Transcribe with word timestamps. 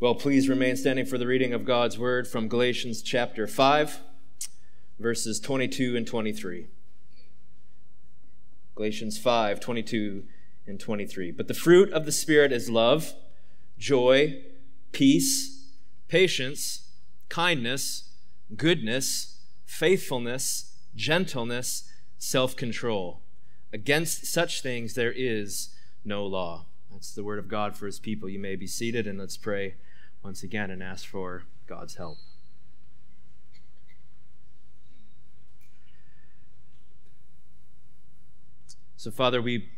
Well, 0.00 0.14
please 0.14 0.48
remain 0.48 0.76
standing 0.76 1.04
for 1.04 1.18
the 1.18 1.26
reading 1.26 1.52
of 1.52 1.66
God's 1.66 1.98
word 1.98 2.26
from 2.26 2.48
Galatians 2.48 3.02
chapter 3.02 3.46
5, 3.46 4.00
verses 4.98 5.38
22 5.38 5.94
and 5.94 6.06
23. 6.06 6.68
Galatians 8.74 9.18
5, 9.18 9.60
22 9.60 10.24
and 10.66 10.80
23. 10.80 11.32
But 11.32 11.48
the 11.48 11.54
fruit 11.54 11.92
of 11.92 12.06
the 12.06 12.12
Spirit 12.12 12.50
is 12.50 12.70
love, 12.70 13.12
joy, 13.76 14.42
peace, 14.92 15.66
patience, 16.08 16.88
kindness, 17.28 18.08
goodness, 18.56 19.42
faithfulness, 19.66 20.76
gentleness, 20.96 21.92
self 22.16 22.56
control. 22.56 23.20
Against 23.70 24.24
such 24.24 24.62
things 24.62 24.94
there 24.94 25.12
is 25.14 25.74
no 26.06 26.24
law. 26.24 26.64
That's 26.90 27.12
the 27.12 27.22
word 27.22 27.38
of 27.38 27.48
God 27.48 27.76
for 27.76 27.84
his 27.84 28.00
people. 28.00 28.30
You 28.30 28.38
may 28.38 28.56
be 28.56 28.66
seated 28.66 29.06
and 29.06 29.18
let's 29.18 29.36
pray 29.36 29.74
once 30.22 30.42
again 30.42 30.70
and 30.70 30.82
ask 30.82 31.06
for 31.06 31.44
God's 31.66 31.96
help. 31.96 32.18
So, 38.96 39.10
Father, 39.10 39.40
we 39.40 39.70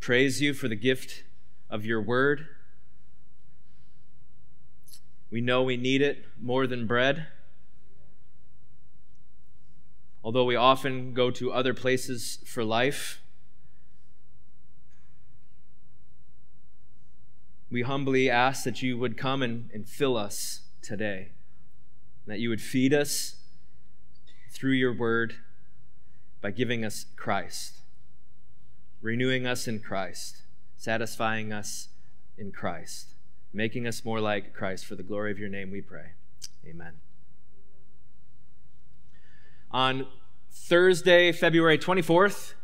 praise 0.00 0.42
you 0.42 0.52
for 0.52 0.66
the 0.66 0.74
gift 0.74 1.22
of 1.70 1.84
your 1.84 2.02
word. 2.02 2.48
We 5.30 5.40
know 5.40 5.62
we 5.62 5.76
need 5.76 6.02
it 6.02 6.24
more 6.40 6.66
than 6.66 6.86
bread. 6.86 7.28
Although 10.24 10.44
we 10.44 10.56
often 10.56 11.14
go 11.14 11.30
to 11.30 11.52
other 11.52 11.74
places 11.74 12.38
for 12.44 12.64
life, 12.64 13.20
we 17.70 17.82
humbly 17.82 18.30
ask 18.30 18.64
that 18.64 18.82
you 18.82 18.96
would 18.98 19.16
come 19.16 19.42
and, 19.42 19.70
and 19.72 19.88
fill 19.88 20.16
us 20.16 20.62
today, 20.82 21.30
that 22.26 22.38
you 22.38 22.48
would 22.48 22.60
feed 22.60 22.94
us 22.94 23.36
through 24.50 24.72
your 24.72 24.92
word 24.92 25.34
by 26.40 26.50
giving 26.50 26.84
us 26.84 27.06
Christ, 27.16 27.78
renewing 29.02 29.46
us 29.46 29.66
in 29.66 29.80
Christ, 29.80 30.42
satisfying 30.76 31.52
us 31.52 31.88
in 32.38 32.52
Christ, 32.52 33.14
making 33.52 33.86
us 33.86 34.04
more 34.04 34.20
like 34.20 34.54
Christ. 34.54 34.86
For 34.86 34.94
the 34.94 35.02
glory 35.02 35.32
of 35.32 35.38
your 35.38 35.48
name, 35.48 35.70
we 35.70 35.80
pray. 35.80 36.12
Amen. 36.64 36.92
On 39.70 40.06
Thursday, 40.50 41.32
February 41.32 41.78
24th, 41.78 42.54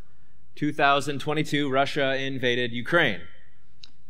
2022, 0.55 1.70
Russia 1.70 2.14
invaded 2.16 2.72
Ukraine. 2.72 3.20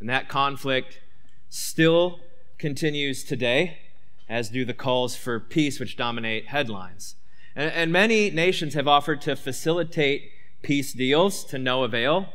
And 0.03 0.09
that 0.09 0.27
conflict 0.27 0.99
still 1.47 2.19
continues 2.57 3.23
today, 3.23 3.77
as 4.27 4.49
do 4.49 4.65
the 4.65 4.73
calls 4.73 5.15
for 5.15 5.39
peace, 5.39 5.79
which 5.79 5.95
dominate 5.95 6.47
headlines. 6.47 7.15
And, 7.55 7.71
and 7.71 7.89
many 7.93 8.29
nations 8.29 8.73
have 8.73 8.85
offered 8.85 9.21
to 9.21 9.37
facilitate 9.37 10.29
peace 10.61 10.91
deals 10.91 11.45
to 11.45 11.57
no 11.57 11.85
avail. 11.85 12.33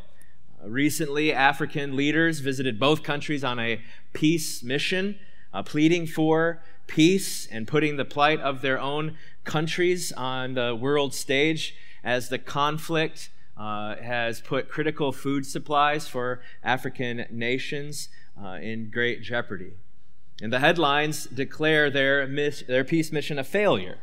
Uh, 0.65 0.71
recently, 0.71 1.31
African 1.31 1.95
leaders 1.95 2.41
visited 2.41 2.81
both 2.81 3.03
countries 3.03 3.45
on 3.45 3.59
a 3.59 3.83
peace 4.15 4.63
mission, 4.63 5.19
uh, 5.53 5.63
pleading 5.63 6.07
for 6.07 6.63
peace 6.87 7.47
and 7.49 7.69
putting 7.69 7.99
the 7.99 8.07
plight 8.07 8.41
of 8.41 8.63
their 8.63 8.81
own 8.81 9.19
countries 9.45 10.11
on 10.13 10.55
the 10.55 10.75
world 10.75 11.13
stage 11.13 11.75
as 12.03 12.31
the 12.31 12.39
conflict 12.39 13.29
uh, 13.59 13.97
has 13.97 14.41
put 14.41 14.69
critical 14.69 15.13
food 15.13 15.45
supplies 15.45 16.07
for 16.07 16.41
African 16.63 17.27
nations 17.31 18.09
uh, 18.41 18.59
in 18.63 18.91
great 18.91 19.23
jeopardy. 19.23 19.73
And 20.41 20.53
the 20.53 20.61
headlines 20.61 21.25
declare 21.25 21.91
their, 21.91 22.27
their 22.27 22.85
peace 22.85 23.11
mission 23.11 23.39
a 23.39 23.45
failure. 23.45 23.99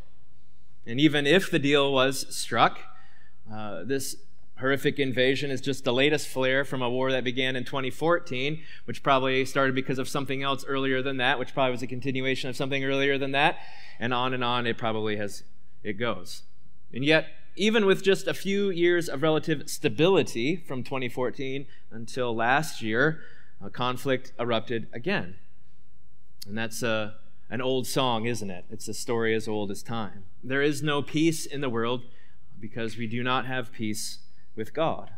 And 0.85 0.99
even 0.99 1.25
if 1.25 1.49
the 1.49 1.59
deal 1.59 1.93
was 1.93 2.25
struck, 2.35 2.79
uh, 3.51 3.83
this 3.85 4.17
horrific 4.59 4.99
invasion 4.99 5.51
is 5.51 5.61
just 5.61 5.83
the 5.83 5.93
latest 5.93 6.27
flare 6.27 6.63
from 6.63 6.81
a 6.81 6.89
war 6.89 7.11
that 7.11 7.23
began 7.23 7.55
in 7.55 7.63
2014, 7.63 8.61
which 8.85 9.03
probably 9.03 9.45
started 9.45 9.75
because 9.75 9.99
of 9.99 10.07
something 10.07 10.43
else 10.43 10.65
earlier 10.65 11.01
than 11.01 11.17
that, 11.17 11.39
which 11.39 11.53
probably 11.53 11.71
was 11.71 11.81
a 11.81 11.87
continuation 11.87 12.49
of 12.49 12.55
something 12.55 12.83
earlier 12.83 13.17
than 13.17 13.31
that, 13.31 13.57
and 13.99 14.13
on 14.13 14.33
and 14.33 14.43
on 14.43 14.65
it 14.67 14.77
probably 14.77 15.17
has 15.17 15.43
it 15.83 15.93
goes. 15.93 16.43
And 16.93 17.03
yet, 17.03 17.27
even 17.55 17.85
with 17.85 18.03
just 18.03 18.27
a 18.27 18.33
few 18.33 18.69
years 18.69 19.07
of 19.07 19.21
relative 19.21 19.69
stability 19.69 20.55
from 20.55 20.83
2014 20.83 21.65
until 21.91 22.35
last 22.35 22.81
year, 22.81 23.21
a 23.61 23.69
conflict 23.69 24.33
erupted 24.39 24.87
again. 24.91 25.35
And 26.47 26.57
that's 26.57 26.83
a, 26.83 27.15
an 27.49 27.61
old 27.61 27.87
song, 27.87 28.25
isn't 28.25 28.49
it? 28.49 28.65
It's 28.69 28.87
a 28.87 28.93
story 28.93 29.33
as 29.33 29.47
old 29.47 29.71
as 29.71 29.81
time. 29.81 30.25
There 30.43 30.61
is 30.61 30.83
no 30.83 31.01
peace 31.01 31.45
in 31.45 31.61
the 31.61 31.69
world 31.69 32.03
because 32.59 32.97
we 32.97 33.07
do 33.07 33.23
not 33.23 33.45
have 33.45 33.71
peace 33.71 34.19
with 34.55 34.73
God. 34.73 35.11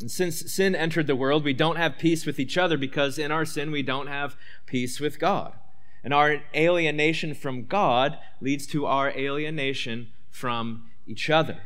And 0.00 0.10
since 0.10 0.52
sin 0.52 0.74
entered 0.74 1.06
the 1.06 1.16
world, 1.16 1.44
we 1.44 1.52
don't 1.52 1.76
have 1.76 1.98
peace 1.98 2.26
with 2.26 2.40
each 2.40 2.58
other 2.58 2.76
because 2.76 3.18
in 3.18 3.30
our 3.30 3.44
sin 3.44 3.70
we 3.70 3.82
don't 3.82 4.08
have 4.08 4.36
peace 4.66 4.98
with 4.98 5.18
God. 5.20 5.54
And 6.02 6.12
our 6.12 6.42
alienation 6.54 7.34
from 7.34 7.64
God 7.64 8.18
leads 8.40 8.66
to 8.68 8.86
our 8.86 9.10
alienation 9.10 10.08
from 10.28 10.90
each 11.06 11.30
other. 11.30 11.58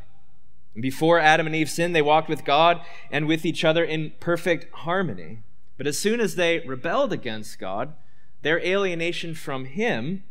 Before 0.80 1.18
Adam 1.18 1.46
and 1.46 1.56
Eve 1.56 1.70
sinned, 1.70 1.94
they 1.94 2.02
walked 2.02 2.28
with 2.28 2.44
God 2.44 2.80
and 3.10 3.26
with 3.26 3.44
each 3.44 3.64
other 3.64 3.84
in 3.84 4.12
perfect 4.20 4.72
harmony. 4.72 5.38
But 5.76 5.86
as 5.86 5.98
soon 5.98 6.20
as 6.20 6.34
they 6.34 6.60
rebelled 6.60 7.12
against 7.12 7.58
God, 7.58 7.94
their 8.42 8.60
alienation 8.60 9.34
from 9.34 9.64
Him 9.64 10.24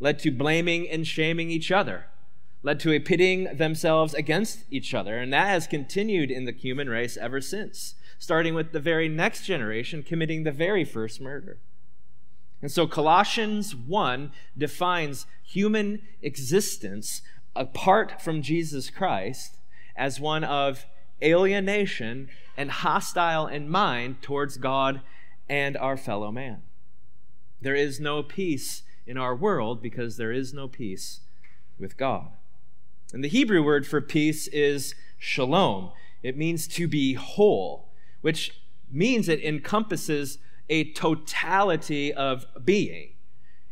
led 0.00 0.18
to 0.20 0.30
blaming 0.30 0.88
and 0.88 1.06
shaming 1.06 1.50
each 1.50 1.70
other, 1.70 2.06
led 2.62 2.80
to 2.80 2.92
a 2.92 2.98
pitting 2.98 3.56
themselves 3.56 4.14
against 4.14 4.64
each 4.70 4.94
other. 4.94 5.16
And 5.18 5.32
that 5.32 5.46
has 5.48 5.66
continued 5.66 6.30
in 6.30 6.44
the 6.44 6.52
human 6.52 6.88
race 6.88 7.16
ever 7.16 7.40
since, 7.40 7.94
starting 8.18 8.54
with 8.54 8.72
the 8.72 8.80
very 8.80 9.08
next 9.08 9.44
generation 9.44 10.02
committing 10.02 10.42
the 10.42 10.52
very 10.52 10.84
first 10.84 11.20
murder. 11.20 11.58
And 12.60 12.70
so 12.70 12.86
Colossians 12.86 13.74
1 13.74 14.32
defines 14.56 15.26
human 15.44 16.02
existence 16.22 17.22
apart 17.54 18.20
from 18.20 18.42
Jesus 18.42 18.90
Christ 18.90 19.58
as 19.96 20.20
one 20.20 20.44
of 20.44 20.86
alienation 21.22 22.28
and 22.56 22.70
hostile 22.70 23.46
in 23.46 23.68
mind 23.68 24.22
towards 24.22 24.56
God 24.56 25.00
and 25.48 25.76
our 25.76 25.96
fellow 25.96 26.30
man. 26.30 26.62
There 27.60 27.74
is 27.74 28.00
no 28.00 28.22
peace 28.22 28.82
in 29.06 29.16
our 29.16 29.34
world 29.34 29.82
because 29.82 30.16
there 30.16 30.32
is 30.32 30.52
no 30.52 30.68
peace 30.68 31.20
with 31.78 31.96
God. 31.96 32.28
And 33.12 33.22
the 33.22 33.28
Hebrew 33.28 33.62
word 33.62 33.86
for 33.86 34.00
peace 34.00 34.48
is 34.48 34.94
shalom. 35.18 35.92
It 36.22 36.36
means 36.36 36.66
to 36.68 36.88
be 36.88 37.14
whole, 37.14 37.90
which 38.20 38.60
means 38.90 39.28
it 39.28 39.42
encompasses 39.42 40.38
a 40.68 40.92
totality 40.92 42.12
of 42.12 42.46
being. 42.64 43.10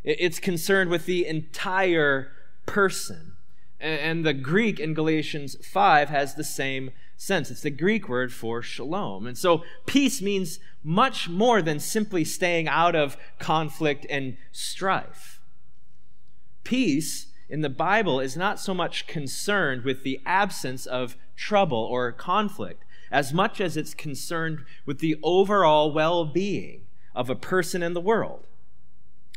It's 0.03 0.39
concerned 0.39 0.89
with 0.89 1.05
the 1.05 1.25
entire 1.25 2.31
person. 2.65 3.30
And 3.81 4.23
the 4.23 4.33
Greek 4.33 4.79
in 4.79 4.93
Galatians 4.93 5.55
5 5.65 6.09
has 6.09 6.35
the 6.35 6.43
same 6.43 6.91
sense. 7.17 7.49
It's 7.49 7.61
the 7.61 7.71
Greek 7.71 8.07
word 8.07 8.31
for 8.31 8.61
shalom. 8.61 9.25
And 9.25 9.37
so 9.37 9.63
peace 9.87 10.21
means 10.21 10.59
much 10.83 11.27
more 11.27 11.61
than 11.61 11.79
simply 11.79 12.23
staying 12.23 12.67
out 12.67 12.95
of 12.95 13.17
conflict 13.39 14.05
and 14.09 14.37
strife. 14.51 15.39
Peace 16.63 17.27
in 17.49 17.61
the 17.61 17.69
Bible 17.69 18.19
is 18.19 18.37
not 18.37 18.59
so 18.59 18.73
much 18.73 19.07
concerned 19.07 19.83
with 19.83 20.03
the 20.03 20.21
absence 20.25 20.85
of 20.85 21.17
trouble 21.35 21.83
or 21.83 22.11
conflict 22.11 22.83
as 23.11 23.33
much 23.33 23.59
as 23.59 23.75
it's 23.75 23.93
concerned 23.93 24.59
with 24.85 24.99
the 24.99 25.17
overall 25.21 25.91
well 25.91 26.23
being 26.23 26.85
of 27.13 27.29
a 27.29 27.35
person 27.35 27.83
in 27.83 27.93
the 27.93 27.99
world. 27.99 28.45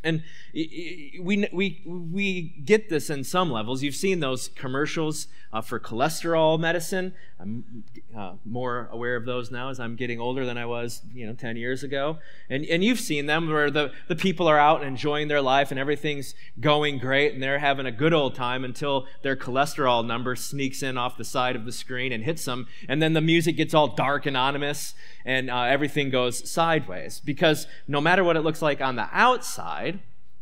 And 0.04 0.22
we, 0.52 1.48
we, 1.52 1.82
we 1.86 2.42
get 2.64 2.88
this 2.90 3.10
in 3.10 3.24
some 3.24 3.50
levels. 3.50 3.82
You've 3.82 3.94
seen 3.96 4.20
those 4.20 4.48
commercials 4.48 5.26
uh, 5.54 5.60
for 5.60 5.80
cholesterol 5.80 6.58
medicine. 6.58 7.14
I'm 7.38 7.84
uh, 8.16 8.32
more 8.44 8.88
aware 8.90 9.16
of 9.16 9.24
those 9.24 9.50
now 9.50 9.68
as 9.68 9.78
I'm 9.78 9.96
getting 9.96 10.20
older 10.20 10.44
than 10.44 10.58
I 10.58 10.66
was, 10.66 11.02
you 11.12 11.26
know, 11.26 11.32
10 11.32 11.56
years 11.56 11.82
ago. 11.82 12.18
And, 12.50 12.64
and 12.66 12.82
you've 12.82 13.00
seen 13.00 13.26
them 13.26 13.48
where 13.48 13.70
the, 13.70 13.92
the 14.08 14.16
people 14.16 14.48
are 14.48 14.58
out 14.58 14.80
and 14.80 14.88
enjoying 14.88 15.28
their 15.28 15.40
life 15.40 15.70
and 15.70 15.78
everything's 15.78 16.34
going 16.60 16.98
great 16.98 17.34
and 17.34 17.42
they're 17.42 17.60
having 17.60 17.86
a 17.86 17.92
good 17.92 18.12
old 18.12 18.34
time 18.34 18.64
until 18.64 19.06
their 19.22 19.36
cholesterol 19.36 20.04
number 20.04 20.34
sneaks 20.34 20.82
in 20.82 20.98
off 20.98 21.16
the 21.16 21.24
side 21.24 21.54
of 21.54 21.64
the 21.64 21.72
screen 21.72 22.12
and 22.12 22.24
hits 22.24 22.44
them. 22.44 22.66
And 22.88 23.00
then 23.00 23.12
the 23.12 23.20
music 23.20 23.56
gets 23.56 23.74
all 23.74 23.88
dark 23.88 24.26
and 24.26 24.36
ominous 24.36 24.94
and 25.24 25.50
uh, 25.50 25.62
everything 25.62 26.10
goes 26.10 26.50
sideways. 26.50 27.20
Because 27.24 27.68
no 27.86 28.00
matter 28.00 28.24
what 28.24 28.36
it 28.36 28.42
looks 28.42 28.62
like 28.62 28.80
on 28.80 28.96
the 28.96 29.08
outside, 29.12 29.93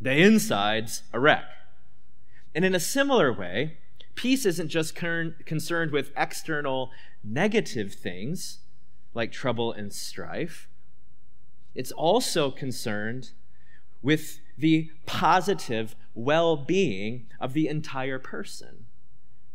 the 0.02 0.16
inside's 0.16 1.04
a 1.12 1.20
wreck. 1.20 1.44
And 2.54 2.64
in 2.64 2.75
a 2.75 2.81
similar 2.81 3.32
way, 3.32 3.78
peace 4.16 4.44
isn't 4.44 4.69
just 4.69 4.96
concerned 4.96 5.93
with 5.93 6.12
external 6.16 6.90
negative 7.22 7.94
things 7.94 8.58
like 9.14 9.31
trouble 9.31 9.72
and 9.72 9.93
strife, 9.93 10.69
it's 11.75 11.93
also 11.93 12.50
concerned 12.50 13.31
with 14.02 14.40
the 14.58 14.90
positive 15.06 15.94
well 16.14 16.56
being 16.56 17.26
of 17.40 17.52
the 17.52 17.69
entire 17.69 18.19
person. 18.19 18.87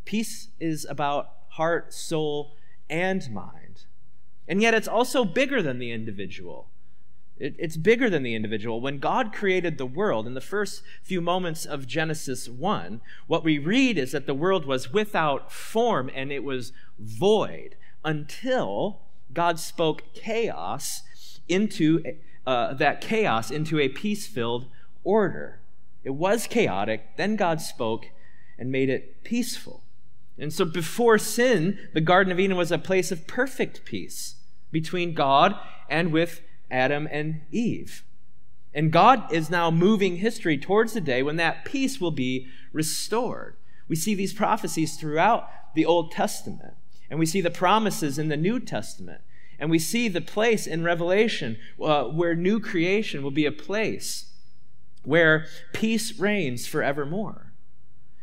Peace 0.05 0.47
is 0.59 0.85
about 0.89 1.33
heart, 1.49 1.93
soul, 1.93 2.55
and 2.89 3.29
mind. 3.31 3.83
And 4.47 4.61
yet 4.61 4.73
it's 4.73 4.87
also 4.87 5.25
bigger 5.25 5.61
than 5.61 5.77
the 5.77 5.91
individual. 5.91 6.69
It, 7.39 7.55
it's 7.57 7.77
bigger 7.77 8.09
than 8.09 8.23
the 8.23 8.35
individual. 8.35 8.81
When 8.81 8.99
God 8.99 9.33
created 9.33 9.77
the 9.77 9.85
world, 9.85 10.25
in 10.25 10.33
the 10.33 10.41
first 10.41 10.81
few 11.03 11.21
moments 11.21 11.65
of 11.65 11.87
Genesis 11.87 12.49
1, 12.49 13.01
what 13.27 13.43
we 13.43 13.59
read 13.59 13.97
is 13.97 14.11
that 14.11 14.25
the 14.25 14.33
world 14.33 14.65
was 14.65 14.91
without 14.91 15.51
form 15.51 16.09
and 16.13 16.31
it 16.31 16.43
was 16.43 16.71
void 16.99 17.75
until 18.03 19.01
God 19.33 19.59
spoke 19.59 20.13
chaos 20.13 21.03
into 21.47 22.03
uh, 22.45 22.73
that 22.73 23.01
chaos 23.01 23.51
into 23.51 23.79
a 23.79 23.89
peace 23.89 24.25
filled 24.25 24.67
order. 25.03 25.59
It 26.03 26.11
was 26.11 26.47
chaotic, 26.47 27.17
then 27.17 27.35
God 27.35 27.61
spoke 27.61 28.07
and 28.57 28.71
made 28.71 28.89
it 28.89 29.23
peaceful. 29.23 29.83
And 30.39 30.53
so 30.53 30.65
before 30.65 31.17
sin, 31.17 31.77
the 31.93 32.01
Garden 32.01 32.31
of 32.31 32.39
Eden 32.39 32.57
was 32.57 32.71
a 32.71 32.77
place 32.77 33.11
of 33.11 33.27
perfect 33.27 33.83
peace 33.85 34.35
between 34.71 35.13
God 35.13 35.55
and 35.89 36.11
with 36.11 36.41
Adam 36.69 37.07
and 37.11 37.41
Eve. 37.51 38.03
And 38.73 38.91
God 38.91 39.31
is 39.31 39.49
now 39.49 39.71
moving 39.71 40.17
history 40.17 40.57
towards 40.57 40.93
the 40.93 41.01
day 41.01 41.23
when 41.23 41.37
that 41.37 41.65
peace 41.65 41.99
will 41.99 42.11
be 42.11 42.47
restored. 42.71 43.55
We 43.87 43.95
see 43.95 44.13
these 44.13 44.33
prophecies 44.33 44.97
throughout 44.97 45.49
the 45.73 45.85
Old 45.85 46.11
Testament, 46.11 46.75
and 47.09 47.19
we 47.19 47.25
see 47.25 47.41
the 47.41 47.49
promises 47.49 48.19
in 48.19 48.27
the 48.27 48.37
New 48.37 48.59
Testament, 48.59 49.21
and 49.57 49.71
we 49.71 49.79
see 49.79 50.07
the 50.07 50.21
place 50.21 50.67
in 50.67 50.83
Revelation 50.83 51.57
uh, 51.81 52.03
where 52.03 52.35
new 52.35 52.59
creation 52.59 53.23
will 53.23 53.31
be 53.31 53.45
a 53.45 53.51
place 53.51 54.31
where 55.03 55.45
peace 55.73 56.19
reigns 56.19 56.67
forevermore. 56.67 57.53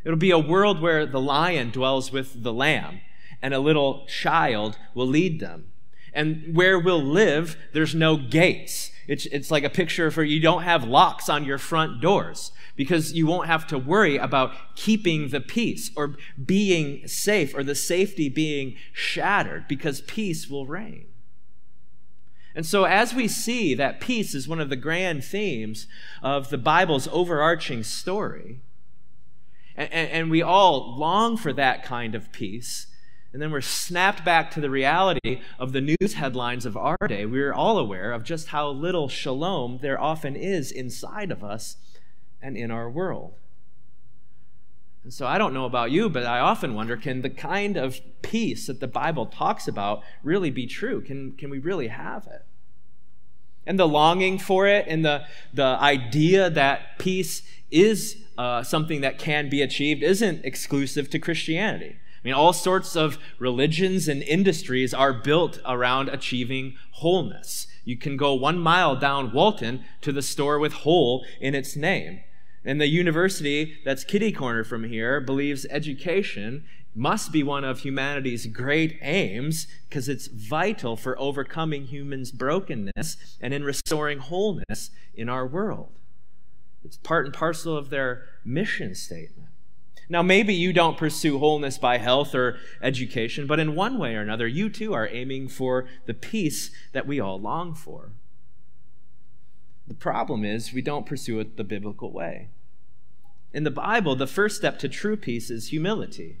It'll 0.03 0.17
be 0.17 0.31
a 0.31 0.39
world 0.39 0.81
where 0.81 1.05
the 1.05 1.19
lion 1.19 1.71
dwells 1.71 2.11
with 2.11 2.43
the 2.43 2.53
lamb, 2.53 3.01
and 3.41 3.53
a 3.53 3.59
little 3.59 4.05
child 4.05 4.77
will 4.93 5.07
lead 5.07 5.39
them 5.39 5.71
and 6.15 6.55
where 6.55 6.79
we'll 6.79 7.03
live, 7.03 7.57
there's 7.73 7.93
no 7.93 8.15
gates. 8.17 8.91
It's, 9.07 9.27
it's 9.27 9.51
like 9.51 9.63
a 9.63 9.69
picture 9.69 10.09
for 10.09 10.23
you 10.23 10.39
don't 10.39 10.63
have 10.63 10.85
locks 10.85 11.29
on 11.29 11.43
your 11.43 11.59
front 11.59 12.01
doors 12.01 12.51
because 12.75 13.13
you 13.13 13.27
won't 13.27 13.47
have 13.47 13.67
to 13.67 13.77
worry 13.77 14.17
about 14.17 14.53
keeping 14.75 15.29
the 15.29 15.41
peace 15.41 15.91
or 15.95 16.15
being 16.43 17.07
safe 17.07 17.53
or 17.53 17.63
the 17.63 17.75
safety 17.75 18.29
being 18.29 18.75
shattered 18.93 19.67
because 19.67 20.01
peace 20.01 20.49
will 20.49 20.65
reign. 20.65 21.05
And 22.55 22.65
so, 22.65 22.85
as 22.85 23.13
we 23.13 23.27
see 23.27 23.75
that 23.75 23.99
peace 23.99 24.33
is 24.33 24.47
one 24.47 24.61
of 24.61 24.69
the 24.69 24.77
grand 24.77 25.25
themes 25.25 25.87
of 26.23 26.49
the 26.49 26.57
Bible's 26.57 27.09
overarching 27.09 27.83
story, 27.83 28.61
and, 29.75 29.91
and 29.91 30.31
we 30.31 30.41
all 30.41 30.97
long 30.97 31.35
for 31.35 31.51
that 31.51 31.83
kind 31.83 32.15
of 32.15 32.31
peace, 32.31 32.87
and 33.35 33.41
then 33.41 33.51
we're 33.51 33.59
snapped 33.59 34.23
back 34.23 34.49
to 34.49 34.61
the 34.61 34.69
reality 34.69 35.41
of 35.59 35.73
the 35.73 35.81
news 35.81 36.13
headlines 36.13 36.65
of 36.65 36.77
our 36.77 36.95
day. 37.05 37.25
We're 37.25 37.53
all 37.53 37.77
aware 37.77 38.13
of 38.13 38.23
just 38.23 38.47
how 38.47 38.69
little 38.69 39.09
shalom 39.09 39.79
there 39.81 39.99
often 39.99 40.37
is 40.37 40.71
inside 40.71 41.31
of 41.31 41.43
us 41.43 41.75
and 42.41 42.55
in 42.55 42.71
our 42.71 42.89
world. 42.89 43.33
And 45.03 45.13
so 45.13 45.27
I 45.27 45.37
don't 45.37 45.53
know 45.53 45.65
about 45.65 45.91
you, 45.91 46.09
but 46.09 46.25
I 46.25 46.39
often 46.39 46.75
wonder 46.75 46.95
can 46.95 47.23
the 47.23 47.29
kind 47.29 47.75
of 47.75 47.99
peace 48.21 48.67
that 48.67 48.79
the 48.79 48.87
Bible 48.87 49.25
talks 49.25 49.67
about 49.67 50.01
really 50.23 50.49
be 50.49 50.65
true? 50.65 51.01
Can, 51.01 51.33
can 51.33 51.49
we 51.49 51.59
really 51.59 51.89
have 51.89 52.27
it? 52.27 52.45
And 53.67 53.77
the 53.77 53.85
longing 53.85 54.39
for 54.39 54.65
it 54.65 54.85
and 54.87 55.03
the, 55.03 55.25
the 55.53 55.77
idea 55.81 56.49
that 56.51 56.99
peace 56.99 57.41
is 57.69 58.15
uh, 58.37 58.63
something 58.63 59.01
that 59.01 59.19
can 59.19 59.49
be 59.49 59.61
achieved 59.61 60.03
isn't 60.03 60.45
exclusive 60.45 61.09
to 61.09 61.19
Christianity. 61.19 61.97
I 62.25 62.29
mean, 62.29 62.33
all 62.33 62.53
sorts 62.53 62.95
of 62.95 63.19
religions 63.37 64.07
and 64.07 64.23
industries 64.23 64.95
are 64.95 65.13
built 65.13 65.59
around 65.63 66.09
achieving 66.09 66.73
wholeness. 66.93 67.67
You 67.83 67.97
can 67.97 68.17
go 68.17 68.33
one 68.33 68.57
mile 68.57 68.95
down 68.95 69.31
Walton 69.31 69.85
to 70.01 70.11
the 70.11 70.23
store 70.23 70.57
with 70.57 70.73
whole 70.73 71.23
in 71.39 71.53
its 71.53 71.75
name. 71.75 72.21
And 72.63 72.81
the 72.81 72.87
university 72.87 73.77
that's 73.85 74.03
kitty 74.03 74.31
corner 74.31 74.63
from 74.63 74.85
here 74.85 75.21
believes 75.21 75.67
education 75.69 76.65
must 76.95 77.31
be 77.31 77.43
one 77.43 77.63
of 77.63 77.81
humanity's 77.81 78.47
great 78.47 78.97
aims 79.03 79.67
because 79.87 80.09
it's 80.09 80.25
vital 80.25 80.95
for 80.95 81.19
overcoming 81.19 81.85
humans' 81.85 82.31
brokenness 82.31 83.37
and 83.39 83.53
in 83.53 83.63
restoring 83.63 84.17
wholeness 84.17 84.89
in 85.13 85.29
our 85.29 85.45
world. 85.45 85.91
It's 86.83 86.97
part 86.97 87.27
and 87.27 87.35
parcel 87.35 87.77
of 87.77 87.91
their 87.91 88.23
mission 88.43 88.95
statement. 88.95 89.49
Now, 90.07 90.21
maybe 90.21 90.53
you 90.53 90.71
don't 90.71 90.97
pursue 90.97 91.39
wholeness 91.39 91.77
by 91.77 91.97
health 91.97 92.35
or 92.35 92.57
education, 92.81 93.47
but 93.47 93.59
in 93.59 93.75
one 93.75 93.97
way 93.97 94.15
or 94.15 94.21
another, 94.21 94.47
you 94.47 94.69
too 94.69 94.93
are 94.93 95.07
aiming 95.07 95.47
for 95.47 95.87
the 96.05 96.13
peace 96.13 96.71
that 96.93 97.07
we 97.07 97.19
all 97.19 97.39
long 97.39 97.73
for. 97.73 98.11
The 99.87 99.95
problem 99.95 100.43
is, 100.43 100.73
we 100.73 100.81
don't 100.81 101.05
pursue 101.05 101.39
it 101.39 101.57
the 101.57 101.63
biblical 101.63 102.11
way. 102.11 102.49
In 103.53 103.63
the 103.63 103.71
Bible, 103.71 104.15
the 104.15 104.27
first 104.27 104.57
step 104.57 104.77
to 104.79 104.89
true 104.89 105.15
peace 105.17 105.49
is 105.49 105.69
humility. 105.69 106.39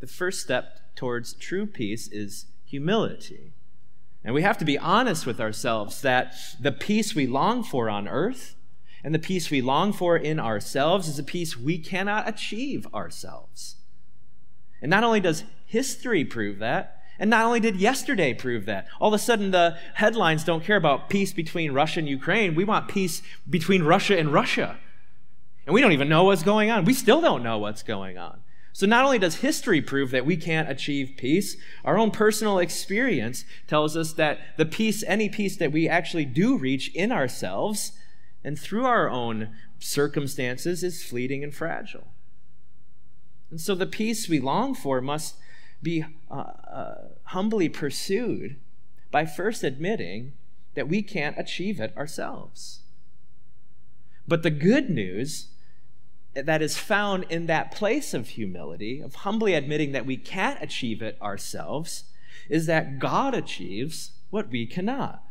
The 0.00 0.06
first 0.06 0.40
step 0.40 0.94
towards 0.94 1.32
true 1.32 1.66
peace 1.66 2.08
is 2.08 2.46
humility. 2.64 3.52
And 4.24 4.34
we 4.34 4.42
have 4.42 4.58
to 4.58 4.64
be 4.64 4.78
honest 4.78 5.26
with 5.26 5.40
ourselves 5.40 6.00
that 6.02 6.34
the 6.60 6.72
peace 6.72 7.14
we 7.14 7.26
long 7.26 7.64
for 7.64 7.88
on 7.88 8.06
earth 8.06 8.54
and 9.04 9.14
the 9.14 9.18
peace 9.18 9.50
we 9.50 9.60
long 9.60 9.92
for 9.92 10.16
in 10.16 10.38
ourselves 10.38 11.08
is 11.08 11.18
a 11.18 11.24
peace 11.24 11.56
we 11.56 11.78
cannot 11.78 12.28
achieve 12.28 12.86
ourselves. 12.94 13.76
And 14.80 14.90
not 14.90 15.04
only 15.04 15.20
does 15.20 15.44
history 15.66 16.24
prove 16.24 16.58
that, 16.58 16.98
and 17.18 17.30
not 17.30 17.44
only 17.44 17.60
did 17.60 17.76
yesterday 17.76 18.34
prove 18.34 18.66
that, 18.66 18.86
all 19.00 19.08
of 19.08 19.14
a 19.14 19.22
sudden 19.22 19.50
the 19.50 19.76
headlines 19.94 20.44
don't 20.44 20.64
care 20.64 20.76
about 20.76 21.08
peace 21.08 21.32
between 21.32 21.72
Russia 21.72 22.00
and 22.00 22.08
Ukraine. 22.08 22.54
We 22.54 22.64
want 22.64 22.88
peace 22.88 23.22
between 23.48 23.82
Russia 23.84 24.18
and 24.18 24.32
Russia. 24.32 24.78
And 25.66 25.74
we 25.74 25.80
don't 25.80 25.92
even 25.92 26.08
know 26.08 26.24
what's 26.24 26.42
going 26.42 26.70
on. 26.70 26.84
We 26.84 26.94
still 26.94 27.20
don't 27.20 27.42
know 27.42 27.58
what's 27.58 27.82
going 27.82 28.18
on. 28.18 28.40
So 28.72 28.86
not 28.86 29.04
only 29.04 29.18
does 29.18 29.36
history 29.36 29.82
prove 29.82 30.10
that 30.12 30.24
we 30.26 30.36
can't 30.36 30.70
achieve 30.70 31.14
peace, 31.16 31.56
our 31.84 31.98
own 31.98 32.10
personal 32.10 32.58
experience 32.58 33.44
tells 33.68 33.96
us 33.96 34.14
that 34.14 34.38
the 34.56 34.64
peace, 34.64 35.04
any 35.06 35.28
peace 35.28 35.56
that 35.58 35.72
we 35.72 35.88
actually 35.88 36.24
do 36.24 36.56
reach 36.56 36.92
in 36.94 37.12
ourselves, 37.12 37.92
and 38.44 38.58
through 38.58 38.84
our 38.84 39.08
own 39.08 39.50
circumstances 39.78 40.82
is 40.82 41.02
fleeting 41.02 41.44
and 41.44 41.54
fragile. 41.54 42.08
And 43.50 43.60
so 43.60 43.74
the 43.74 43.86
peace 43.86 44.28
we 44.28 44.40
long 44.40 44.74
for 44.74 45.00
must 45.00 45.36
be 45.82 46.04
uh, 46.30 46.34
uh, 46.34 46.94
humbly 47.24 47.68
pursued 47.68 48.56
by 49.10 49.26
first 49.26 49.62
admitting 49.62 50.32
that 50.74 50.88
we 50.88 51.02
can't 51.02 51.38
achieve 51.38 51.80
it 51.80 51.94
ourselves. 51.96 52.80
But 54.26 54.42
the 54.42 54.50
good 54.50 54.88
news 54.88 55.48
that 56.34 56.62
is 56.62 56.78
found 56.78 57.26
in 57.28 57.46
that 57.46 57.72
place 57.72 58.14
of 58.14 58.28
humility, 58.28 59.00
of 59.00 59.16
humbly 59.16 59.54
admitting 59.54 59.92
that 59.92 60.06
we 60.06 60.16
can't 60.16 60.62
achieve 60.62 61.02
it 61.02 61.20
ourselves, 61.20 62.04
is 62.48 62.66
that 62.66 62.98
God 62.98 63.34
achieves 63.34 64.12
what 64.30 64.48
we 64.48 64.66
cannot. 64.66 65.22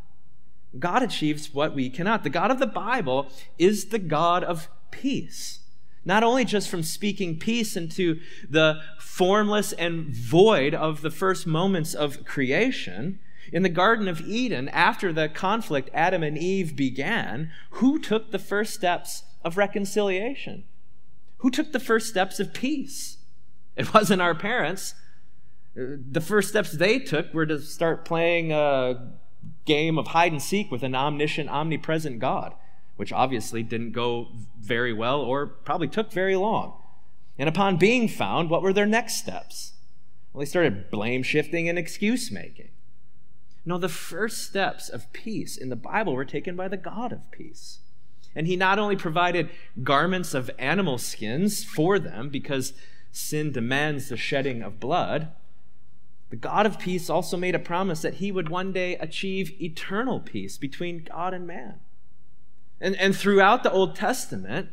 God 0.78 1.04
achieves 1.04 1.54
what 1.54 1.76
we 1.76 1.90
cannot. 1.90 2.24
The 2.24 2.30
God 2.30 2.52
of 2.52 2.60
the 2.60 2.68
Bible 2.68 3.28
is 3.58 3.86
the 3.86 4.00
God 4.00 4.44
of 4.44 4.70
peace. 4.90 5.60
Not 6.04 6.24
only 6.24 6.46
just 6.46 6.70
from 6.70 6.84
speaking 6.84 7.38
peace 7.38 7.76
into 7.76 8.20
the 8.50 8.82
formless 9.00 9.74
and 9.74 10.16
void 10.16 10.74
of 10.74 11.02
the 11.02 11.12
first 11.12 11.46
moments 11.46 11.94
of 11.94 12.26
creation, 12.26 13.20
in 13.52 13.64
the 13.64 13.70
Garden 13.70 14.08
of 14.08 14.22
Eden, 14.22 14.70
after 14.70 15.12
the 15.12 15.28
conflict 15.28 15.90
Adam 15.94 16.24
and 16.24 16.38
Eve 16.38 16.76
began, 16.76 17.52
who 17.72 18.00
took 18.00 18.32
the 18.32 18.40
first 18.40 18.74
steps 18.74 19.24
of 19.44 19.58
reconciliation? 19.58 20.64
Who 21.38 21.50
took 21.50 21.72
the 21.72 21.80
first 21.80 22.08
steps 22.08 22.40
of 22.40 22.54
peace? 22.54 23.18
It 23.76 23.94
wasn't 23.94 24.22
our 24.22 24.36
parents. 24.36 24.96
The 25.76 26.22
first 26.22 26.50
steps 26.50 26.72
they 26.72 27.00
took 27.00 27.34
were 27.34 27.46
to 27.46 27.60
start 27.60 28.06
playing 28.06 28.52
uh, 28.52 28.94
game 29.66 29.98
of 29.98 30.08
hide 30.08 30.32
and 30.32 30.42
seek 30.42 30.72
with 30.72 30.84
an 30.84 30.96
omniscient, 30.96 31.50
omnipresent 31.50 32.20
God, 32.20 32.54
which 32.96 33.14
obviously 33.14 33.64
didn't 33.64 33.92
go 33.92 34.28
very 34.60 34.94
well 34.94 35.22
or 35.22 35.48
probably 35.48 35.88
took 35.88 36.12
very 36.12 36.36
long. 36.36 36.74
And 37.38 37.50
upon 37.50 37.78
being 37.78 38.08
found, 38.08 38.50
what 38.50 38.62
were 38.62 38.74
their 38.74 38.86
next 38.86 39.16
steps? 39.16 39.74
Well, 40.32 40.40
they 40.40 40.46
started 40.46 40.90
blame 40.90 41.24
shifting 41.24 41.68
and 41.68 41.78
excuse 41.78 42.32
making. 42.32 42.70
No, 43.66 43.78
the 43.78 43.90
first 43.90 44.44
steps 44.44 44.90
of 44.90 45.12
peace 45.14 45.58
in 45.58 45.70
the 45.70 45.76
Bible 45.76 46.14
were 46.14 46.26
taken 46.26 46.56
by 46.56 46.68
the 46.68 46.78
God 46.78 47.12
of 47.12 47.30
peace. 47.32 47.80
And 48.36 48.48
he 48.48 48.56
not 48.56 48.80
only 48.80 48.96
provided 48.96 49.50
garments 49.84 50.34
of 50.34 50.50
animal 50.58 50.98
skins 50.98 51.64
for 51.64 52.00
them 52.00 52.30
because 52.30 52.74
sin 53.12 53.52
demands 53.52 54.10
the 54.10 54.18
shedding 54.18 54.62
of 54.62 54.80
blood, 54.80 55.32
the 56.32 56.38
God 56.38 56.66
of 56.66 56.80
peace 56.80 57.10
also 57.10 57.36
made 57.36 57.56
a 57.56 57.60
promise 57.60 58.02
that 58.02 58.16
he 58.16 58.32
would 58.32 58.48
one 58.48 58.72
day 58.72 58.96
achieve 58.96 59.62
eternal 59.62 60.22
peace 60.22 60.58
between 60.58 61.04
God 61.04 61.34
and 61.34 61.46
man. 61.46 61.82
And, 62.80 62.96
and 62.96 63.14
throughout 63.14 63.64
the 63.64 63.72
Old 63.72 63.98
Testament, 63.98 64.70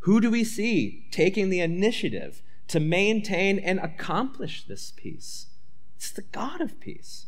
who 0.00 0.20
do 0.20 0.30
we 0.30 0.44
see 0.44 1.08
taking 1.10 1.50
the 1.50 1.58
initiative 1.58 2.40
to 2.68 2.78
maintain 2.78 3.58
and 3.58 3.80
accomplish 3.80 4.64
this 4.64 4.92
peace? 4.96 5.46
It's 5.96 6.12
the 6.12 6.22
God 6.22 6.60
of 6.60 6.78
peace. 6.78 7.26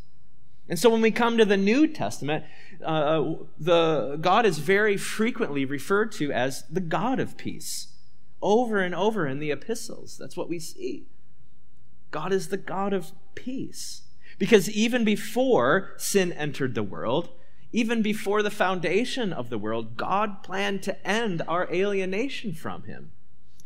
And 0.69 0.79
so 0.79 0.89
when 0.89 1.03
we 1.03 1.11
come 1.11 1.37
to 1.37 1.45
the 1.45 1.57
New 1.57 1.89
Testament, 1.89 2.45
uh, 2.85 3.25
the 3.59 4.19
God 4.21 4.47
is 4.47 4.59
very 4.59 4.97
frequently 4.97 5.65
referred 5.65 6.13
to 6.13 6.31
as 6.31 6.63
the 6.71 6.81
God 6.81 7.19
of 7.19 7.37
peace. 7.37 7.89
Over 8.41 8.79
and 8.81 8.95
over 8.95 9.27
in 9.27 9.41
the 9.41 9.51
epistles. 9.51 10.17
That's 10.17 10.37
what 10.37 10.49
we 10.49 10.61
see. 10.61 11.07
God 12.13 12.33
is 12.33 12.49
the 12.49 12.57
God 12.57 12.93
of 12.93 13.11
peace. 13.35 14.03
Because 14.39 14.71
even 14.71 15.05
before 15.05 15.93
sin 15.97 16.33
entered 16.33 16.75
the 16.75 16.83
world, 16.83 17.31
even 17.73 18.03
before 18.03 18.43
the 18.43 18.51
foundation 18.51 19.33
of 19.33 19.51
the 19.51 19.59
world, 19.59 19.97
God 19.97 20.43
planned 20.43 20.83
to 20.85 21.07
end 21.07 21.43
our 21.49 21.69
alienation 21.73 22.55
from 22.55 22.85
Him 22.85 23.13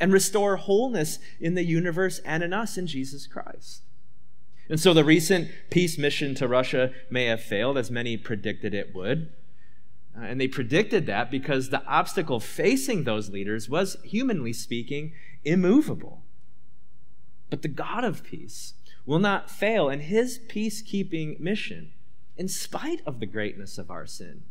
and 0.00 0.12
restore 0.12 0.56
wholeness 0.56 1.18
in 1.40 1.54
the 1.54 1.64
universe 1.64 2.18
and 2.20 2.42
in 2.42 2.52
us 2.52 2.78
in 2.78 2.86
Jesus 2.86 3.26
Christ. 3.26 3.82
And 4.68 4.78
so 4.78 4.92
the 4.92 5.04
recent 5.04 5.50
peace 5.70 5.98
mission 5.98 6.34
to 6.36 6.48
Russia 6.48 6.92
may 7.10 7.24
have 7.26 7.42
failed, 7.42 7.78
as 7.78 7.90
many 7.90 8.16
predicted 8.16 8.74
it 8.74 8.94
would. 8.94 9.30
Uh, 10.16 10.24
and 10.24 10.40
they 10.40 10.48
predicted 10.48 11.06
that 11.06 11.30
because 11.30 11.70
the 11.70 11.84
obstacle 11.86 12.40
facing 12.40 13.04
those 13.04 13.30
leaders 13.30 13.68
was, 13.68 13.96
humanly 14.04 14.52
speaking, 14.52 15.12
immovable. 15.44 16.22
But 17.50 17.62
the 17.62 17.68
God 17.68 18.04
of 18.04 18.24
peace 18.24 18.74
will 19.08 19.18
not 19.18 19.50
fail 19.50 19.88
in 19.88 20.00
his 20.00 20.38
peacekeeping 20.38 21.40
mission, 21.40 21.90
in 22.36 22.46
spite 22.46 23.00
of 23.06 23.18
the 23.18 23.26
greatness 23.26 23.78
of 23.78 23.90
our 23.90 24.06
sin. 24.06 24.42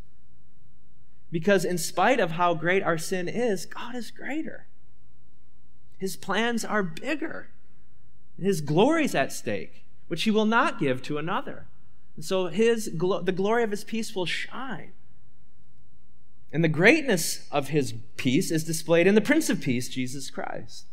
Because, 1.32 1.64
in 1.64 1.78
spite 1.78 2.20
of 2.20 2.32
how 2.32 2.54
great 2.54 2.84
our 2.84 2.98
sin 2.98 3.28
is, 3.28 3.66
God 3.66 3.96
is 3.96 4.12
greater. 4.12 4.68
His 5.98 6.18
plans 6.18 6.66
are 6.66 6.84
bigger. 6.84 7.50
His 8.42 8.62
glory 8.62 9.06
is 9.06 9.16
at 9.16 9.32
stake 9.32 9.86
which 10.08 10.24
he 10.24 10.32
will 10.32 10.46
not 10.46 10.80
give 10.80 11.02
to 11.04 11.18
another. 11.18 11.68
And 12.16 12.26
so 12.26 12.48
his 12.48 12.86
the 12.86 13.34
glory 13.36 13.64
of 13.64 13.72
his 13.72 13.84
peace 13.84 14.16
will 14.16 14.26
shine. 14.26 14.94
And 16.52 16.64
the 16.64 16.70
greatness 16.70 17.48
of 17.52 17.70
his 17.70 17.94
peace 18.16 18.52
is 18.52 18.64
displayed 18.64 19.06
in 19.06 19.16
the 19.16 19.22
Prince 19.22 19.50
of 19.50 19.62
Peace, 19.62 19.90
Jesus 19.90 20.30
Christ. 20.30 20.86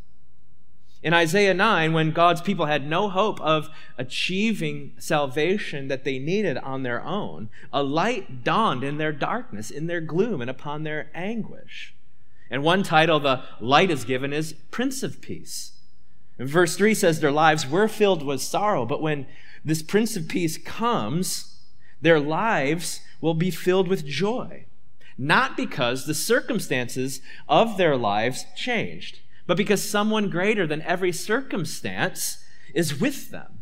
In 1.04 1.12
Isaiah 1.12 1.52
9, 1.52 1.92
when 1.92 2.12
God's 2.12 2.40
people 2.40 2.64
had 2.64 2.88
no 2.88 3.10
hope 3.10 3.38
of 3.42 3.68
achieving 3.98 4.94
salvation 4.96 5.88
that 5.88 6.04
they 6.04 6.18
needed 6.18 6.56
on 6.56 6.82
their 6.82 7.04
own, 7.04 7.50
a 7.70 7.82
light 7.82 8.42
dawned 8.42 8.82
in 8.82 8.96
their 8.96 9.12
darkness, 9.12 9.70
in 9.70 9.86
their 9.86 10.00
gloom, 10.00 10.40
and 10.40 10.48
upon 10.48 10.82
their 10.82 11.10
anguish. 11.14 11.94
And 12.50 12.62
one 12.62 12.82
title 12.82 13.20
the 13.20 13.42
light 13.60 13.90
is 13.90 14.04
given 14.04 14.32
is 14.32 14.54
Prince 14.70 15.02
of 15.02 15.20
Peace. 15.20 15.72
And 16.38 16.48
verse 16.48 16.74
3 16.74 16.94
says 16.94 17.20
their 17.20 17.30
lives 17.30 17.68
were 17.68 17.86
filled 17.86 18.24
with 18.24 18.40
sorrow, 18.40 18.86
but 18.86 19.02
when 19.02 19.26
this 19.62 19.82
Prince 19.82 20.16
of 20.16 20.26
Peace 20.26 20.56
comes, 20.56 21.58
their 22.00 22.18
lives 22.18 23.02
will 23.20 23.34
be 23.34 23.50
filled 23.50 23.88
with 23.88 24.06
joy. 24.06 24.64
Not 25.18 25.54
because 25.54 26.06
the 26.06 26.14
circumstances 26.14 27.20
of 27.46 27.76
their 27.76 27.94
lives 27.94 28.46
changed, 28.56 29.20
but 29.46 29.56
because 29.56 29.88
someone 29.88 30.30
greater 30.30 30.66
than 30.66 30.82
every 30.82 31.12
circumstance 31.12 32.44
is 32.74 33.00
with 33.00 33.30
them 33.30 33.60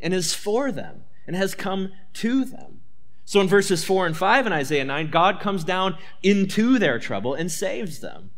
and 0.00 0.14
is 0.14 0.34
for 0.34 0.70
them 0.70 1.04
and 1.26 1.34
has 1.36 1.54
come 1.54 1.92
to 2.14 2.44
them. 2.44 2.80
So 3.24 3.40
in 3.40 3.48
verses 3.48 3.84
4 3.84 4.06
and 4.06 4.16
5 4.16 4.46
in 4.46 4.52
Isaiah 4.52 4.84
9, 4.84 5.10
God 5.10 5.40
comes 5.40 5.64
down 5.64 5.96
into 6.22 6.78
their 6.78 6.98
trouble 6.98 7.34
and 7.34 7.50
saves 7.50 8.00
them. 8.00 8.30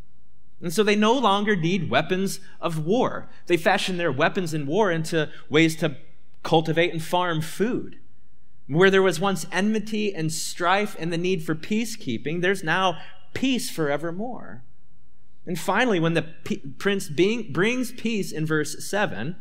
And 0.60 0.72
so 0.72 0.82
they 0.82 0.96
no 0.96 1.12
longer 1.12 1.54
need 1.54 1.90
weapons 1.90 2.40
of 2.60 2.86
war. 2.86 3.28
They 3.46 3.56
fashion 3.56 3.96
their 3.96 4.12
weapons 4.12 4.54
in 4.54 4.66
war 4.66 4.90
into 4.90 5.28
ways 5.50 5.76
to 5.76 5.96
cultivate 6.42 6.92
and 6.92 7.02
farm 7.02 7.42
food. 7.42 7.98
Where 8.68 8.90
there 8.90 9.02
was 9.02 9.20
once 9.20 9.46
enmity 9.52 10.14
and 10.14 10.32
strife 10.32 10.96
and 10.98 11.12
the 11.12 11.18
need 11.18 11.44
for 11.44 11.54
peacekeeping, 11.54 12.40
there's 12.40 12.64
now 12.64 12.98
peace 13.34 13.68
forevermore. 13.68 14.62
And 15.46 15.58
finally, 15.58 16.00
when 16.00 16.14
the 16.14 16.22
P- 16.22 16.62
prince 16.78 17.08
being, 17.08 17.52
brings 17.52 17.92
peace 17.92 18.32
in 18.32 18.44
verse 18.44 18.84
7, 18.84 19.36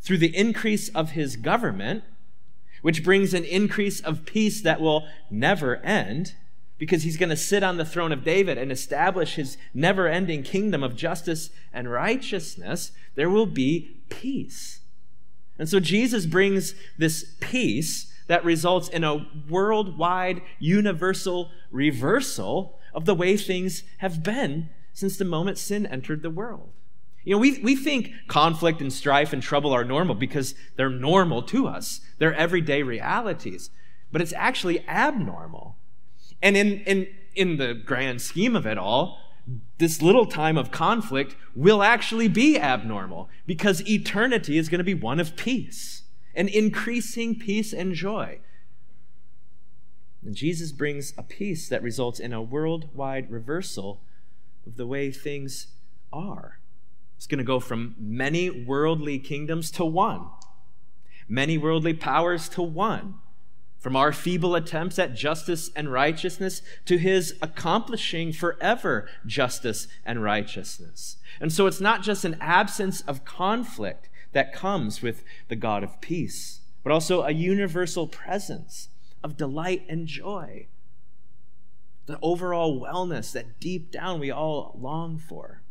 through 0.00 0.18
the 0.18 0.34
increase 0.36 0.88
of 0.90 1.10
his 1.10 1.36
government, 1.36 2.04
which 2.82 3.04
brings 3.04 3.34
an 3.34 3.44
increase 3.44 4.00
of 4.00 4.24
peace 4.24 4.62
that 4.62 4.80
will 4.80 5.06
never 5.30 5.76
end, 5.78 6.34
because 6.78 7.02
he's 7.02 7.18
going 7.18 7.28
to 7.28 7.36
sit 7.36 7.62
on 7.62 7.76
the 7.76 7.84
throne 7.84 8.12
of 8.12 8.24
David 8.24 8.56
and 8.56 8.72
establish 8.72 9.34
his 9.34 9.58
never 9.74 10.08
ending 10.08 10.42
kingdom 10.42 10.82
of 10.82 10.96
justice 10.96 11.50
and 11.74 11.90
righteousness, 11.90 12.92
there 13.16 13.28
will 13.28 13.44
be 13.44 14.00
peace. 14.08 14.80
And 15.58 15.68
so 15.68 15.78
Jesus 15.78 16.24
brings 16.24 16.74
this 16.96 17.34
peace 17.40 18.10
that 18.28 18.44
results 18.44 18.88
in 18.88 19.04
a 19.04 19.26
worldwide, 19.48 20.40
universal 20.58 21.50
reversal 21.70 22.78
of 22.94 23.04
the 23.04 23.14
way 23.14 23.36
things 23.36 23.82
have 23.98 24.22
been 24.22 24.70
since 24.92 25.16
the 25.16 25.24
moment 25.24 25.58
sin 25.58 25.86
entered 25.86 26.22
the 26.22 26.30
world. 26.30 26.72
You 27.24 27.34
know, 27.34 27.40
we, 27.40 27.58
we 27.58 27.76
think 27.76 28.12
conflict 28.28 28.80
and 28.80 28.92
strife 28.92 29.32
and 29.32 29.42
trouble 29.42 29.72
are 29.72 29.84
normal 29.84 30.14
because 30.14 30.54
they're 30.76 30.88
normal 30.88 31.42
to 31.44 31.66
us. 31.66 32.00
They're 32.18 32.34
everyday 32.34 32.82
realities. 32.82 33.70
But 34.10 34.22
it's 34.22 34.32
actually 34.32 34.86
abnormal 34.88 35.76
and 36.42 36.56
in, 36.56 36.80
in, 36.80 37.08
in 37.34 37.56
the 37.56 37.74
grand 37.74 38.20
scheme 38.22 38.56
of 38.56 38.66
it 38.66 38.78
all, 38.78 39.18
this 39.78 40.00
little 40.00 40.26
time 40.26 40.56
of 40.56 40.70
conflict 40.70 41.36
will 41.54 41.82
actually 41.82 42.28
be 42.28 42.58
abnormal 42.58 43.28
because 43.46 43.86
eternity 43.88 44.58
is 44.58 44.68
going 44.68 44.78
to 44.78 44.84
be 44.84 44.94
one 44.94 45.20
of 45.20 45.36
peace 45.36 46.02
and 46.34 46.48
increasing 46.48 47.38
peace 47.38 47.72
and 47.72 47.94
joy. 47.94 48.38
And 50.24 50.34
Jesus 50.34 50.70
brings 50.70 51.14
a 51.16 51.22
peace 51.22 51.68
that 51.68 51.82
results 51.82 52.20
in 52.20 52.32
a 52.32 52.42
worldwide 52.42 53.30
reversal 53.30 54.00
of 54.66 54.76
the 54.76 54.86
way 54.86 55.10
things 55.10 55.68
are. 56.12 56.58
It's 57.16 57.26
going 57.26 57.38
to 57.38 57.44
go 57.44 57.60
from 57.60 57.94
many 57.98 58.50
worldly 58.50 59.18
kingdoms 59.18 59.70
to 59.72 59.84
one, 59.84 60.26
many 61.28 61.58
worldly 61.58 61.94
powers 61.94 62.48
to 62.50 62.62
one 62.62 63.14
from 63.80 63.96
our 63.96 64.12
feeble 64.12 64.54
attempts 64.54 64.98
at 64.98 65.14
justice 65.14 65.70
and 65.74 65.90
righteousness 65.90 66.60
to 66.84 66.98
his 66.98 67.34
accomplishing 67.40 68.32
forever 68.32 69.08
justice 69.24 69.88
and 70.04 70.22
righteousness. 70.22 71.16
And 71.40 71.50
so 71.50 71.66
it's 71.66 71.80
not 71.80 72.02
just 72.02 72.24
an 72.24 72.36
absence 72.40 73.00
of 73.02 73.24
conflict 73.24 74.10
that 74.32 74.52
comes 74.52 75.02
with 75.02 75.24
the 75.48 75.56
God 75.56 75.82
of 75.82 76.00
peace, 76.00 76.60
but 76.84 76.92
also 76.92 77.22
a 77.22 77.32
universal 77.32 78.06
presence 78.06 78.88
of 79.24 79.36
delight 79.36 79.84
and 79.88 80.06
joy. 80.06 80.66
The 82.10 82.18
overall 82.22 82.80
wellness 82.80 83.30
that 83.34 83.60
deep 83.60 83.92
down 83.92 84.18
we 84.18 84.32
all 84.32 84.76
long 84.80 85.16
for. 85.16 85.62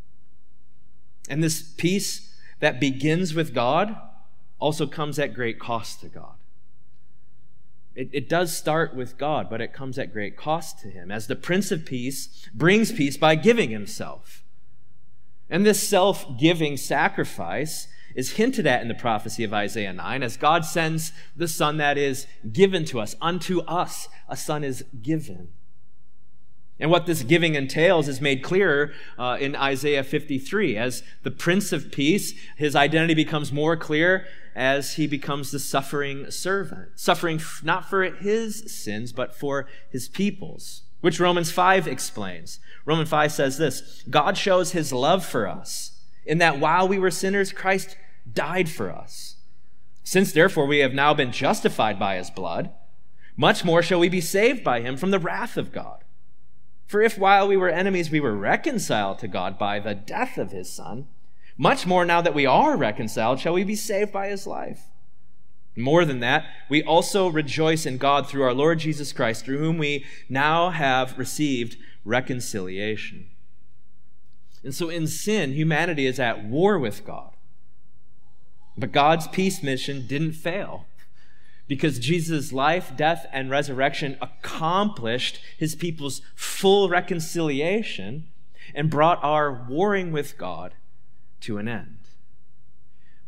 And 1.27 1.43
this 1.43 1.61
peace 1.61 2.33
that 2.61 2.79
begins 2.79 3.33
with 3.33 3.53
God 3.53 3.97
also 4.57 4.87
comes 4.87 5.19
at 5.19 5.33
great 5.33 5.59
cost 5.59 5.99
to 5.99 6.07
God. 6.07 6.35
It, 7.93 8.09
it, 8.13 8.29
does 8.29 8.55
start 8.55 8.95
with 8.95 9.17
God, 9.17 9.49
but 9.49 9.59
it 9.59 9.73
comes 9.73 9.99
at 9.99 10.13
great 10.13 10.37
cost 10.37 10.79
to 10.79 10.87
him, 10.89 11.11
as 11.11 11.27
the 11.27 11.35
Prince 11.35 11.71
of 11.71 11.85
Peace 11.85 12.47
brings 12.53 12.93
peace 12.93 13.17
by 13.17 13.35
giving 13.35 13.69
himself. 13.69 14.45
And 15.49 15.65
this 15.65 15.85
self 15.85 16.25
giving 16.37 16.77
sacrifice 16.77 17.89
is 18.15 18.33
hinted 18.33 18.65
at 18.65 18.81
in 18.81 18.87
the 18.87 18.95
prophecy 18.95 19.43
of 19.43 19.53
Isaiah 19.53 19.91
9 19.91 20.23
as 20.23 20.37
God 20.37 20.63
sends 20.63 21.11
the 21.35 21.49
Son 21.49 21.75
that 21.77 21.97
is 21.97 22.27
given 22.49 22.85
to 22.85 23.01
us. 23.01 23.17
Unto 23.21 23.59
us 23.61 24.07
a 24.29 24.37
Son 24.37 24.63
is 24.63 24.85
given. 25.01 25.49
And 26.79 26.89
what 26.89 27.05
this 27.05 27.23
giving 27.23 27.55
entails 27.55 28.07
is 28.07 28.21
made 28.21 28.41
clearer 28.41 28.93
uh, 29.17 29.37
in 29.39 29.55
Isaiah 29.55 30.03
53. 30.03 30.77
As 30.77 31.03
the 31.23 31.31
Prince 31.31 31.73
of 31.73 31.91
Peace, 31.91 32.33
his 32.55 32.75
identity 32.75 33.13
becomes 33.13 33.51
more 33.51 33.75
clear 33.75 34.25
as 34.55 34.93
he 34.93 35.05
becomes 35.05 35.51
the 35.51 35.59
suffering 35.59 36.31
servant, 36.31 36.89
suffering 36.95 37.41
not 37.63 37.89
for 37.89 38.03
his 38.03 38.73
sins, 38.73 39.11
but 39.11 39.35
for 39.35 39.67
his 39.89 40.07
people's, 40.07 40.83
which 41.01 41.19
Romans 41.19 41.51
5 41.51 41.87
explains. 41.87 42.59
Romans 42.85 43.09
5 43.09 43.31
says 43.31 43.57
this 43.57 44.03
God 44.09 44.37
shows 44.37 44.71
his 44.71 44.93
love 44.93 45.25
for 45.25 45.47
us 45.47 45.99
in 46.25 46.37
that 46.37 46.59
while 46.59 46.87
we 46.87 46.99
were 46.99 47.11
sinners, 47.11 47.51
Christ 47.51 47.97
died 48.31 48.69
for 48.69 48.91
us. 48.91 49.35
Since 50.03 50.31
therefore 50.31 50.65
we 50.65 50.79
have 50.79 50.93
now 50.93 51.13
been 51.13 51.31
justified 51.31 51.99
by 51.99 52.15
his 52.15 52.29
blood, 52.29 52.71
much 53.35 53.63
more 53.63 53.81
shall 53.81 53.99
we 53.99 54.09
be 54.09 54.21
saved 54.21 54.63
by 54.63 54.81
him 54.81 54.97
from 54.97 55.11
the 55.11 55.19
wrath 55.19 55.57
of 55.57 55.71
God. 55.71 56.03
For 56.89 57.03
if 57.03 57.19
while 57.19 57.47
we 57.47 57.55
were 57.55 57.69
enemies 57.69 58.09
we 58.09 58.19
were 58.19 58.35
reconciled 58.35 59.19
to 59.19 59.27
God 59.27 59.59
by 59.59 59.79
the 59.79 59.93
death 59.93 60.39
of 60.39 60.51
his 60.51 60.73
Son, 60.73 61.07
much 61.55 61.85
more 61.85 62.03
now 62.03 62.19
that 62.19 62.33
we 62.33 62.47
are 62.47 62.75
reconciled 62.75 63.39
shall 63.39 63.53
we 63.53 63.63
be 63.63 63.75
saved 63.75 64.11
by 64.11 64.29
his 64.29 64.47
life. 64.47 64.85
More 65.75 66.03
than 66.03 66.19
that, 66.21 66.45
we 66.67 66.81
also 66.81 67.27
rejoice 67.27 67.85
in 67.85 67.99
God 67.99 68.27
through 68.27 68.41
our 68.41 68.55
Lord 68.55 68.79
Jesus 68.79 69.13
Christ, 69.13 69.45
through 69.45 69.59
whom 69.59 69.77
we 69.77 70.03
now 70.29 70.71
have 70.71 71.15
received 71.15 71.77
reconciliation. 72.05 73.27
And 74.63 74.73
so 74.73 74.89
in 74.89 75.05
sin, 75.05 75.53
humanity 75.53 76.07
is 76.07 76.19
at 76.19 76.43
war 76.43 76.79
with 76.79 77.05
God. 77.05 77.35
But 78.75 78.91
God's 78.91 79.27
peace 79.27 79.61
mission 79.61 80.07
didn't 80.07 80.33
fail 80.33 80.87
because 81.69 81.99
Jesus' 81.99 82.51
life, 82.51 82.91
death, 82.97 83.27
and 83.31 83.51
resurrection 83.51 84.17
accomplished 84.21 85.39
his 85.55 85.75
people's 85.75 86.21
full 86.35 86.89
reconciliation 86.89 88.27
and 88.73 88.89
brought 88.89 89.23
our 89.23 89.67
warring 89.69 90.11
with 90.11 90.35
God 90.35 90.73
to 91.41 91.59
an 91.59 91.67
end. 91.67 91.99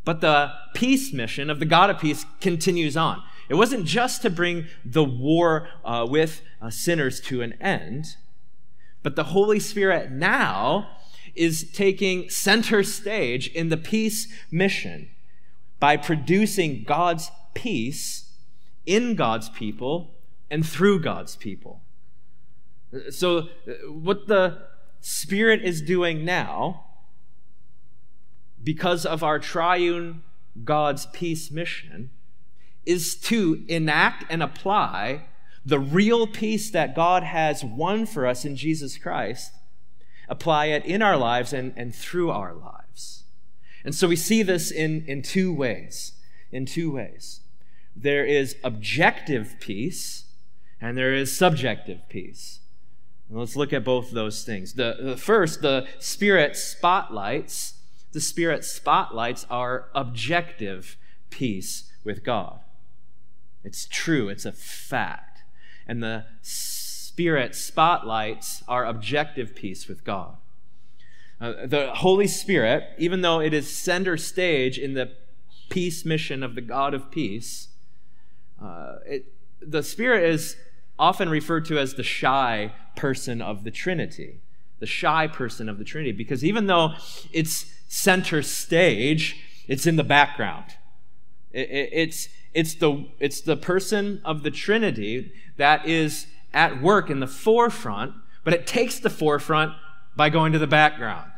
But 0.03 0.21
the 0.21 0.51
peace 0.73 1.13
mission 1.13 1.51
of 1.51 1.59
the 1.59 1.65
God 1.65 1.91
of 1.91 1.99
peace 1.99 2.25
continues 2.41 2.97
on. 2.97 3.21
It 3.47 3.53
wasn't 3.55 3.85
just 3.85 4.23
to 4.23 4.29
bring 4.31 4.65
the 4.83 5.03
war 5.03 5.69
uh, 5.85 6.07
with 6.09 6.41
uh, 6.59 6.71
sinners 6.71 7.21
to 7.21 7.43
an 7.43 7.53
end, 7.61 8.15
but 9.03 9.15
the 9.15 9.25
Holy 9.25 9.59
Spirit 9.59 10.11
now 10.11 10.89
is 11.35 11.71
taking 11.71 12.27
center 12.31 12.81
stage 12.81 13.49
in 13.49 13.69
the 13.69 13.77
peace 13.77 14.27
mission 14.49 15.09
by 15.79 15.95
producing 15.95 16.83
God's 16.83 17.29
peace 17.53 18.29
in 18.85 19.15
God's 19.15 19.49
people 19.49 20.15
and 20.49 20.65
through 20.65 20.99
God's 21.01 21.35
people. 21.35 21.81
So, 23.09 23.49
uh, 23.67 23.71
what 23.89 24.27
the 24.27 24.63
Spirit 24.99 25.63
is 25.63 25.81
doing 25.81 26.25
now, 26.25 26.85
because 28.63 29.05
of 29.05 29.23
our 29.23 29.39
triune 29.39 30.23
God's 30.63 31.05
peace 31.07 31.49
mission, 31.49 32.11
is 32.85 33.15
to 33.15 33.63
enact 33.67 34.25
and 34.29 34.43
apply 34.43 35.25
the 35.65 35.79
real 35.79 36.27
peace 36.27 36.69
that 36.71 36.95
God 36.95 37.23
has 37.23 37.63
won 37.63 38.05
for 38.05 38.25
us 38.25 38.45
in 38.45 38.55
Jesus 38.55 38.97
Christ, 38.97 39.53
apply 40.27 40.67
it 40.67 40.85
in 40.85 41.01
our 41.01 41.17
lives 41.17 41.53
and, 41.53 41.73
and 41.75 41.93
through 41.93 42.31
our 42.31 42.53
lives. 42.53 43.23
And 43.83 43.95
so 43.95 44.07
we 44.07 44.15
see 44.15 44.43
this 44.43 44.71
in, 44.71 45.03
in 45.07 45.21
two 45.21 45.53
ways. 45.53 46.13
In 46.51 46.65
two 46.65 46.91
ways. 46.91 47.41
There 48.01 48.25
is 48.25 48.55
objective 48.63 49.55
peace 49.59 50.25
and 50.79 50.97
there 50.97 51.13
is 51.13 51.35
subjective 51.35 51.99
peace. 52.09 52.59
And 53.29 53.37
let's 53.37 53.55
look 53.55 53.71
at 53.71 53.83
both 53.83 54.11
those 54.11 54.43
things. 54.43 54.73
The, 54.73 54.97
the 54.99 55.17
first, 55.17 55.61
the 55.61 55.87
Spirit 55.99 56.57
spotlights, 56.57 57.75
the 58.11 58.19
Spirit 58.19 58.65
spotlights 58.65 59.45
our 59.49 59.89
objective 59.93 60.97
peace 61.29 61.91
with 62.03 62.23
God. 62.23 62.59
It's 63.63 63.85
true, 63.85 64.29
it's 64.29 64.45
a 64.45 64.51
fact. 64.51 65.43
And 65.87 66.01
the 66.01 66.25
Spirit 66.41 67.55
spotlights 67.55 68.63
our 68.67 68.85
objective 68.85 69.55
peace 69.55 69.87
with 69.87 70.03
God. 70.03 70.37
Uh, 71.39 71.65
the 71.65 71.91
Holy 71.95 72.27
Spirit, 72.27 72.83
even 72.97 73.21
though 73.21 73.39
it 73.39 73.53
is 73.53 73.75
center 73.75 74.17
stage 74.17 74.77
in 74.77 74.95
the 74.95 75.11
peace 75.69 76.03
mission 76.03 76.43
of 76.43 76.55
the 76.55 76.61
God 76.61 76.93
of 76.93 77.11
peace, 77.11 77.69
uh, 78.61 78.95
it, 79.05 79.25
the 79.61 79.83
Spirit 79.83 80.23
is 80.23 80.55
often 80.97 81.29
referred 81.29 81.65
to 81.65 81.79
as 81.79 81.95
the 81.95 82.03
shy 82.03 82.73
person 82.95 83.41
of 83.41 83.63
the 83.63 83.71
Trinity. 83.71 84.41
The 84.79 84.85
shy 84.85 85.27
person 85.27 85.69
of 85.69 85.77
the 85.77 85.83
Trinity, 85.83 86.11
because 86.11 86.43
even 86.43 86.67
though 86.67 86.93
it's 87.31 87.73
center 87.87 88.41
stage, 88.41 89.37
it's 89.67 89.85
in 89.85 89.95
the 89.95 90.03
background. 90.03 90.65
It, 91.51 91.69
it, 91.69 91.89
it's, 91.91 92.29
it's, 92.53 92.75
the, 92.75 93.07
it's 93.19 93.41
the 93.41 93.57
person 93.57 94.21
of 94.25 94.43
the 94.43 94.51
Trinity 94.51 95.31
that 95.57 95.85
is 95.85 96.27
at 96.53 96.81
work 96.81 97.09
in 97.09 97.19
the 97.19 97.27
forefront, 97.27 98.13
but 98.43 98.53
it 98.53 98.65
takes 98.65 98.99
the 98.99 99.09
forefront 99.09 99.73
by 100.15 100.29
going 100.29 100.51
to 100.53 100.59
the 100.59 100.67
background. 100.67 101.31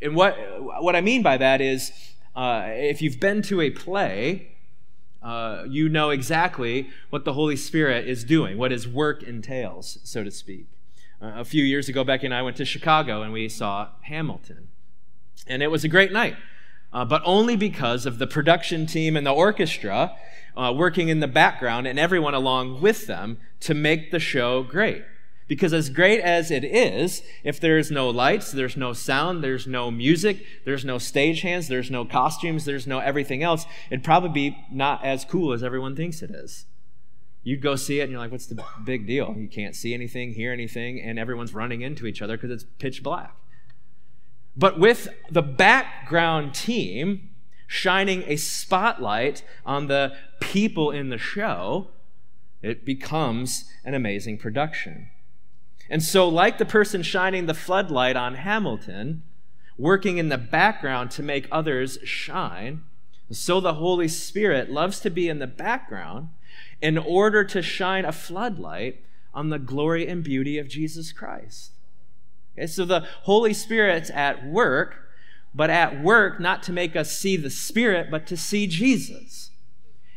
And 0.00 0.16
what, 0.16 0.36
what 0.82 0.96
I 0.96 1.00
mean 1.00 1.22
by 1.22 1.36
that 1.36 1.60
is 1.60 1.92
uh, 2.34 2.64
if 2.66 3.02
you've 3.02 3.20
been 3.20 3.42
to 3.42 3.60
a 3.60 3.70
play, 3.70 4.51
uh, 5.22 5.64
you 5.68 5.88
know 5.88 6.10
exactly 6.10 6.90
what 7.10 7.24
the 7.24 7.32
Holy 7.34 7.56
Spirit 7.56 8.08
is 8.08 8.24
doing, 8.24 8.58
what 8.58 8.70
his 8.70 8.88
work 8.88 9.22
entails, 9.22 9.98
so 10.02 10.24
to 10.24 10.30
speak. 10.30 10.66
Uh, 11.20 11.32
a 11.36 11.44
few 11.44 11.62
years 11.62 11.88
ago, 11.88 12.02
Becky 12.02 12.26
and 12.26 12.34
I 12.34 12.42
went 12.42 12.56
to 12.56 12.64
Chicago 12.64 13.22
and 13.22 13.32
we 13.32 13.48
saw 13.48 13.88
Hamilton. 14.02 14.68
And 15.46 15.62
it 15.62 15.70
was 15.70 15.84
a 15.84 15.88
great 15.88 16.12
night, 16.12 16.36
uh, 16.92 17.04
but 17.04 17.22
only 17.24 17.56
because 17.56 18.06
of 18.06 18.18
the 18.18 18.26
production 18.26 18.86
team 18.86 19.16
and 19.16 19.26
the 19.26 19.32
orchestra 19.32 20.16
uh, 20.56 20.72
working 20.76 21.08
in 21.08 21.20
the 21.20 21.28
background 21.28 21.86
and 21.86 21.98
everyone 21.98 22.34
along 22.34 22.80
with 22.80 23.06
them 23.06 23.38
to 23.60 23.74
make 23.74 24.10
the 24.10 24.18
show 24.18 24.62
great. 24.62 25.04
Because 25.52 25.74
as 25.74 25.90
great 25.90 26.18
as 26.18 26.50
it 26.50 26.64
is, 26.64 27.22
if 27.44 27.60
there's 27.60 27.90
no 27.90 28.08
lights, 28.08 28.52
there's 28.52 28.74
no 28.74 28.94
sound, 28.94 29.44
there's 29.44 29.66
no 29.66 29.90
music, 29.90 30.46
there's 30.64 30.82
no 30.82 30.96
stagehands, 30.96 31.68
there's 31.68 31.90
no 31.90 32.06
costumes, 32.06 32.64
there's 32.64 32.86
no 32.86 33.00
everything 33.00 33.42
else, 33.42 33.66
it'd 33.90 34.02
probably 34.02 34.30
be 34.30 34.56
not 34.72 35.04
as 35.04 35.26
cool 35.26 35.52
as 35.52 35.62
everyone 35.62 35.94
thinks 35.94 36.22
it 36.22 36.30
is. 36.30 36.64
You'd 37.42 37.60
go 37.60 37.76
see 37.76 38.00
it 38.00 38.04
and 38.04 38.12
you're 38.12 38.18
like, 38.18 38.32
what's 38.32 38.46
the 38.46 38.64
big 38.82 39.06
deal? 39.06 39.34
You 39.36 39.46
can't 39.46 39.76
see 39.76 39.92
anything, 39.92 40.32
hear 40.32 40.54
anything, 40.54 41.02
and 41.02 41.18
everyone's 41.18 41.52
running 41.52 41.82
into 41.82 42.06
each 42.06 42.22
other 42.22 42.38
because 42.38 42.50
it's 42.50 42.64
pitch 42.78 43.02
black. 43.02 43.36
But 44.56 44.78
with 44.78 45.06
the 45.30 45.42
background 45.42 46.54
team 46.54 47.28
shining 47.66 48.24
a 48.26 48.36
spotlight 48.36 49.42
on 49.66 49.88
the 49.88 50.16
people 50.40 50.90
in 50.90 51.10
the 51.10 51.18
show, 51.18 51.90
it 52.62 52.86
becomes 52.86 53.70
an 53.84 53.92
amazing 53.92 54.38
production. 54.38 55.10
And 55.92 56.02
so, 56.02 56.26
like 56.26 56.56
the 56.56 56.64
person 56.64 57.02
shining 57.02 57.44
the 57.44 57.52
floodlight 57.52 58.16
on 58.16 58.36
Hamilton, 58.36 59.22
working 59.76 60.16
in 60.16 60.30
the 60.30 60.38
background 60.38 61.10
to 61.10 61.22
make 61.22 61.46
others 61.52 61.98
shine, 62.02 62.80
so 63.30 63.60
the 63.60 63.74
Holy 63.74 64.08
Spirit 64.08 64.70
loves 64.70 65.00
to 65.00 65.10
be 65.10 65.28
in 65.28 65.38
the 65.38 65.46
background 65.46 66.30
in 66.80 66.96
order 66.96 67.44
to 67.44 67.60
shine 67.60 68.06
a 68.06 68.12
floodlight 68.12 69.04
on 69.34 69.50
the 69.50 69.58
glory 69.58 70.08
and 70.08 70.24
beauty 70.24 70.56
of 70.56 70.66
Jesus 70.66 71.12
Christ. 71.12 71.72
Okay, 72.56 72.66
so 72.66 72.86
the 72.86 73.06
Holy 73.24 73.52
Spirit's 73.52 74.08
at 74.08 74.46
work, 74.46 75.10
but 75.54 75.68
at 75.68 76.02
work 76.02 76.40
not 76.40 76.62
to 76.62 76.72
make 76.72 76.96
us 76.96 77.14
see 77.14 77.36
the 77.36 77.50
Spirit, 77.50 78.10
but 78.10 78.26
to 78.28 78.36
see 78.38 78.66
Jesus. 78.66 79.50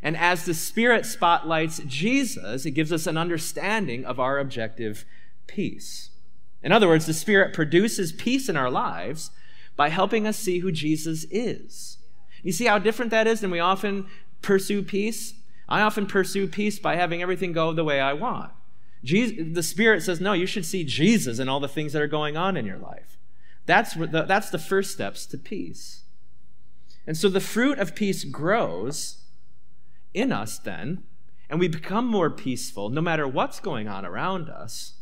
And 0.01 0.15
as 0.15 0.45
the 0.45 0.53
Spirit 0.53 1.05
spotlights 1.05 1.81
Jesus, 1.85 2.65
it 2.65 2.71
gives 2.71 2.93
us 2.93 3.07
an 3.07 3.17
understanding 3.17 4.05
of 4.05 4.21
our 4.21 4.39
objective 4.39 5.03
peace. 5.47 6.09
In 6.63 6.71
other 6.71 6.87
words, 6.87 7.05
the 7.05 7.13
Spirit 7.13 7.53
produces 7.53 8.11
peace 8.11 8.49
in 8.49 8.57
our 8.57 8.71
lives 8.71 9.31
by 9.75 9.89
helping 9.89 10.25
us 10.25 10.37
see 10.37 10.59
who 10.59 10.71
Jesus 10.71 11.25
is. 11.29 11.97
You 12.41 12.51
see 12.51 12.65
how 12.65 12.79
different 12.79 13.11
that 13.11 13.27
is 13.27 13.41
than 13.41 13.51
we 13.51 13.59
often 13.59 14.07
pursue 14.41 14.81
peace? 14.81 15.33
I 15.67 15.81
often 15.81 16.07
pursue 16.07 16.47
peace 16.47 16.79
by 16.79 16.95
having 16.95 17.21
everything 17.21 17.51
go 17.51 17.73
the 17.73 17.83
way 17.83 17.99
I 17.99 18.13
want. 18.13 18.51
Jesus, 19.03 19.37
the 19.53 19.63
Spirit 19.63 20.01
says, 20.01 20.19
no, 20.19 20.33
you 20.33 20.45
should 20.45 20.65
see 20.65 20.83
Jesus 20.83 21.39
and 21.39 21.49
all 21.49 21.59
the 21.59 21.67
things 21.67 21.93
that 21.93 22.01
are 22.01 22.07
going 22.07 22.35
on 22.35 22.57
in 22.57 22.65
your 22.65 22.77
life. 22.77 23.17
That's 23.65 23.93
the, 23.93 24.25
that's 24.27 24.49
the 24.49 24.59
first 24.59 24.91
steps 24.91 25.25
to 25.27 25.37
peace. 25.37 26.03
And 27.07 27.15
so 27.15 27.29
the 27.29 27.39
fruit 27.39 27.77
of 27.77 27.95
peace 27.95 28.23
grows 28.23 29.23
in 30.13 30.31
us 30.31 30.57
then, 30.57 31.03
and 31.49 31.59
we 31.59 31.67
become 31.67 32.07
more 32.07 32.31
peaceful 32.31 32.89
no 32.89 33.01
matter 33.01 33.27
what's 33.27 33.59
going 33.59 33.87
on 33.87 34.05
around 34.05 34.49
us 34.49 34.93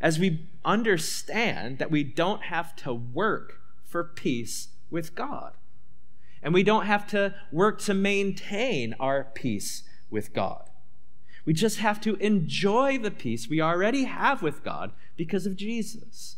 as 0.00 0.18
we 0.18 0.46
understand 0.64 1.78
that 1.78 1.90
we 1.90 2.04
don't 2.04 2.44
have 2.44 2.76
to 2.76 2.92
work 2.92 3.60
for 3.84 4.04
peace 4.04 4.68
with 4.90 5.14
God. 5.14 5.52
And 6.42 6.52
we 6.52 6.62
don't 6.62 6.86
have 6.86 7.06
to 7.08 7.34
work 7.50 7.80
to 7.82 7.94
maintain 7.94 8.94
our 9.00 9.24
peace 9.24 9.82
with 10.10 10.32
God. 10.32 10.68
We 11.44 11.52
just 11.52 11.78
have 11.78 12.00
to 12.02 12.16
enjoy 12.16 12.98
the 12.98 13.10
peace 13.10 13.48
we 13.48 13.60
already 13.60 14.04
have 14.04 14.42
with 14.42 14.64
God 14.64 14.92
because 15.16 15.46
of 15.46 15.56
Jesus. 15.56 16.36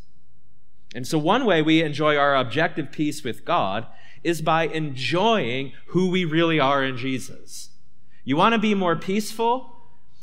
And 0.94 1.06
so, 1.06 1.18
one 1.18 1.44
way 1.44 1.60
we 1.62 1.82
enjoy 1.82 2.16
our 2.16 2.36
objective 2.36 2.92
peace 2.92 3.24
with 3.24 3.44
God 3.44 3.86
is 4.22 4.42
by 4.42 4.66
enjoying 4.66 5.72
who 5.88 6.10
we 6.10 6.24
really 6.24 6.60
are 6.60 6.84
in 6.84 6.96
Jesus. 6.96 7.70
You 8.24 8.36
want 8.36 8.54
to 8.54 8.58
be 8.58 8.74
more 8.74 8.96
peaceful? 8.96 9.74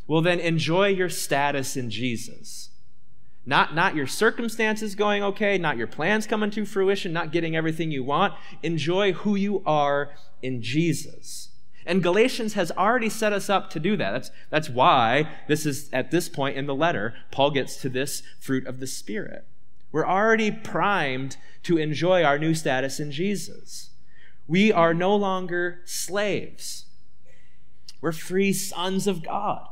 Well, 0.08 0.22
then 0.22 0.40
enjoy 0.40 0.90
your 0.90 1.10
status 1.10 1.76
in 1.76 1.90
Jesus. 1.90 2.70
Not, 3.46 3.76
not 3.76 3.96
your 3.96 4.08
circumstances 4.08 4.96
going 4.96 5.22
okay, 5.22 5.58
not 5.58 5.78
your 5.78 5.88
plans 5.88 6.26
coming 6.26 6.50
to 6.52 6.66
fruition, 6.66 7.14
not 7.14 7.32
getting 7.32 7.56
everything 7.56 7.92
you 7.92 8.04
want. 8.04 8.34
Enjoy 8.64 9.14
who 9.14 9.36
you 9.36 9.62
are 9.66 10.12
in 10.42 10.62
Jesus. 10.62 11.50
And 11.86 12.02
Galatians 12.02 12.56
has 12.56 12.72
already 12.72 13.10
set 13.10 13.32
us 13.32 13.50
up 13.50 13.70
to 13.70 13.80
do 13.80 13.96
that. 13.98 14.12
That's, 14.12 14.32
that's 14.50 14.70
why 14.70 15.30
this 15.48 15.68
is 15.68 15.90
at 15.94 16.10
this 16.10 16.28
point 16.28 16.58
in 16.58 16.66
the 16.66 16.74
letter, 16.74 17.14
Paul 17.30 17.52
gets 17.52 17.78
to 17.78 17.90
this 17.90 18.24
fruit 18.40 18.66
of 18.66 18.80
the 18.80 18.88
Spirit. 18.88 19.46
We're 19.92 20.08
already 20.08 20.50
primed 20.50 21.38
to 21.64 21.78
enjoy 21.78 22.24
our 22.24 22.40
new 22.40 22.56
status 22.56 23.00
in 23.00 23.12
Jesus. 23.12 23.92
We 24.48 24.72
are 24.72 24.94
no 24.94 25.16
longer 25.16 25.82
slaves. 25.86 26.86
We're 28.02 28.12
free 28.12 28.54
sons 28.54 29.06
of 29.06 29.24
God. 29.24 29.68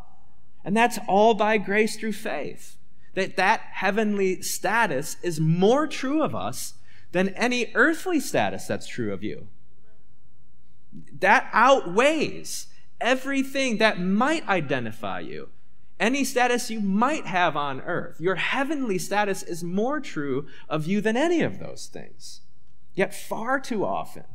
And 0.63 0.77
that's 0.77 0.99
all 1.07 1.33
by 1.33 1.57
grace 1.57 1.97
through 1.97 2.13
faith. 2.13 2.77
That 3.13 3.37
that 3.37 3.61
heavenly 3.73 4.41
status 4.41 5.17
is 5.21 5.39
more 5.39 5.87
true 5.87 6.23
of 6.23 6.35
us 6.35 6.75
than 7.11 7.29
any 7.29 7.71
earthly 7.75 8.19
status 8.19 8.65
that's 8.65 8.87
true 8.87 9.13
of 9.13 9.23
you. 9.23 9.47
That 11.19 11.49
outweighs 11.53 12.67
everything 12.99 13.77
that 13.77 13.99
might 13.99 14.47
identify 14.47 15.19
you, 15.19 15.49
any 15.99 16.23
status 16.23 16.71
you 16.71 16.79
might 16.79 17.25
have 17.27 17.55
on 17.55 17.81
earth. 17.81 18.19
Your 18.19 18.35
heavenly 18.35 18.97
status 18.97 19.43
is 19.43 19.63
more 19.63 19.99
true 19.99 20.47
of 20.67 20.87
you 20.87 21.01
than 21.01 21.15
any 21.15 21.41
of 21.41 21.59
those 21.59 21.87
things. 21.87 22.41
Yet, 22.95 23.13
far 23.13 23.59
too 23.59 23.85
often, 23.85 24.25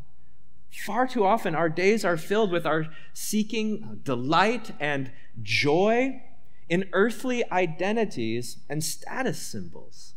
far 0.70 1.06
too 1.06 1.24
often, 1.24 1.54
our 1.54 1.68
days 1.68 2.04
are 2.04 2.16
filled 2.16 2.50
with 2.50 2.66
our 2.66 2.86
seeking 3.12 4.00
delight 4.02 4.72
and 4.80 5.10
joy 5.42 6.22
in 6.68 6.88
earthly 6.92 7.50
identities 7.50 8.58
and 8.68 8.84
status 8.84 9.38
symbols. 9.38 10.14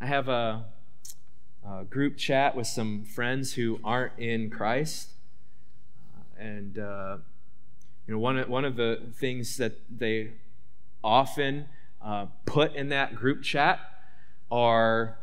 I 0.00 0.06
have 0.06 0.28
a, 0.28 0.66
a 1.66 1.84
group 1.84 2.18
chat 2.18 2.54
with 2.54 2.66
some 2.66 3.04
friends 3.04 3.54
who 3.54 3.80
aren't 3.82 4.18
in 4.18 4.50
Christ. 4.50 5.10
Uh, 6.14 6.42
and, 6.42 6.78
uh, 6.78 7.16
you 8.06 8.12
know, 8.12 8.20
one, 8.20 8.38
one 8.50 8.66
of 8.66 8.76
the 8.76 9.00
things 9.14 9.56
that 9.56 9.78
they 9.90 10.32
often 11.02 11.66
uh, 12.02 12.26
put 12.44 12.74
in 12.74 12.90
that 12.90 13.14
group 13.14 13.42
chat 13.42 13.80
are 14.50 15.16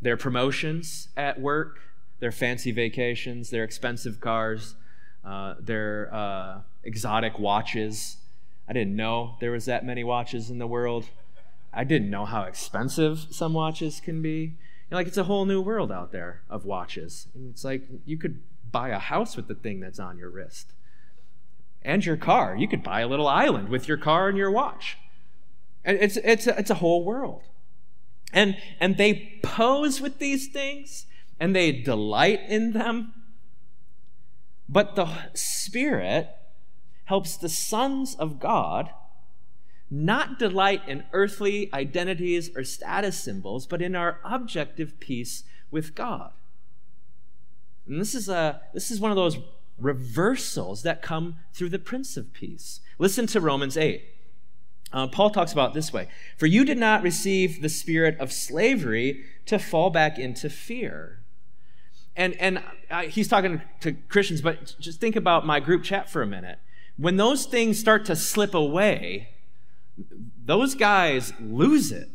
their 0.00 0.16
promotions 0.16 1.08
at 1.16 1.40
work, 1.40 1.80
their 2.20 2.30
fancy 2.30 2.70
vacations, 2.70 3.50
their 3.50 3.64
expensive 3.64 4.20
cars, 4.20 4.76
uh, 5.28 5.54
their 5.60 6.08
uh, 6.12 6.60
exotic 6.84 7.38
watches. 7.38 8.16
I 8.66 8.72
didn't 8.72 8.96
know 8.96 9.36
there 9.40 9.50
was 9.50 9.66
that 9.66 9.84
many 9.84 10.02
watches 10.02 10.50
in 10.50 10.58
the 10.58 10.66
world. 10.66 11.10
I 11.70 11.84
didn't 11.84 12.08
know 12.08 12.24
how 12.24 12.44
expensive 12.44 13.26
some 13.30 13.52
watches 13.52 14.00
can 14.00 14.22
be. 14.22 14.38
You 14.40 14.92
know, 14.92 14.96
like 14.96 15.06
it's 15.06 15.18
a 15.18 15.24
whole 15.24 15.44
new 15.44 15.60
world 15.60 15.92
out 15.92 16.12
there 16.12 16.40
of 16.48 16.64
watches. 16.64 17.26
And 17.34 17.50
it's 17.50 17.62
like 17.62 17.82
you 18.06 18.16
could 18.16 18.40
buy 18.72 18.88
a 18.88 18.98
house 18.98 19.36
with 19.36 19.48
the 19.48 19.54
thing 19.54 19.80
that's 19.80 19.98
on 19.98 20.16
your 20.16 20.30
wrist. 20.30 20.72
And 21.82 22.04
your 22.04 22.16
car. 22.16 22.56
You 22.56 22.66
could 22.66 22.82
buy 22.82 23.00
a 23.00 23.06
little 23.06 23.28
island 23.28 23.68
with 23.68 23.86
your 23.86 23.98
car 23.98 24.28
and 24.28 24.38
your 24.38 24.50
watch. 24.50 24.96
And 25.84 25.98
it's, 25.98 26.16
it's, 26.16 26.46
a, 26.46 26.58
it's 26.58 26.70
a 26.70 26.76
whole 26.76 27.04
world. 27.04 27.42
And, 28.32 28.56
and 28.80 28.96
they 28.96 29.38
pose 29.42 30.00
with 30.00 30.18
these 30.18 30.48
things 30.48 31.06
and 31.38 31.54
they 31.54 31.70
delight 31.70 32.40
in 32.48 32.72
them. 32.72 33.12
But 34.68 34.96
the 34.96 35.08
Spirit 35.34 36.28
helps 37.04 37.36
the 37.36 37.48
sons 37.48 38.14
of 38.14 38.38
God 38.38 38.90
not 39.90 40.38
delight 40.38 40.82
in 40.86 41.04
earthly 41.12 41.72
identities 41.72 42.50
or 42.54 42.62
status 42.64 43.18
symbols, 43.18 43.66
but 43.66 43.80
in 43.80 43.96
our 43.96 44.20
objective 44.22 45.00
peace 45.00 45.44
with 45.70 45.94
God. 45.94 46.32
And 47.86 47.98
this 47.98 48.14
is, 48.14 48.28
a, 48.28 48.60
this 48.74 48.90
is 48.90 49.00
one 49.00 49.10
of 49.10 49.16
those 49.16 49.38
reversals 49.78 50.82
that 50.82 51.00
come 51.00 51.36
through 51.54 51.70
the 51.70 51.78
Prince 51.78 52.16
of 52.16 52.34
Peace. 52.34 52.80
Listen 52.98 53.26
to 53.28 53.40
Romans 53.40 53.78
8. 53.78 54.04
Uh, 54.92 55.06
Paul 55.06 55.30
talks 55.30 55.52
about 55.52 55.74
this 55.74 55.92
way 55.92 56.08
For 56.36 56.46
you 56.46 56.64
did 56.64 56.78
not 56.78 57.02
receive 57.02 57.60
the 57.60 57.68
spirit 57.68 58.18
of 58.18 58.32
slavery 58.32 59.24
to 59.46 59.58
fall 59.58 59.90
back 59.90 60.18
into 60.18 60.50
fear. 60.50 61.20
And, 62.18 62.34
and 62.34 62.62
uh, 62.90 63.02
he's 63.02 63.28
talking 63.28 63.62
to 63.80 63.92
Christians, 63.92 64.42
but 64.42 64.74
just 64.80 65.00
think 65.00 65.14
about 65.14 65.46
my 65.46 65.60
group 65.60 65.84
chat 65.84 66.10
for 66.10 66.20
a 66.20 66.26
minute. 66.26 66.58
When 66.96 67.16
those 67.16 67.46
things 67.46 67.78
start 67.78 68.04
to 68.06 68.16
slip 68.16 68.54
away, 68.54 69.28
those 70.44 70.74
guys 70.74 71.32
lose 71.40 71.92
it. 71.92 72.08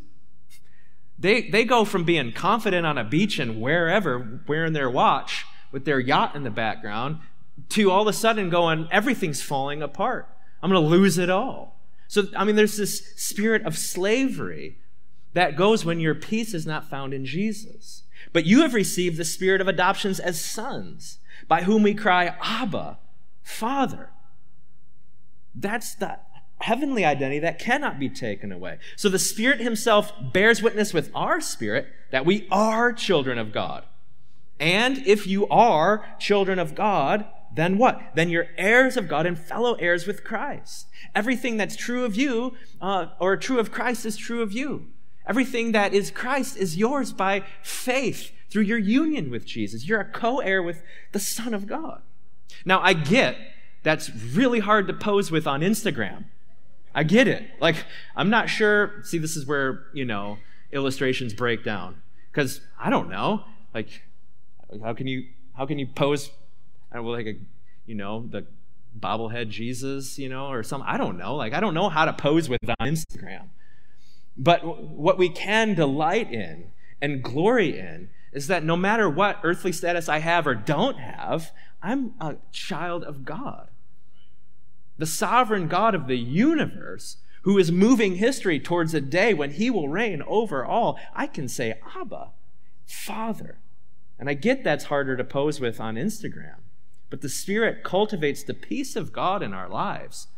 They, 1.18 1.48
they 1.48 1.64
go 1.64 1.86
from 1.86 2.04
being 2.04 2.32
confident 2.32 2.84
on 2.84 2.98
a 2.98 3.04
beach 3.04 3.38
and 3.38 3.62
wherever, 3.62 4.42
wearing 4.46 4.74
their 4.74 4.90
watch 4.90 5.46
with 5.72 5.86
their 5.86 5.98
yacht 5.98 6.36
in 6.36 6.42
the 6.42 6.50
background, 6.50 7.18
to 7.70 7.90
all 7.90 8.02
of 8.02 8.08
a 8.08 8.12
sudden 8.12 8.50
going, 8.50 8.86
everything's 8.90 9.40
falling 9.40 9.80
apart. 9.82 10.28
I'm 10.62 10.70
going 10.70 10.82
to 10.82 10.88
lose 10.88 11.16
it 11.16 11.30
all. 11.30 11.80
So, 12.08 12.24
I 12.36 12.44
mean, 12.44 12.56
there's 12.56 12.76
this 12.76 13.14
spirit 13.16 13.64
of 13.64 13.78
slavery 13.78 14.76
that 15.32 15.56
goes 15.56 15.84
when 15.84 15.98
your 15.98 16.14
peace 16.14 16.52
is 16.52 16.66
not 16.66 16.90
found 16.90 17.14
in 17.14 17.24
Jesus. 17.24 18.03
But 18.34 18.44
you 18.44 18.62
have 18.62 18.74
received 18.74 19.16
the 19.16 19.24
spirit 19.24 19.62
of 19.62 19.68
adoptions 19.68 20.18
as 20.18 20.38
sons, 20.38 21.18
by 21.46 21.62
whom 21.62 21.84
we 21.84 21.94
cry, 21.94 22.34
Abba, 22.42 22.98
Father. 23.42 24.10
That's 25.54 25.94
the 25.94 26.18
heavenly 26.60 27.04
identity 27.04 27.38
that 27.38 27.60
cannot 27.60 28.00
be 28.00 28.08
taken 28.08 28.50
away. 28.50 28.78
So 28.96 29.08
the 29.08 29.20
Spirit 29.20 29.60
Himself 29.60 30.12
bears 30.32 30.62
witness 30.62 30.92
with 30.92 31.12
our 31.14 31.40
spirit 31.40 31.86
that 32.10 32.26
we 32.26 32.48
are 32.50 32.92
children 32.92 33.38
of 33.38 33.52
God. 33.52 33.84
And 34.58 34.98
if 35.06 35.28
you 35.28 35.46
are 35.48 36.04
children 36.18 36.58
of 36.58 36.74
God, 36.74 37.26
then 37.54 37.78
what? 37.78 38.00
Then 38.16 38.30
you're 38.30 38.48
heirs 38.58 38.96
of 38.96 39.06
God 39.06 39.26
and 39.26 39.38
fellow 39.38 39.74
heirs 39.74 40.08
with 40.08 40.24
Christ. 40.24 40.88
Everything 41.14 41.56
that's 41.56 41.76
true 41.76 42.04
of 42.04 42.16
you 42.16 42.56
uh, 42.80 43.06
or 43.20 43.36
true 43.36 43.60
of 43.60 43.70
Christ 43.70 44.04
is 44.04 44.16
true 44.16 44.42
of 44.42 44.52
you. 44.52 44.88
Everything 45.26 45.72
that 45.72 45.94
is 45.94 46.10
Christ 46.10 46.56
is 46.56 46.76
yours 46.76 47.12
by 47.12 47.44
faith 47.62 48.32
through 48.50 48.62
your 48.62 48.78
union 48.78 49.30
with 49.30 49.46
Jesus. 49.46 49.86
You're 49.86 50.00
a 50.00 50.10
co 50.10 50.40
heir 50.40 50.62
with 50.62 50.82
the 51.12 51.18
Son 51.18 51.54
of 51.54 51.66
God. 51.66 52.02
Now, 52.64 52.80
I 52.80 52.92
get 52.92 53.36
that's 53.82 54.10
really 54.10 54.60
hard 54.60 54.86
to 54.88 54.94
pose 54.94 55.30
with 55.30 55.46
on 55.46 55.60
Instagram. 55.60 56.24
I 56.94 57.02
get 57.02 57.26
it. 57.26 57.44
Like, 57.60 57.76
I'm 58.14 58.30
not 58.30 58.48
sure. 58.48 59.02
See, 59.02 59.18
this 59.18 59.36
is 59.36 59.46
where, 59.46 59.86
you 59.92 60.04
know, 60.04 60.38
illustrations 60.72 61.34
break 61.34 61.64
down. 61.64 62.00
Because 62.30 62.60
I 62.78 62.90
don't 62.90 63.08
know. 63.08 63.44
Like, 63.74 64.02
how 64.82 64.94
can 64.94 65.06
you 65.06 65.26
how 65.54 65.66
can 65.66 65.78
you 65.78 65.86
pose 65.86 66.30
I 66.90 66.96
don't 66.96 67.04
know, 67.04 67.10
like 67.10 67.26
a 67.26 67.34
you 67.86 67.94
know, 67.94 68.26
the 68.28 68.46
bobblehead 68.98 69.48
Jesus, 69.48 70.18
you 70.18 70.28
know, 70.28 70.46
or 70.46 70.62
some 70.62 70.82
I 70.86 70.96
don't 70.96 71.18
know. 71.18 71.34
Like 71.36 71.52
I 71.52 71.60
don't 71.60 71.74
know 71.74 71.88
how 71.88 72.04
to 72.04 72.12
pose 72.12 72.48
with 72.48 72.60
on 72.78 72.88
Instagram. 72.88 73.48
But 74.36 74.64
what 74.64 75.18
we 75.18 75.28
can 75.28 75.74
delight 75.74 76.32
in 76.32 76.72
and 77.00 77.22
glory 77.22 77.78
in 77.78 78.10
is 78.32 78.48
that 78.48 78.64
no 78.64 78.76
matter 78.76 79.08
what 79.08 79.40
earthly 79.44 79.72
status 79.72 80.08
I 80.08 80.18
have 80.18 80.46
or 80.46 80.54
don't 80.54 80.98
have, 80.98 81.52
I'm 81.82 82.14
a 82.20 82.36
child 82.50 83.04
of 83.04 83.24
God 83.24 83.68
the 84.96 85.06
sovereign 85.06 85.68
God 85.68 85.94
of 85.94 86.06
the 86.06 86.18
universe, 86.18 87.16
who 87.42 87.58
is 87.58 87.70
moving 87.72 88.16
history 88.16 88.58
towards 88.58 88.94
a 88.94 89.00
day 89.00 89.34
when 89.34 89.52
he 89.52 89.70
will 89.70 89.88
reign 89.88 90.22
over 90.26 90.64
all, 90.64 90.98
I 91.14 91.26
can 91.26 91.48
say, 91.48 91.74
Abba, 91.94 92.30
Father. 92.86 93.58
And 94.18 94.30
I 94.30 94.34
get 94.34 94.64
that's 94.64 94.84
harder 94.84 95.16
to 95.16 95.24
pose 95.24 95.60
with 95.60 95.80
on 95.80 95.96
Instagram. 95.96 96.56
But 97.10 97.20
the 97.20 97.28
Spirit 97.28 97.84
cultivates 97.84 98.42
the 98.42 98.54
peace 98.54 98.96
of 98.96 99.12
God 99.12 99.42
in 99.42 99.52
our 99.52 99.68
lives 99.68 100.28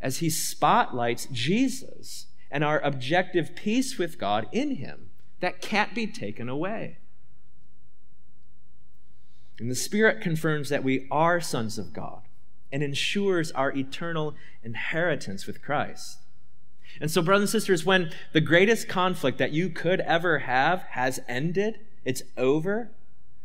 as 0.00 0.18
He 0.18 0.30
spotlights 0.30 1.28
Jesus 1.30 2.26
and 2.50 2.64
our 2.64 2.80
objective 2.80 3.54
peace 3.54 3.98
with 3.98 4.18
God 4.18 4.46
in 4.52 4.76
Him 4.76 5.10
that 5.40 5.60
can't 5.60 5.94
be 5.94 6.06
taken 6.06 6.48
away. 6.48 6.98
And 9.58 9.70
the 9.70 9.74
Spirit 9.74 10.20
confirms 10.20 10.68
that 10.68 10.84
we 10.84 11.06
are 11.10 11.40
sons 11.40 11.78
of 11.78 11.92
God 11.92 12.22
and 12.70 12.82
ensures 12.82 13.50
our 13.52 13.72
eternal 13.72 14.34
inheritance 14.62 15.46
with 15.46 15.62
Christ. 15.62 16.18
And 17.00 17.10
so, 17.10 17.22
brothers 17.22 17.54
and 17.54 17.60
sisters, 17.60 17.84
when 17.84 18.12
the 18.32 18.40
greatest 18.40 18.88
conflict 18.88 19.38
that 19.38 19.52
you 19.52 19.68
could 19.68 20.00
ever 20.00 20.40
have 20.40 20.82
has 20.90 21.20
ended, 21.28 21.80
it's 22.04 22.22
over 22.36 22.90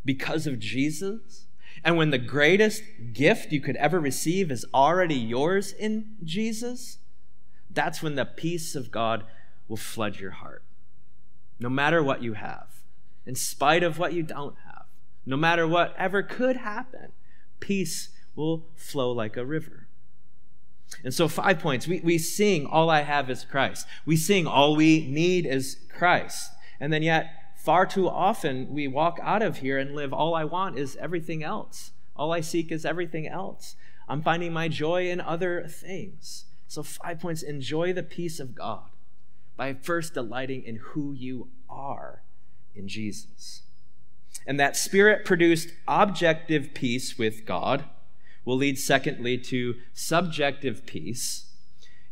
because 0.06 0.48
of 0.48 0.60
Jesus, 0.60 1.46
and 1.84 1.98
when 1.98 2.12
the 2.12 2.18
greatest 2.18 2.84
gift 3.14 3.52
you 3.52 3.60
could 3.60 3.76
ever 3.78 4.00
receive 4.00 4.52
is 4.52 4.66
already 4.74 5.16
yours 5.16 5.74
in 5.74 6.16
Jesus, 6.24 6.98
that's 7.74 8.02
when 8.02 8.16
the 8.16 8.26
peace 8.26 8.76
of 8.76 8.92
God 8.92 9.26
will 9.68 9.78
flood 9.78 10.20
your 10.20 10.32
heart. 10.32 10.64
No 11.60 11.70
matter 11.70 12.04
what 12.04 12.22
you 12.22 12.34
have, 12.34 12.68
in 13.26 13.36
spite 13.36 13.84
of 13.84 13.98
what 13.98 14.14
you 14.14 14.24
don't 14.24 14.56
have, 14.66 14.86
no 15.26 15.38
matter 15.38 15.68
whatever 15.68 16.22
could 16.22 16.58
happen, 16.58 17.12
peace 17.60 18.10
will 18.36 18.66
flow 18.76 19.12
like 19.12 19.38
a 19.38 19.46
river. 19.46 19.88
And 21.04 21.14
so, 21.14 21.28
five 21.28 21.60
points. 21.60 21.88
We, 21.88 22.02
we 22.02 22.18
sing, 22.18 22.66
All 22.66 22.90
I 22.90 23.02
Have 23.02 23.30
is 23.30 23.46
Christ. 23.46 23.88
We 24.06 24.18
sing, 24.18 24.46
All 24.46 24.76
we 24.76 25.08
need 25.08 25.46
is 25.46 25.78
Christ. 25.90 26.52
And 26.80 26.92
then, 26.92 27.02
yet, 27.02 27.32
far 27.58 27.86
too 27.86 28.10
often, 28.10 28.72
we 28.74 28.88
walk 28.88 29.18
out 29.22 29.42
of 29.42 29.58
here 29.58 29.80
and 29.80 29.96
live, 29.96 30.14
All 30.14 30.36
I 30.36 30.44
want 30.44 30.78
is 30.78 30.98
everything 30.98 31.44
else. 31.44 31.92
All 32.16 32.32
I 32.32 32.42
seek 32.42 32.72
is 32.72 32.86
everything 32.86 33.28
else. 33.28 33.76
I'm 34.08 34.22
finding 34.22 34.54
my 34.54 34.68
joy 34.68 35.10
in 35.10 35.20
other 35.22 35.66
things. 35.68 36.46
So, 36.74 36.82
five 36.82 37.20
points 37.20 37.44
enjoy 37.44 37.94
the 37.94 38.02
peace 38.02 38.40
of 38.40 38.56
God 38.56 38.90
by 39.56 39.76
first 39.76 40.16
delighting 40.16 40.64
in 40.64 40.78
who 40.78 41.14
you 41.14 41.50
are 41.70 42.24
in 42.74 42.88
Jesus. 42.88 43.62
And 44.48 44.60
that 44.60 44.76
spirit 44.76 45.24
produced 45.24 45.70
objective 45.88 46.74
peace 46.74 47.16
with 47.16 47.46
God 47.46 47.86
will 48.44 48.58
lead, 48.58 48.80
secondly, 48.80 49.38
to 49.38 49.76
subjective 49.94 50.88
peace 50.88 51.46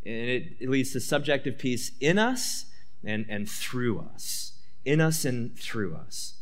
And 0.06 0.30
it, 0.30 0.70
leads 0.70 0.92
to 0.92 1.00
subjective 1.00 1.58
peace 1.58 1.94
in 2.00 2.20
us 2.20 2.66
and, 3.04 3.26
and 3.28 3.50
through 3.50 4.06
us. 4.14 4.54
In 4.86 5.02
us 5.02 5.26
and 5.26 5.58
through 5.58 5.96
us. 5.96 6.36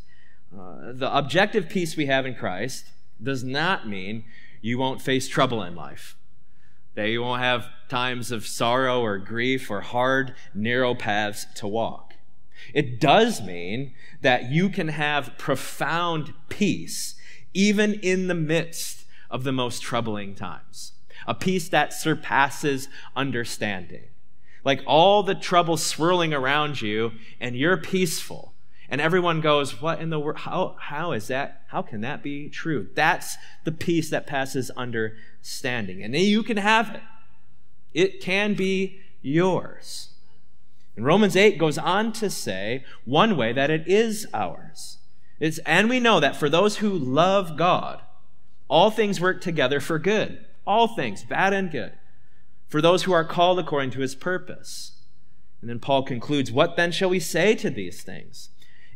Uh, 0.53 0.91
the 0.91 1.09
objective 1.17 1.69
peace 1.69 1.95
we 1.95 2.07
have 2.07 2.25
in 2.25 2.35
Christ 2.35 2.87
does 3.23 3.45
not 3.45 3.87
mean 3.87 4.25
you 4.61 4.77
won't 4.77 5.01
face 5.01 5.29
trouble 5.29 5.63
in 5.63 5.73
life, 5.73 6.17
that 6.99 7.11
you 7.11 7.21
won't 7.21 7.41
have 7.41 7.69
times 7.87 8.29
of 8.29 8.45
sorrow 8.45 9.01
or 9.01 9.17
grief 9.17 9.71
or 9.71 9.79
hard, 9.79 10.35
narrow 10.53 10.93
paths 10.93 11.45
to 11.55 11.65
walk. 11.65 12.15
It 12.73 12.99
does 12.99 13.41
mean 13.41 13.93
that 14.21 14.51
you 14.51 14.67
can 14.67 14.89
have 14.89 15.37
profound 15.37 16.33
peace 16.49 17.15
even 17.53 17.93
in 17.93 18.27
the 18.27 18.35
midst 18.35 19.05
of 19.31 19.45
the 19.45 19.53
most 19.53 19.81
troubling 19.81 20.35
times, 20.35 20.91
a 21.25 21.33
peace 21.33 21.69
that 21.69 21.93
surpasses 21.93 22.89
understanding. 23.15 24.09
Like 24.65 24.83
all 24.85 25.23
the 25.23 25.35
trouble 25.35 25.77
swirling 25.77 26.33
around 26.33 26.81
you, 26.81 27.13
and 27.39 27.55
you're 27.55 27.77
peaceful 27.77 28.48
and 28.89 28.99
everyone 28.99 29.41
goes, 29.41 29.81
What 29.81 30.01
in 30.01 30.09
the 30.09 30.19
world? 30.19 30.39
How, 30.39 30.75
how 30.79 31.11
is 31.11 31.27
that? 31.27 31.63
How 31.67 31.81
can 31.81 32.01
that 32.01 32.23
be 32.23 32.49
true? 32.49 32.87
That's 32.95 33.37
the 33.63 33.71
peace 33.71 34.09
that 34.09 34.27
passes 34.27 34.71
understanding. 34.71 36.03
And 36.03 36.15
you 36.15 36.43
can 36.43 36.57
have 36.57 36.89
it, 36.95 37.01
it 37.93 38.21
can 38.21 38.55
be 38.55 38.99
yours. 39.21 40.09
And 40.95 41.05
Romans 41.05 41.35
8 41.35 41.57
goes 41.57 41.77
on 41.77 42.11
to 42.13 42.29
say 42.29 42.83
one 43.05 43.37
way 43.37 43.53
that 43.53 43.69
it 43.69 43.87
is 43.87 44.27
ours. 44.33 44.97
It's, 45.39 45.59
and 45.59 45.89
we 45.89 45.99
know 45.99 46.19
that 46.19 46.35
for 46.35 46.49
those 46.49 46.77
who 46.77 46.89
love 46.89 47.55
God, 47.55 48.01
all 48.67 48.91
things 48.91 49.21
work 49.21 49.39
together 49.39 49.79
for 49.79 49.97
good. 49.97 50.43
All 50.67 50.87
things, 50.87 51.23
bad 51.23 51.53
and 51.53 51.71
good. 51.71 51.93
For 52.67 52.81
those 52.81 53.03
who 53.03 53.13
are 53.13 53.23
called 53.23 53.59
according 53.59 53.91
to 53.91 54.01
his 54.01 54.13
purpose. 54.13 54.91
And 55.61 55.69
then 55.69 55.79
Paul 55.79 56.03
concludes, 56.03 56.51
What 56.51 56.75
then 56.75 56.91
shall 56.91 57.09
we 57.09 57.19
say 57.19 57.55
to 57.55 57.69
these 57.69 58.03
things? 58.03 58.49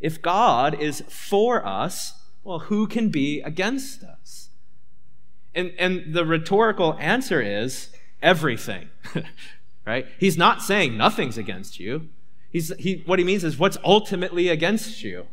If 0.03 0.21
God 0.21 0.79
is 0.79 1.01
for 1.07 1.65
us, 1.65 2.21
well, 2.43 2.59
who 2.59 2.87
can 2.87 3.07
be 3.07 3.39
against 3.41 4.03
us? 4.03 4.49
And, 5.55 5.71
and 5.79 6.13
the 6.13 6.25
rhetorical 6.25 6.97
answer 6.99 7.41
is 7.41 7.89
everything, 8.21 8.89
right? 9.87 10.05
He's 10.19 10.37
not 10.37 10.61
saying 10.61 10.97
nothing's 10.97 11.37
against 11.37 11.79
you. 11.79 12.09
He's, 12.51 12.73
he, 12.77 13.01
what 13.05 13.17
he 13.17 13.23
means 13.23 13.45
is 13.45 13.57
what's 13.57 13.77
ultimately 13.81 14.49
against 14.49 15.03
you. 15.03 15.27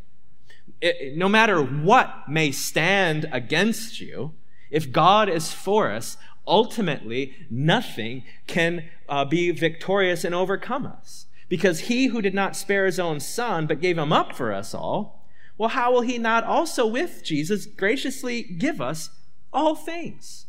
It, 0.80 1.16
no 1.16 1.28
matter 1.28 1.60
what 1.60 2.28
may 2.28 2.52
stand 2.52 3.28
against 3.32 4.00
you, 4.00 4.34
if 4.70 4.92
God 4.92 5.28
is 5.28 5.52
for 5.52 5.90
us, 5.90 6.16
ultimately 6.46 7.34
nothing 7.50 8.22
can 8.46 8.88
uh, 9.08 9.24
be 9.24 9.50
victorious 9.50 10.22
and 10.24 10.32
overcome 10.32 10.86
us. 10.86 11.26
Because 11.50 11.80
he 11.80 12.06
who 12.06 12.22
did 12.22 12.32
not 12.32 12.56
spare 12.56 12.86
his 12.86 13.00
own 13.00 13.18
son, 13.18 13.66
but 13.66 13.80
gave 13.80 13.98
him 13.98 14.12
up 14.12 14.34
for 14.34 14.54
us 14.54 14.72
all, 14.72 15.26
well, 15.58 15.70
how 15.70 15.92
will 15.92 16.02
he 16.02 16.16
not 16.16 16.44
also 16.44 16.86
with 16.86 17.22
Jesus 17.24 17.66
graciously 17.66 18.42
give 18.44 18.80
us 18.80 19.10
all 19.52 19.74
things? 19.74 20.46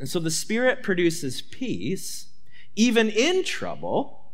And 0.00 0.08
so 0.08 0.18
the 0.18 0.30
Spirit 0.30 0.82
produces 0.82 1.42
peace, 1.42 2.28
even 2.74 3.10
in 3.10 3.44
trouble, 3.44 4.30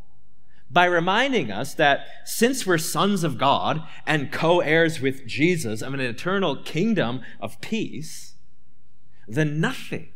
by 0.70 0.85
reminding 0.85 1.51
us 1.51 1.74
that 1.74 2.07
since 2.24 2.64
we're 2.64 2.79
sons 2.79 3.24
of 3.24 3.38
God 3.38 3.83
and 4.07 4.31
co 4.31 4.61
heirs 4.61 5.01
with 5.01 5.27
Jesus 5.27 5.83
of 5.83 5.94
an 5.94 6.01
eternal 6.01 6.62
kingdom 6.62 7.22
of 7.40 7.61
peace, 7.61 8.35
then 9.27 9.61
nothing, 9.61 10.11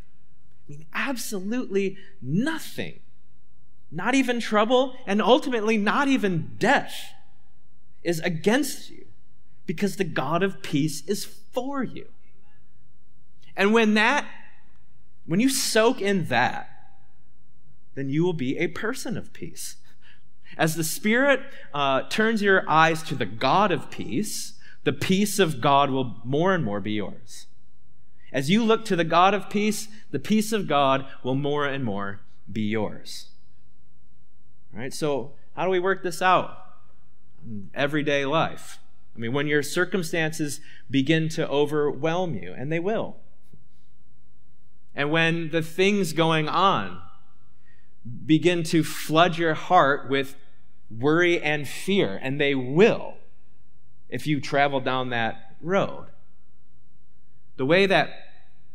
I 0.68 0.70
mean, 0.70 0.86
absolutely 0.94 1.96
nothing 2.22 3.00
not 3.92 4.14
even 4.14 4.40
trouble, 4.40 4.96
and 5.06 5.20
ultimately 5.20 5.76
not 5.76 6.08
even 6.08 6.56
death 6.58 7.12
is 8.02 8.20
against 8.20 8.90
you 8.90 9.04
because 9.66 9.96
the 9.96 10.04
God 10.04 10.42
of 10.42 10.62
peace 10.62 11.06
is 11.06 11.24
for 11.24 11.84
you. 11.84 12.06
And 13.56 13.72
when 13.72 13.94
that, 13.94 14.26
when 15.26 15.40
you 15.40 15.50
soak 15.50 16.00
in 16.00 16.26
that, 16.26 16.68
then 17.94 18.08
you 18.08 18.24
will 18.24 18.32
be 18.32 18.58
a 18.58 18.68
person 18.68 19.16
of 19.16 19.32
peace. 19.32 19.76
As 20.56 20.74
the 20.76 20.84
Spirit 20.84 21.40
uh, 21.72 22.02
turns 22.08 22.42
your 22.42 22.68
eyes 22.68 23.02
to 23.04 23.14
the 23.14 23.26
God 23.26 23.70
of 23.70 23.90
peace, 23.90 24.54
the 24.84 24.92
peace 24.92 25.38
of 25.38 25.60
God 25.60 25.90
will 25.90 26.16
more 26.24 26.54
and 26.54 26.64
more 26.64 26.80
be 26.80 26.92
yours. 26.92 27.46
As 28.32 28.50
you 28.50 28.64
look 28.64 28.84
to 28.86 28.96
the 28.96 29.04
God 29.04 29.34
of 29.34 29.50
peace, 29.50 29.88
the 30.10 30.18
peace 30.18 30.52
of 30.52 30.66
God 30.66 31.06
will 31.22 31.34
more 31.34 31.66
and 31.66 31.84
more 31.84 32.20
be 32.50 32.62
yours. 32.62 33.28
Right? 34.72 34.92
So, 34.92 35.32
how 35.54 35.64
do 35.64 35.70
we 35.70 35.80
work 35.80 36.02
this 36.02 36.22
out? 36.22 36.56
In 37.44 37.70
everyday 37.74 38.24
life. 38.24 38.78
I 39.14 39.18
mean, 39.18 39.32
when 39.32 39.46
your 39.46 39.62
circumstances 39.62 40.60
begin 40.90 41.28
to 41.30 41.48
overwhelm 41.48 42.34
you, 42.34 42.54
and 42.56 42.72
they 42.72 42.80
will. 42.80 43.16
And 44.94 45.10
when 45.10 45.50
the 45.50 45.62
things 45.62 46.12
going 46.12 46.48
on 46.48 47.00
begin 48.26 48.62
to 48.64 48.82
flood 48.82 49.38
your 49.38 49.54
heart 49.54 50.08
with 50.08 50.36
worry 50.90 51.40
and 51.40 51.68
fear, 51.68 52.18
and 52.20 52.40
they 52.40 52.54
will 52.54 53.14
if 54.08 54.26
you 54.26 54.40
travel 54.40 54.80
down 54.80 55.10
that 55.10 55.56
road. 55.60 56.06
The 57.56 57.66
way 57.66 57.86
that 57.86 58.10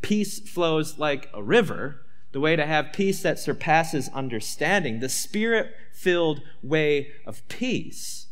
peace 0.01 0.39
flows 0.39 0.97
like 0.97 1.29
a 1.33 1.43
river 1.43 2.01
the 2.37 2.41
way 2.41 2.55
to 2.55 2.67
have 2.67 2.93
peace 2.93 3.23
that 3.23 3.39
surpasses 3.39 4.11
understanding, 4.13 4.99
the 4.99 5.09
spirit 5.09 5.73
filled 5.91 6.39
way 6.61 7.07
of 7.25 7.41
peace, 7.47 8.27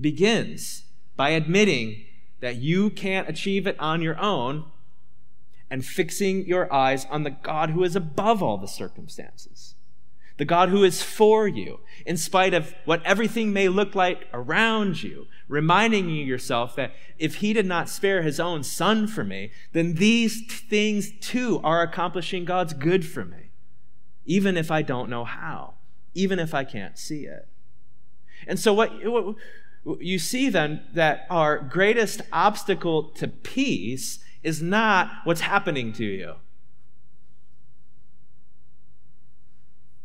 begins 0.00 0.82
by 1.14 1.30
admitting 1.30 2.04
that 2.40 2.56
you 2.56 2.90
can't 2.90 3.28
achieve 3.28 3.68
it 3.68 3.78
on 3.78 4.02
your 4.02 4.18
own 4.18 4.64
and 5.70 5.86
fixing 5.86 6.44
your 6.44 6.72
eyes 6.72 7.06
on 7.08 7.22
the 7.22 7.30
God 7.30 7.70
who 7.70 7.84
is 7.84 7.94
above 7.94 8.42
all 8.42 8.58
the 8.58 8.66
circumstances 8.66 9.76
the 10.38 10.44
God 10.44 10.70
who 10.70 10.84
is 10.84 11.02
for 11.02 11.46
you, 11.46 11.80
in 12.06 12.16
spite 12.16 12.54
of 12.54 12.74
what 12.84 13.04
everything 13.04 13.52
may 13.52 13.68
look 13.68 13.94
like 13.94 14.28
around 14.32 15.02
you, 15.02 15.26
reminding 15.48 16.08
you 16.08 16.24
yourself 16.24 16.76
that 16.76 16.92
if 17.18 17.36
he 17.36 17.52
did 17.52 17.66
not 17.66 17.88
spare 17.88 18.22
his 18.22 18.38
own 18.40 18.62
son 18.62 19.06
for 19.06 19.24
me, 19.24 19.50
then 19.72 19.94
these 19.94 20.50
things 20.62 21.12
too 21.20 21.60
are 21.64 21.82
accomplishing 21.82 22.44
God's 22.44 22.72
good 22.72 23.04
for 23.04 23.24
me, 23.24 23.50
even 24.24 24.56
if 24.56 24.70
I 24.70 24.82
don't 24.82 25.10
know 25.10 25.24
how, 25.24 25.74
even 26.14 26.38
if 26.38 26.54
I 26.54 26.64
can't 26.64 26.96
see 26.96 27.26
it. 27.26 27.48
And 28.46 28.60
so, 28.60 28.72
what, 28.72 28.92
what 29.04 29.36
you 29.98 30.18
see 30.20 30.48
then 30.48 30.84
that 30.94 31.26
our 31.28 31.58
greatest 31.58 32.22
obstacle 32.32 33.04
to 33.10 33.26
peace 33.26 34.20
is 34.44 34.62
not 34.62 35.10
what's 35.24 35.40
happening 35.40 35.92
to 35.94 36.04
you. 36.04 36.34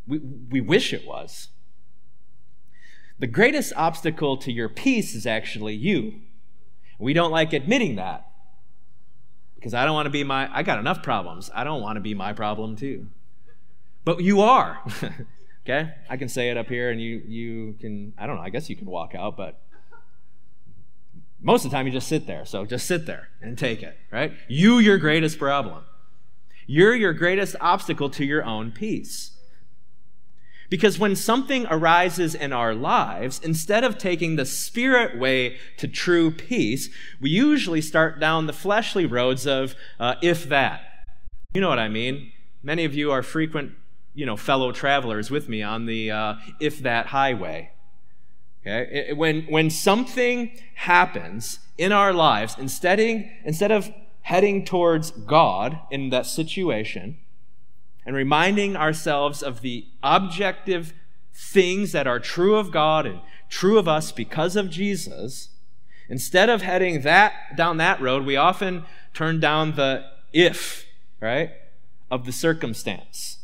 We, 0.07 0.19
we 0.19 0.61
wish 0.61 0.93
it 0.93 1.05
was. 1.07 1.49
The 3.19 3.27
greatest 3.27 3.73
obstacle 3.75 4.37
to 4.37 4.51
your 4.51 4.69
peace 4.69 5.15
is 5.15 5.25
actually 5.25 5.75
you. 5.75 6.15
We 6.99 7.13
don't 7.13 7.31
like 7.31 7.53
admitting 7.53 7.95
that 7.95 8.27
because 9.55 9.73
I 9.73 9.85
don't 9.85 9.93
want 9.93 10.07
to 10.07 10.11
be 10.11 10.23
my, 10.23 10.49
I 10.53 10.63
got 10.63 10.79
enough 10.79 11.03
problems. 11.03 11.49
I 11.53 11.63
don't 11.63 11.81
want 11.81 11.95
to 11.95 12.01
be 12.01 12.13
my 12.13 12.33
problem 12.33 12.75
too. 12.75 13.07
But 14.03 14.21
you 14.21 14.41
are. 14.41 14.79
okay? 15.65 15.93
I 16.09 16.17
can 16.17 16.27
say 16.27 16.49
it 16.49 16.57
up 16.57 16.67
here 16.67 16.91
and 16.91 17.01
you, 17.01 17.21
you 17.25 17.75
can, 17.79 18.13
I 18.17 18.27
don't 18.27 18.35
know, 18.35 18.41
I 18.41 18.49
guess 18.49 18.69
you 18.69 18.75
can 18.75 18.87
walk 18.87 19.15
out, 19.15 19.37
but 19.37 19.61
most 21.41 21.65
of 21.65 21.71
the 21.71 21.77
time 21.77 21.85
you 21.85 21.93
just 21.93 22.07
sit 22.07 22.27
there. 22.27 22.45
So 22.45 22.65
just 22.65 22.87
sit 22.87 23.05
there 23.05 23.29
and 23.41 23.57
take 23.57 23.83
it, 23.83 23.97
right? 24.11 24.33
You, 24.47 24.79
your 24.79 24.97
greatest 24.97 25.39
problem. 25.39 25.83
You're 26.65 26.95
your 26.95 27.13
greatest 27.13 27.55
obstacle 27.59 28.09
to 28.11 28.25
your 28.25 28.43
own 28.43 28.71
peace. 28.71 29.32
Because 30.73 30.97
when 30.97 31.15
something 31.15 31.67
arises 31.69 32.33
in 32.33 32.51
our 32.51 32.73
lives, 32.73 33.39
instead 33.43 33.83
of 33.83 33.99
taking 33.99 34.37
the 34.37 34.43
spirit 34.43 35.19
way 35.19 35.57
to 35.77 35.87
true 35.87 36.31
peace, 36.31 36.89
we 37.21 37.29
usually 37.29 37.79
start 37.79 38.19
down 38.19 38.47
the 38.47 38.53
fleshly 38.53 39.05
roads 39.05 39.45
of 39.45 39.75
uh, 39.99 40.15
if 40.23 40.49
that. 40.49 40.81
You 41.53 41.61
know 41.61 41.69
what 41.69 41.77
I 41.77 41.89
mean? 41.89 42.31
Many 42.63 42.85
of 42.85 42.95
you 42.95 43.11
are 43.11 43.21
frequent, 43.21 43.73
you 44.15 44.25
know, 44.25 44.35
fellow 44.35 44.71
travelers 44.71 45.29
with 45.29 45.47
me 45.47 45.61
on 45.61 45.85
the 45.85 46.09
uh, 46.09 46.35
if 46.59 46.79
that 46.79 47.05
highway. 47.05 47.69
Okay? 48.61 49.05
It, 49.09 49.15
when, 49.15 49.43
when 49.43 49.69
something 49.69 50.57
happens 50.73 51.59
in 51.77 51.91
our 51.91 52.11
lives, 52.11 52.55
instead, 52.57 52.99
instead 52.99 53.69
of 53.71 53.93
heading 54.21 54.65
towards 54.65 55.11
God 55.11 55.81
in 55.91 56.09
that 56.09 56.25
situation, 56.25 57.19
and 58.05 58.15
reminding 58.15 58.75
ourselves 58.75 59.41
of 59.41 59.61
the 59.61 59.85
objective 60.01 60.93
things 61.33 61.91
that 61.91 62.07
are 62.07 62.19
true 62.19 62.55
of 62.55 62.71
God 62.71 63.05
and 63.05 63.19
true 63.49 63.77
of 63.77 63.87
us 63.87 64.11
because 64.11 64.55
of 64.55 64.69
Jesus, 64.69 65.49
instead 66.09 66.49
of 66.49 66.61
heading 66.61 67.01
that 67.01 67.55
down 67.55 67.77
that 67.77 68.01
road, 68.01 68.25
we 68.25 68.35
often 68.35 68.85
turn 69.13 69.39
down 69.39 69.75
the 69.75 70.05
if, 70.31 70.85
right, 71.19 71.51
of 72.09 72.25
the 72.25 72.31
circumstance. 72.31 73.37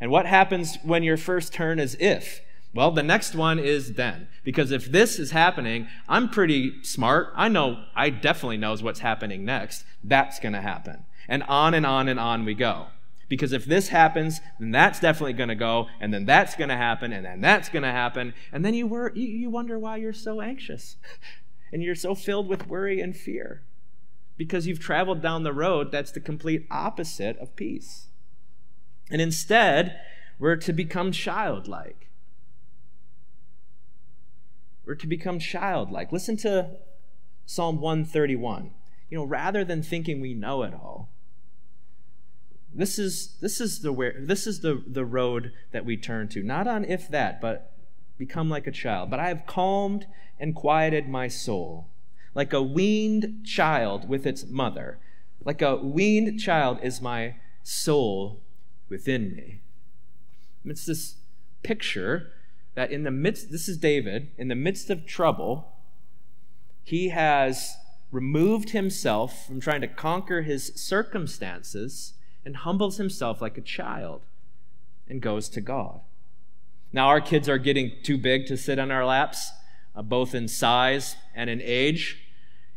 And 0.00 0.10
what 0.10 0.26
happens 0.26 0.78
when 0.82 1.02
your 1.02 1.16
first 1.16 1.52
turn 1.52 1.78
is 1.78 1.96
if? 2.00 2.40
Well, 2.72 2.90
the 2.92 3.02
next 3.02 3.34
one 3.34 3.58
is 3.58 3.94
then. 3.94 4.28
Because 4.44 4.70
if 4.70 4.86
this 4.86 5.18
is 5.18 5.32
happening, 5.32 5.88
I'm 6.08 6.28
pretty 6.28 6.82
smart. 6.82 7.32
I 7.34 7.48
know, 7.48 7.84
I 7.94 8.10
definitely 8.10 8.56
knows 8.56 8.82
what's 8.82 9.00
happening 9.00 9.44
next. 9.44 9.84
That's 10.04 10.38
going 10.38 10.52
to 10.52 10.60
happen. 10.60 11.04
And 11.28 11.42
on 11.44 11.74
and 11.74 11.84
on 11.84 12.08
and 12.08 12.18
on 12.18 12.44
we 12.44 12.54
go. 12.54 12.86
Because 13.30 13.52
if 13.52 13.64
this 13.64 13.88
happens, 13.88 14.40
then 14.58 14.72
that's 14.72 14.98
definitely 14.98 15.34
going 15.34 15.50
to 15.50 15.54
go, 15.54 15.86
and 16.00 16.12
then 16.12 16.26
that's 16.26 16.56
going 16.56 16.68
to 16.68 16.76
happen, 16.76 17.12
and 17.12 17.24
then 17.24 17.40
that's 17.40 17.68
going 17.68 17.84
to 17.84 17.92
happen. 17.92 18.34
And 18.52 18.64
then 18.64 18.74
you, 18.74 18.88
wor- 18.88 19.12
you 19.14 19.48
wonder 19.48 19.78
why 19.78 19.98
you're 19.98 20.12
so 20.12 20.40
anxious. 20.40 20.96
and 21.72 21.80
you're 21.80 21.94
so 21.94 22.16
filled 22.16 22.48
with 22.48 22.66
worry 22.66 23.00
and 23.00 23.16
fear. 23.16 23.62
Because 24.36 24.66
you've 24.66 24.80
traveled 24.80 25.22
down 25.22 25.44
the 25.44 25.52
road 25.52 25.92
that's 25.92 26.10
the 26.10 26.18
complete 26.18 26.66
opposite 26.72 27.38
of 27.38 27.54
peace. 27.54 28.08
And 29.12 29.22
instead, 29.22 30.00
we're 30.40 30.56
to 30.56 30.72
become 30.72 31.12
childlike. 31.12 32.08
We're 34.84 34.96
to 34.96 35.06
become 35.06 35.38
childlike. 35.38 36.10
Listen 36.10 36.36
to 36.38 36.70
Psalm 37.46 37.80
131. 37.80 38.72
You 39.08 39.18
know, 39.18 39.24
rather 39.24 39.64
than 39.64 39.84
thinking 39.84 40.20
we 40.20 40.34
know 40.34 40.64
it 40.64 40.74
all, 40.74 41.10
this 42.72 42.98
is 42.98 43.36
this 43.40 43.60
is 43.60 43.80
the 43.80 43.92
where 43.92 44.14
this 44.18 44.46
is 44.46 44.60
the, 44.60 44.82
the 44.86 45.04
road 45.04 45.52
that 45.72 45.84
we 45.84 45.96
turn 45.96 46.28
to. 46.28 46.42
Not 46.42 46.66
on 46.66 46.84
if 46.84 47.08
that, 47.08 47.40
but 47.40 47.72
become 48.18 48.48
like 48.48 48.66
a 48.66 48.72
child. 48.72 49.10
But 49.10 49.20
I 49.20 49.28
have 49.28 49.46
calmed 49.46 50.06
and 50.38 50.54
quieted 50.54 51.08
my 51.08 51.28
soul, 51.28 51.88
like 52.34 52.52
a 52.52 52.62
weaned 52.62 53.44
child 53.44 54.08
with 54.08 54.26
its 54.26 54.46
mother. 54.46 54.98
Like 55.44 55.62
a 55.62 55.76
weaned 55.76 56.38
child 56.38 56.78
is 56.82 57.00
my 57.00 57.36
soul 57.62 58.40
within 58.88 59.34
me. 59.34 59.60
It's 60.64 60.84
this 60.86 61.16
picture 61.62 62.32
that 62.74 62.90
in 62.90 63.04
the 63.04 63.10
midst, 63.10 63.50
this 63.50 63.68
is 63.68 63.78
David, 63.78 64.28
in 64.36 64.48
the 64.48 64.54
midst 64.54 64.90
of 64.90 65.06
trouble, 65.06 65.72
he 66.84 67.08
has 67.08 67.76
removed 68.10 68.70
himself 68.70 69.46
from 69.46 69.60
trying 69.60 69.80
to 69.80 69.88
conquer 69.88 70.42
his 70.42 70.72
circumstances 70.74 72.14
and 72.44 72.56
humbles 72.56 72.96
himself 72.96 73.40
like 73.40 73.58
a 73.58 73.62
child 73.62 74.22
and 75.08 75.20
goes 75.20 75.48
to 75.50 75.60
God. 75.60 76.00
Now, 76.92 77.08
our 77.08 77.20
kids 77.20 77.48
are 77.48 77.58
getting 77.58 77.92
too 78.02 78.18
big 78.18 78.46
to 78.46 78.56
sit 78.56 78.78
on 78.78 78.90
our 78.90 79.04
laps, 79.04 79.52
uh, 79.94 80.02
both 80.02 80.34
in 80.34 80.48
size 80.48 81.16
and 81.34 81.48
in 81.48 81.60
age, 81.62 82.26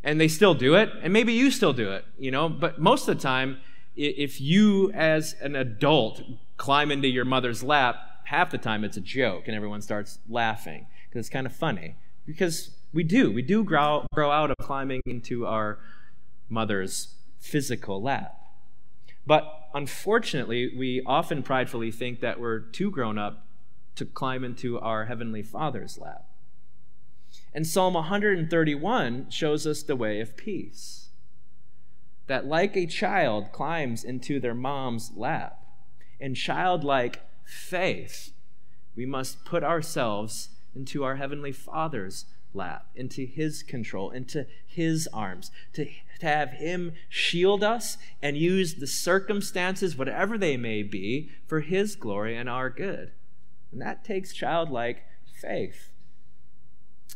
and 0.03 0.19
they 0.19 0.27
still 0.27 0.53
do 0.53 0.75
it, 0.75 0.89
and 1.01 1.13
maybe 1.13 1.33
you 1.33 1.49
still 1.49 1.73
do 1.73 1.91
it, 1.91 2.05
you 2.17 2.29
know, 2.29 2.49
but 2.49 2.79
most 2.79 3.07
of 3.07 3.15
the 3.15 3.21
time, 3.21 3.59
if 3.95 4.41
you 4.41 4.91
as 4.91 5.35
an 5.41 5.55
adult 5.55 6.21
climb 6.57 6.91
into 6.91 7.07
your 7.07 7.25
mother's 7.25 7.63
lap, 7.63 7.95
half 8.25 8.51
the 8.51 8.57
time 8.57 8.83
it's 8.83 8.97
a 8.97 9.01
joke 9.01 9.47
and 9.47 9.55
everyone 9.55 9.81
starts 9.81 10.19
laughing 10.27 10.87
because 11.07 11.19
it's 11.19 11.29
kind 11.29 11.45
of 11.45 11.55
funny. 11.55 11.95
Because 12.25 12.71
we 12.93 13.03
do, 13.03 13.31
we 13.31 13.41
do 13.41 13.63
grow, 13.63 14.05
grow 14.13 14.31
out 14.31 14.49
of 14.49 14.57
climbing 14.57 15.01
into 15.05 15.45
our 15.45 15.79
mother's 16.49 17.15
physical 17.39 18.01
lap. 18.01 18.42
But 19.25 19.69
unfortunately, 19.73 20.75
we 20.75 21.01
often 21.05 21.43
pridefully 21.43 21.91
think 21.91 22.19
that 22.19 22.39
we're 22.39 22.59
too 22.59 22.91
grown 22.91 23.17
up 23.17 23.45
to 23.95 24.05
climb 24.05 24.43
into 24.43 24.79
our 24.79 25.05
Heavenly 25.05 25.43
Father's 25.43 25.97
lap. 25.97 26.25
And 27.53 27.65
Psalm 27.65 27.93
131 27.93 29.29
shows 29.29 29.65
us 29.65 29.83
the 29.83 29.95
way 29.95 30.19
of 30.19 30.35
peace. 30.37 31.09
That, 32.27 32.45
like 32.45 32.75
a 32.75 32.85
child 32.85 33.51
climbs 33.51 34.03
into 34.03 34.39
their 34.39 34.53
mom's 34.53 35.11
lap, 35.15 35.59
in 36.19 36.35
childlike 36.35 37.21
faith, 37.43 38.31
we 38.95 39.05
must 39.05 39.45
put 39.45 39.63
ourselves 39.63 40.49
into 40.75 41.03
our 41.03 41.15
Heavenly 41.15 41.51
Father's 41.51 42.25
lap, 42.53 42.87
into 42.95 43.25
His 43.25 43.63
control, 43.63 44.11
into 44.11 44.45
His 44.65 45.07
arms, 45.13 45.51
to, 45.73 45.85
to 46.19 46.25
have 46.25 46.51
Him 46.51 46.93
shield 47.09 47.63
us 47.63 47.97
and 48.21 48.37
use 48.37 48.75
the 48.75 48.87
circumstances, 48.87 49.97
whatever 49.97 50.37
they 50.37 50.57
may 50.57 50.83
be, 50.83 51.29
for 51.47 51.61
His 51.61 51.95
glory 51.95 52.35
and 52.35 52.49
our 52.49 52.69
good. 52.69 53.11
And 53.71 53.81
that 53.81 54.03
takes 54.03 54.33
childlike 54.33 55.03
faith. 55.25 55.89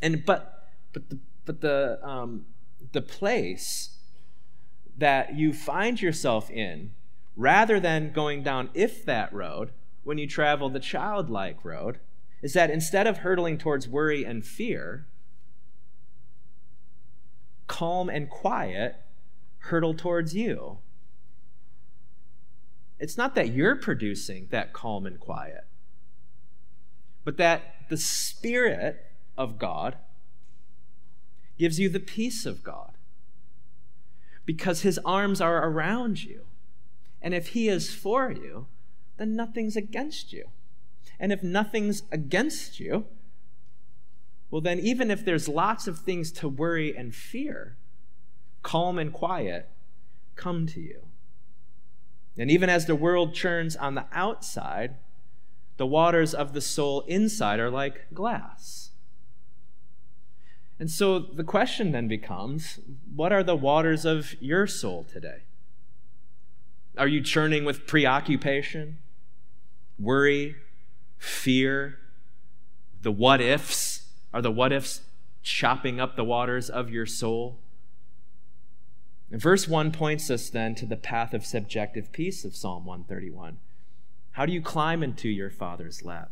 And 0.01 0.25
but 0.25 0.69
but 0.91 1.09
the 1.09 1.19
but 1.45 1.61
the 1.61 1.99
um, 2.03 2.45
the 2.91 3.01
place 3.01 3.97
that 4.97 5.35
you 5.35 5.53
find 5.53 6.01
yourself 6.01 6.49
in, 6.49 6.91
rather 7.35 7.79
than 7.79 8.11
going 8.11 8.41
down 8.43 8.69
if 8.73 9.05
that 9.05 9.31
road, 9.31 9.71
when 10.03 10.17
you 10.17 10.27
travel 10.27 10.69
the 10.69 10.79
childlike 10.79 11.63
road, 11.63 11.99
is 12.41 12.53
that 12.53 12.69
instead 12.69 13.05
of 13.07 13.19
hurtling 13.19 13.57
towards 13.57 13.87
worry 13.87 14.23
and 14.23 14.45
fear, 14.45 15.05
calm 17.67 18.09
and 18.09 18.29
quiet 18.29 18.95
hurtle 19.59 19.93
towards 19.93 20.33
you. 20.33 20.79
It's 22.99 23.17
not 23.17 23.35
that 23.35 23.53
you're 23.53 23.75
producing 23.75 24.47
that 24.49 24.73
calm 24.73 25.05
and 25.05 25.19
quiet, 25.19 25.65
but 27.23 27.37
that 27.37 27.89
the 27.89 27.97
Spirit 27.97 29.05
of 29.37 29.59
God 29.59 29.97
gives 31.57 31.79
you 31.79 31.89
the 31.89 31.99
peace 31.99 32.45
of 32.45 32.63
God 32.63 32.93
because 34.45 34.81
His 34.81 34.97
arms 35.05 35.41
are 35.41 35.67
around 35.69 36.23
you. 36.23 36.45
And 37.21 37.33
if 37.33 37.49
He 37.49 37.67
is 37.67 37.93
for 37.93 38.31
you, 38.31 38.67
then 39.17 39.35
nothing's 39.35 39.75
against 39.75 40.33
you. 40.33 40.45
And 41.19 41.31
if 41.31 41.43
nothing's 41.43 42.03
against 42.11 42.79
you, 42.79 43.05
well, 44.49 44.61
then, 44.61 44.79
even 44.79 45.11
if 45.11 45.25
there's 45.25 45.49
lots 45.49 45.87
of 45.87 45.99
things 45.99 46.31
to 46.33 46.47
worry 46.47 46.95
and 46.95 47.13
fear, 47.13 47.75
calm 48.63 48.97
and 48.97 49.11
quiet 49.11 49.69
come 50.35 50.65
to 50.67 50.79
you. 50.79 51.01
And 52.37 52.49
even 52.51 52.69
as 52.69 52.85
the 52.85 52.95
world 52.95 53.33
churns 53.33 53.75
on 53.75 53.95
the 53.95 54.05
outside, 54.13 54.95
the 55.77 55.87
waters 55.87 56.33
of 56.33 56.53
the 56.53 56.61
soul 56.61 57.01
inside 57.01 57.59
are 57.59 57.69
like 57.69 58.13
glass. 58.13 58.91
And 60.79 60.91
so 60.91 61.17
the 61.19 61.43
question 61.43 61.91
then 61.91 62.07
becomes 62.07 62.79
what 63.15 63.33
are 63.33 63.43
the 63.43 63.55
waters 63.55 64.05
of 64.05 64.35
your 64.39 64.67
soul 64.67 65.05
today? 65.11 65.41
Are 66.97 67.07
you 67.07 67.21
churning 67.21 67.65
with 67.65 67.87
preoccupation, 67.87 68.99
worry, 69.99 70.55
fear, 71.17 71.97
the 73.01 73.11
what 73.11 73.41
ifs? 73.41 73.96
Are 74.33 74.41
the 74.41 74.51
what 74.51 74.71
ifs 74.71 75.01
chopping 75.43 75.99
up 75.99 76.15
the 76.15 76.23
waters 76.23 76.69
of 76.69 76.89
your 76.89 77.05
soul? 77.05 77.59
And 79.31 79.41
verse 79.41 79.67
1 79.67 79.91
points 79.91 80.29
us 80.29 80.49
then 80.49 80.75
to 80.75 80.85
the 80.85 80.95
path 80.95 81.33
of 81.33 81.45
subjective 81.45 82.11
peace 82.11 82.45
of 82.45 82.55
Psalm 82.55 82.85
131. 82.85 83.57
How 84.31 84.45
do 84.45 84.53
you 84.53 84.61
climb 84.61 85.03
into 85.03 85.29
your 85.29 85.49
Father's 85.49 86.03
lap? 86.03 86.31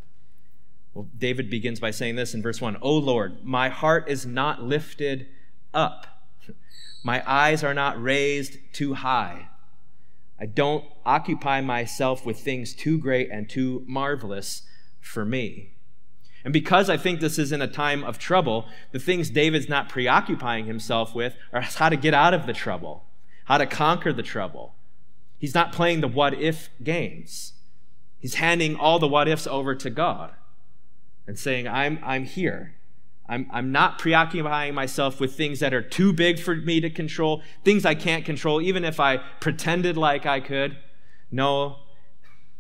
Well, 0.94 1.10
David 1.18 1.50
begins 1.50 1.80
by 1.80 1.92
saying 1.92 2.16
this 2.16 2.34
in 2.34 2.42
verse 2.42 2.62
1 2.62 2.78
O 2.82 2.98
Lord, 2.98 3.44
my 3.44 3.68
heart 3.68 4.08
is 4.08 4.26
not 4.26 4.64
lifted 4.64 5.28
up, 5.74 6.08
my 7.04 7.22
eyes 7.30 7.64
are 7.64 7.74
not 7.74 8.02
raised 8.02 8.60
too 8.72 8.94
high. 8.94 9.50
I 10.40 10.46
don't 10.46 10.86
occupy 11.06 11.62
myself 11.62 12.26
with 12.26 12.40
things 12.40 12.74
too 12.74 12.98
great 12.98 13.30
and 13.30 13.50
too 13.50 13.84
marvelous 13.88 14.64
for 15.00 15.26
me. 15.26 15.75
And 16.46 16.54
because 16.54 16.92
I 16.92 16.96
think 16.96 17.20
this 17.20 17.40
is 17.40 17.52
in 17.52 17.62
a 17.64 17.68
time 17.68 18.04
of 18.04 18.20
trouble, 18.20 18.68
the 18.92 19.00
things 19.00 19.32
David's 19.32 19.68
not 19.68 19.90
preoccupying 19.90 20.68
himself 20.68 21.16
with 21.16 21.36
are 21.52 21.62
how 21.62 21.90
to 21.90 21.98
get 21.98 22.14
out 22.14 22.36
of 22.36 22.46
the 22.46 22.54
trouble, 22.54 23.04
how 23.46 23.58
to 23.58 23.66
conquer 23.66 24.14
the 24.14 24.22
trouble. 24.22 24.76
He's 25.40 25.56
not 25.56 25.74
playing 25.74 26.02
the 26.02 26.08
what 26.08 26.36
if 26.36 26.70
games. 26.84 27.54
He's 28.20 28.36
handing 28.36 28.76
all 28.76 29.00
the 29.00 29.08
what 29.08 29.28
ifs 29.28 29.48
over 29.48 29.74
to 29.74 29.90
God 29.90 30.34
and 31.26 31.38
saying, 31.38 31.68
I'm, 31.68 32.00
I'm 32.04 32.26
here. 32.26 32.76
I'm, 33.28 33.50
I'm 33.52 33.72
not 33.72 33.98
preoccupying 33.98 34.76
myself 34.76 35.20
with 35.20 35.34
things 35.34 35.60
that 35.62 35.74
are 35.74 35.82
too 35.82 36.14
big 36.14 36.40
for 36.40 36.56
me 36.56 36.80
to 36.80 36.92
control, 36.92 37.42
things 37.64 37.88
I 37.88 37.96
can't 37.96 38.24
control, 38.24 38.62
even 38.62 38.86
if 38.86 39.00
I 39.00 39.18
pretended 39.40 39.98
like 39.98 40.28
I 40.28 40.42
could. 40.42 40.78
No, 41.32 41.78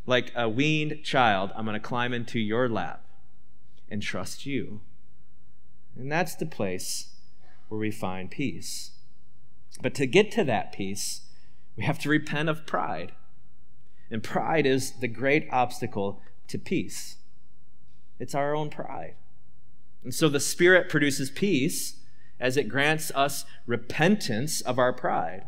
like 0.08 0.32
a 0.36 0.50
weaned 0.50 1.04
child, 1.04 1.52
I'm 1.56 1.66
going 1.66 1.76
to 1.76 1.80
climb 1.80 2.14
into 2.14 2.40
your 2.40 2.68
lap 2.68 3.05
and 3.90 4.02
trust 4.02 4.46
you. 4.46 4.82
And 5.96 6.12
that's 6.12 6.36
the 6.36 6.46
place 6.46 7.16
where 7.68 7.80
we 7.80 7.92
find 7.92 8.30
peace. 8.30 8.92
But 9.82 9.94
to 9.96 10.06
get 10.06 10.32
to 10.32 10.44
that 10.44 10.72
peace, 10.72 11.22
we 11.76 11.84
have 11.84 12.00
to 12.00 12.10
repent 12.10 12.50
of 12.50 12.66
pride. 12.66 13.14
And 14.10 14.24
pride 14.24 14.66
is 14.66 15.00
the 15.00 15.08
great 15.08 15.48
obstacle 15.52 16.22
to 16.48 16.58
peace. 16.58 17.18
It's 18.20 18.36
our 18.36 18.56
own 18.56 18.70
pride. 18.70 19.16
And 20.04 20.14
so 20.14 20.30
the 20.30 20.40
Spirit 20.40 20.90
produces 20.90 21.30
peace 21.32 22.00
as 22.40 22.58
it 22.58 22.70
grants 22.70 23.12
us 23.16 23.46
repentance 23.66 24.62
of 24.62 24.78
our 24.78 24.94
pride. 24.94 25.46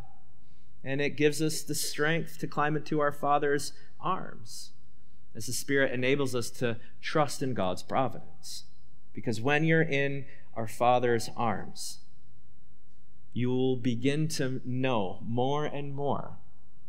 And 0.84 1.02
it 1.02 1.12
gives 1.12 1.42
us 1.42 1.62
the 1.62 1.76
strength 1.76 2.40
to 2.40 2.48
climb 2.48 2.76
into 2.76 3.00
our 3.00 3.12
Father's 3.12 3.74
arms. 4.00 4.72
As 5.38 5.46
the 5.46 5.54
Spirit 5.54 5.94
enables 5.94 6.34
us 6.34 6.50
to 6.50 6.78
trust 7.00 7.44
in 7.44 7.54
God's 7.54 7.84
providence. 7.84 8.64
Because 9.14 9.40
when 9.40 9.64
you're 9.64 9.84
in 9.84 10.26
our 10.56 10.68
Father's 10.68 11.30
arms, 11.38 12.00
you 13.34 13.50
will 13.50 13.76
begin 13.76 14.28
to 14.30 14.60
know 14.66 15.20
more 15.22 15.66
and 15.66 15.96
more 15.96 16.32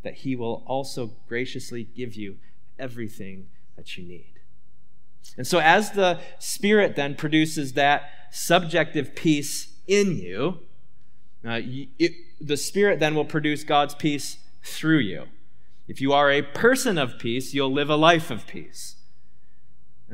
that 0.02 0.14
He 0.14 0.34
will 0.34 0.64
also 0.66 1.12
graciously 1.28 1.84
give 1.84 2.14
you 2.14 2.38
everything 2.78 3.48
that 3.76 3.98
you 3.98 4.04
need. 4.04 4.40
And 5.36 5.46
so, 5.46 5.58
as 5.58 5.90
the 5.90 6.18
Spirit 6.38 6.96
then 6.96 7.16
produces 7.16 7.74
that 7.74 8.10
subjective 8.30 9.14
peace 9.14 9.74
in 9.86 10.16
you, 10.16 10.60
uh, 11.44 11.60
it, 11.62 12.12
the 12.40 12.56
Spirit 12.56 12.98
then 12.98 13.14
will 13.14 13.26
produce 13.26 13.62
God's 13.62 13.94
peace 13.94 14.38
through 14.62 15.00
you. 15.00 15.24
If 15.88 16.02
you 16.02 16.12
are 16.12 16.30
a 16.30 16.42
person 16.42 16.98
of 16.98 17.18
peace, 17.18 17.54
you'll 17.54 17.72
live 17.72 17.88
a 17.88 17.96
life 17.96 18.30
of 18.30 18.46
peace. 18.46 18.96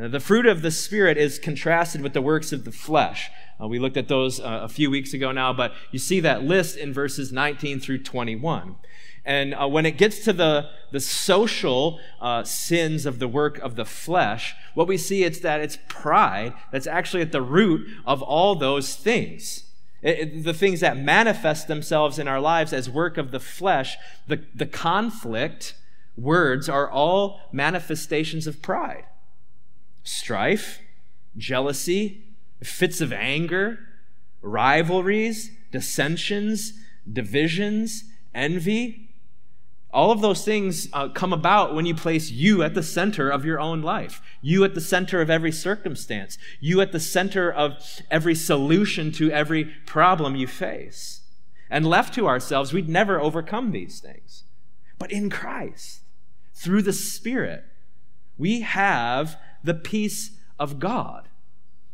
Uh, 0.01 0.07
the 0.07 0.21
fruit 0.21 0.47
of 0.47 0.63
the 0.63 0.71
Spirit 0.71 1.19
is 1.19 1.41
contrasted 1.41 2.01
with 2.01 2.13
the 2.13 2.23
works 2.23 2.53
of 2.53 2.65
the 2.65 2.71
flesh. 2.71 3.29
Uh, 3.61 3.67
we 3.67 3.81
looked 3.81 3.97
at 3.97 4.07
those 4.07 4.39
uh, 4.39 4.61
a 4.63 4.69
few 4.69 4.89
weeks 4.89 5.13
ago 5.13 5.33
now, 5.33 5.53
but 5.53 5.73
you 5.91 5.99
see 5.99 6.21
that 6.21 6.45
list 6.45 6.77
in 6.77 6.93
verses 6.93 7.33
19 7.33 7.81
through 7.81 8.03
21. 8.05 8.77
And 9.25 9.55
uh, 9.55 9.67
when 9.67 9.85
it 9.85 9.99
gets 9.99 10.23
to 10.25 10.33
the, 10.33 10.69
the 10.93 11.01
social 11.01 11.99
uh, 12.21 12.45
sins 12.45 13.05
of 13.05 13.19
the 13.19 13.29
work 13.29 13.59
of 13.59 13.75
the 13.75 13.85
flesh, 13.85 14.55
what 14.75 14.87
we 14.87 14.97
see 14.97 15.25
is 15.25 15.41
that 15.41 15.61
it's 15.61 15.79
pride 15.89 16.55
that's 16.71 16.87
actually 16.87 17.23
at 17.23 17.33
the 17.33 17.43
root 17.43 17.89
of 18.07 18.23
all 18.23 18.55
those 18.55 18.95
things. 18.95 19.64
It, 20.05 20.45
the 20.45 20.53
things 20.53 20.81
that 20.81 20.99
manifest 20.99 21.67
themselves 21.67 22.19
in 22.19 22.29
our 22.29 22.41
lives 22.41 22.75
as 22.75 22.91
work 22.91 23.17
of 23.17 23.31
the 23.31 23.41
flesh, 23.41 23.97
the, 24.29 24.45
the 24.55 24.67
conflict 24.67 25.75
words 26.15 26.69
are 26.69 26.91
all 26.91 27.41
manifestations 27.53 28.47
of 28.47 28.61
pride. 28.61 29.05
Strife, 30.03 30.81
jealousy, 31.39 32.23
fits 32.63 33.01
of 33.01 33.15
anger, 33.15 33.79
rivalries, 34.43 35.51
dissensions, 35.73 36.75
divisions, 37.11 38.05
envy, 38.35 39.04
all 39.95 40.11
of 40.11 40.21
those 40.21 40.45
things 40.45 40.89
uh, 40.93 41.09
come 41.09 41.33
about 41.33 41.75
when 41.75 41.87
you 41.87 41.95
place 41.95 42.31
you 42.31 42.63
at 42.65 42.75
the 42.75 42.83
center 42.83 43.31
of 43.31 43.45
your 43.45 43.61
own 43.61 43.81
life, 43.81 44.21
you 44.43 44.65
at 44.65 44.75
the 44.75 44.81
center 44.81 45.21
of 45.21 45.31
every 45.31 45.53
circumstance, 45.53 46.37
you 46.61 46.81
at 46.81 46.91
the 46.91 47.01
center 47.01 47.51
of 47.51 48.03
every 48.11 48.35
solution 48.35 49.13
to 49.13 49.31
every 49.31 49.65
problem 49.87 50.35
you 50.35 50.49
face. 50.49 51.21
And 51.71 51.87
left 51.87 52.13
to 52.15 52.27
ourselves, 52.27 52.73
we'd 52.73 52.89
never 52.89 53.21
overcome 53.21 53.71
these 53.71 54.01
things. 54.01 54.43
But 54.99 55.13
in 55.13 55.31
Christ, 55.31 56.01
through 56.55 56.83
the 56.83 56.93
Spirit, 56.93 57.65
we 58.37 58.63
have 58.63 59.37
the 59.63 59.75
peace 59.75 60.33
of 60.59 60.79
God 60.81 61.29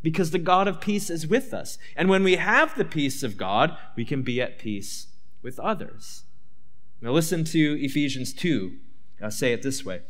because 0.03 0.31
the 0.31 0.39
God 0.39 0.67
of 0.67 0.81
peace 0.81 1.11
is 1.11 1.27
with 1.27 1.53
us. 1.53 1.77
And 1.95 2.09
when 2.09 2.25
we 2.25 2.37
have 2.37 2.77
the 2.77 2.85
peace 2.85 3.23
of 3.23 3.37
God, 3.37 3.77
we 3.95 4.07
can 4.07 4.23
be 4.23 4.41
at 4.41 4.59
peace 4.59 5.09
with 5.43 5.59
others. 5.59 6.25
Now, 7.03 7.13
listen 7.13 7.45
to 7.45 7.83
Ephesians 7.83 8.33
2 8.33 8.77
uh, 9.23 9.31
say 9.31 9.53
it 9.53 9.63
this 9.63 9.85
way. 9.85 10.01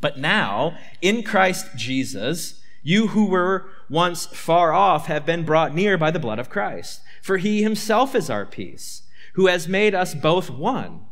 But 0.00 0.18
now, 0.18 0.76
in 1.02 1.22
Christ 1.22 1.66
Jesus, 1.76 2.60
you 2.82 3.08
who 3.08 3.26
were 3.26 3.68
once 3.90 4.26
far 4.26 4.72
off 4.72 5.06
have 5.06 5.26
been 5.26 5.44
brought 5.44 5.74
near 5.74 5.98
by 5.98 6.10
the 6.10 6.20
blood 6.20 6.38
of 6.38 6.50
Christ. 6.50 7.00
For 7.22 7.38
he 7.38 7.62
himself 7.62 8.14
is 8.14 8.30
our 8.30 8.46
peace, 8.46 9.02
who 9.34 9.46
has 9.46 9.68
made 9.68 9.94
us 9.94 10.14
both 10.14 10.50
one, 10.50 11.06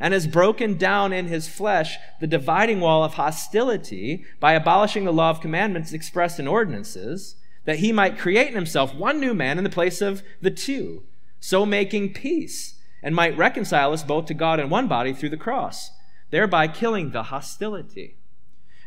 and 0.00 0.14
has 0.14 0.26
broken 0.26 0.76
down 0.76 1.12
in 1.12 1.26
his 1.26 1.48
flesh 1.48 1.96
the 2.20 2.26
dividing 2.26 2.80
wall 2.80 3.04
of 3.04 3.14
hostility 3.14 4.24
by 4.40 4.54
abolishing 4.54 5.04
the 5.04 5.12
law 5.12 5.30
of 5.30 5.40
commandments 5.40 5.92
expressed 5.92 6.40
in 6.40 6.48
ordinances, 6.48 7.36
that 7.64 7.78
he 7.78 7.92
might 7.92 8.18
create 8.18 8.48
in 8.48 8.54
himself 8.54 8.94
one 8.94 9.20
new 9.20 9.34
man 9.34 9.58
in 9.58 9.64
the 9.64 9.70
place 9.70 10.00
of 10.00 10.22
the 10.40 10.50
two, 10.50 11.02
so 11.38 11.64
making 11.64 12.12
peace 12.12 12.71
and 13.02 13.14
might 13.14 13.36
reconcile 13.36 13.92
us 13.92 14.02
both 14.02 14.26
to 14.26 14.34
God 14.34 14.60
in 14.60 14.70
one 14.70 14.88
body 14.88 15.12
through 15.12 15.30
the 15.30 15.36
cross, 15.36 15.90
thereby 16.30 16.68
killing 16.68 17.10
the 17.10 17.24
hostility. 17.24 18.16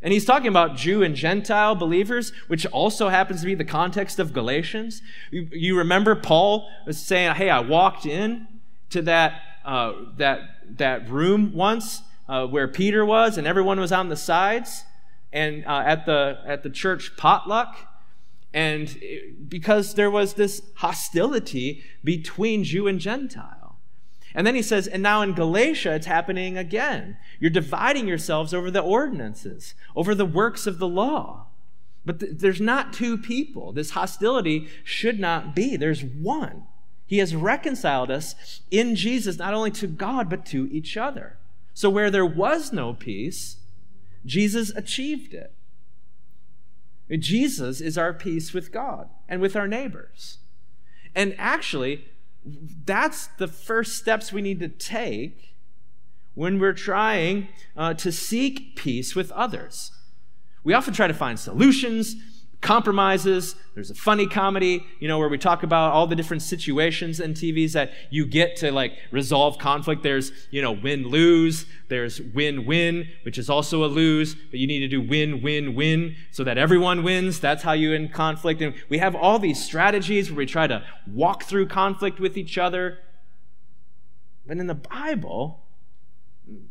And 0.02 0.14
he's 0.14 0.26
talking 0.26 0.48
about 0.48 0.76
Jew 0.76 1.02
and 1.02 1.16
Gentile 1.16 1.74
believers, 1.74 2.32
which 2.48 2.66
also 2.68 3.10
happens 3.10 3.42
to 3.42 3.48
be 3.48 3.56
the 3.56 3.66
context 3.66 4.20
of 4.20 4.34
Galatians. 4.34 5.02
You, 5.32 5.76
remember 5.78 6.16
Paul 6.16 6.70
was 6.86 7.04
saying, 7.04 7.36
"Hey, 7.36 7.50
I 7.50 7.60
walked 7.60 8.06
in 8.06 8.48
to 8.92 9.02
that 9.02 9.42
uh, 9.66 9.94
that 10.18 10.42
that 10.78 11.10
room 11.10 11.54
once 11.54 12.04
uh, 12.30 12.46
where 12.46 12.68
Peter 12.68 13.04
was, 13.04 13.38
and 13.38 13.48
everyone 13.48 13.80
was 13.80 13.92
on 13.92 14.10
the 14.10 14.16
sides, 14.16 14.84
and 15.34 15.66
uh, 15.66 15.82
at 15.86 16.06
the 16.06 16.40
at 16.46 16.62
the 16.62 16.70
church 16.70 17.18
potluck." 17.18 17.76
And 18.54 18.96
because 19.50 19.96
there 19.96 20.12
was 20.12 20.36
this 20.36 20.62
hostility 20.76 21.84
between 22.04 22.64
Jew 22.64 22.88
and 22.88 23.00
Gentile. 23.00 23.55
And 24.36 24.46
then 24.46 24.54
he 24.54 24.62
says, 24.62 24.86
and 24.86 25.02
now 25.02 25.22
in 25.22 25.34
Galatia, 25.34 25.96
it's 25.96 26.06
happening 26.06 26.58
again. 26.58 27.18
You're 27.40 27.50
dividing 27.50 28.08
yourselves 28.08 28.54
over 28.54 28.70
the 28.70 28.82
ordinances, 28.82 29.74
over 29.96 30.14
the 30.14 30.26
works 30.26 30.68
of 30.68 30.78
the 30.78 30.88
law. 30.88 31.48
But 32.06 32.20
th- 32.20 32.34
there's 32.36 32.62
not 32.62 32.92
two 32.92 33.18
people. 33.18 33.72
This 33.72 33.92
hostility 33.92 34.68
should 34.84 35.20
not 35.20 35.56
be. 35.56 35.78
There's 35.78 36.04
one. 36.04 36.64
He 37.08 37.20
has 37.20 37.34
reconciled 37.36 38.12
us 38.12 38.62
in 38.70 38.96
Jesus, 38.96 39.38
not 39.38 39.54
only 39.54 39.72
to 39.72 39.88
God, 39.88 40.30
but 40.30 40.46
to 40.48 40.70
each 40.72 40.98
other. 40.98 41.38
So 41.74 41.90
where 41.90 42.12
there 42.12 42.26
was 42.26 42.74
no 42.74 42.94
peace, 42.94 43.58
Jesus 44.26 44.70
achieved 44.72 45.34
it. 45.34 45.54
Jesus 47.20 47.80
is 47.80 47.98
our 47.98 48.14
peace 48.14 48.54
with 48.54 48.72
God 48.72 49.10
and 49.30 49.40
with 49.40 49.56
our 49.56 49.68
neighbors. 49.68 50.40
And 51.14 51.36
actually, 51.38 52.06
that's 52.46 53.28
the 53.38 53.48
first 53.48 53.98
steps 53.98 54.32
we 54.32 54.42
need 54.42 54.60
to 54.60 54.70
take 54.70 55.56
when 56.36 56.60
we're 56.60 56.74
trying 56.74 57.48
uh, 57.76 57.94
to 57.96 58.12
seek 58.12 58.76
peace 58.76 59.16
with 59.16 59.32
others. 59.32 59.92
We 60.64 60.74
often 60.74 60.94
try 60.94 61.08
to 61.08 61.14
find 61.14 61.40
solutions 61.40 62.16
compromises. 62.66 63.56
There's 63.76 63.92
a 63.92 63.96
funny 63.96 64.26
comedy, 64.26 64.84
you 65.00 65.08
know, 65.08 65.20
where 65.20 65.30
we 65.30 65.38
talk 65.38 65.62
about 65.62 65.94
all 65.94 66.08
the 66.08 66.16
different 66.16 66.42
situations 66.42 67.20
in 67.20 67.36
TVs 67.36 67.74
that 67.74 67.92
you 68.10 68.26
get 68.26 68.56
to 68.58 68.72
like 68.72 68.94
resolve 69.12 69.60
conflict. 69.60 70.02
There's, 70.02 70.32
you 70.50 70.64
know, 70.64 70.72
win 70.72 71.08
lose. 71.08 71.68
There's 71.90 72.20
win 72.20 72.66
win, 72.66 73.08
which 73.22 73.38
is 73.38 73.52
also 73.52 73.86
a 73.86 73.88
lose, 73.88 74.34
but 74.34 74.60
you 74.60 74.66
need 74.66 74.80
to 74.80 74.88
do 74.88 75.00
win 75.00 75.44
win 75.44 75.76
win 75.76 76.16
so 76.32 76.44
that 76.44 76.58
everyone 76.58 77.04
wins. 77.04 77.40
That's 77.40 77.62
how 77.62 77.74
you 77.74 77.94
end 77.94 78.14
conflict. 78.14 78.62
And 78.62 78.74
we 78.90 78.98
have 78.98 79.14
all 79.14 79.38
these 79.38 79.64
strategies 79.64 80.32
where 80.32 80.38
we 80.38 80.48
try 80.48 80.66
to 80.66 80.84
walk 81.06 81.44
through 81.44 81.68
conflict 81.68 82.20
with 82.20 82.36
each 82.36 82.58
other. 82.58 82.98
But 84.48 84.58
in 84.58 84.66
the 84.66 84.74
Bible, 84.74 85.64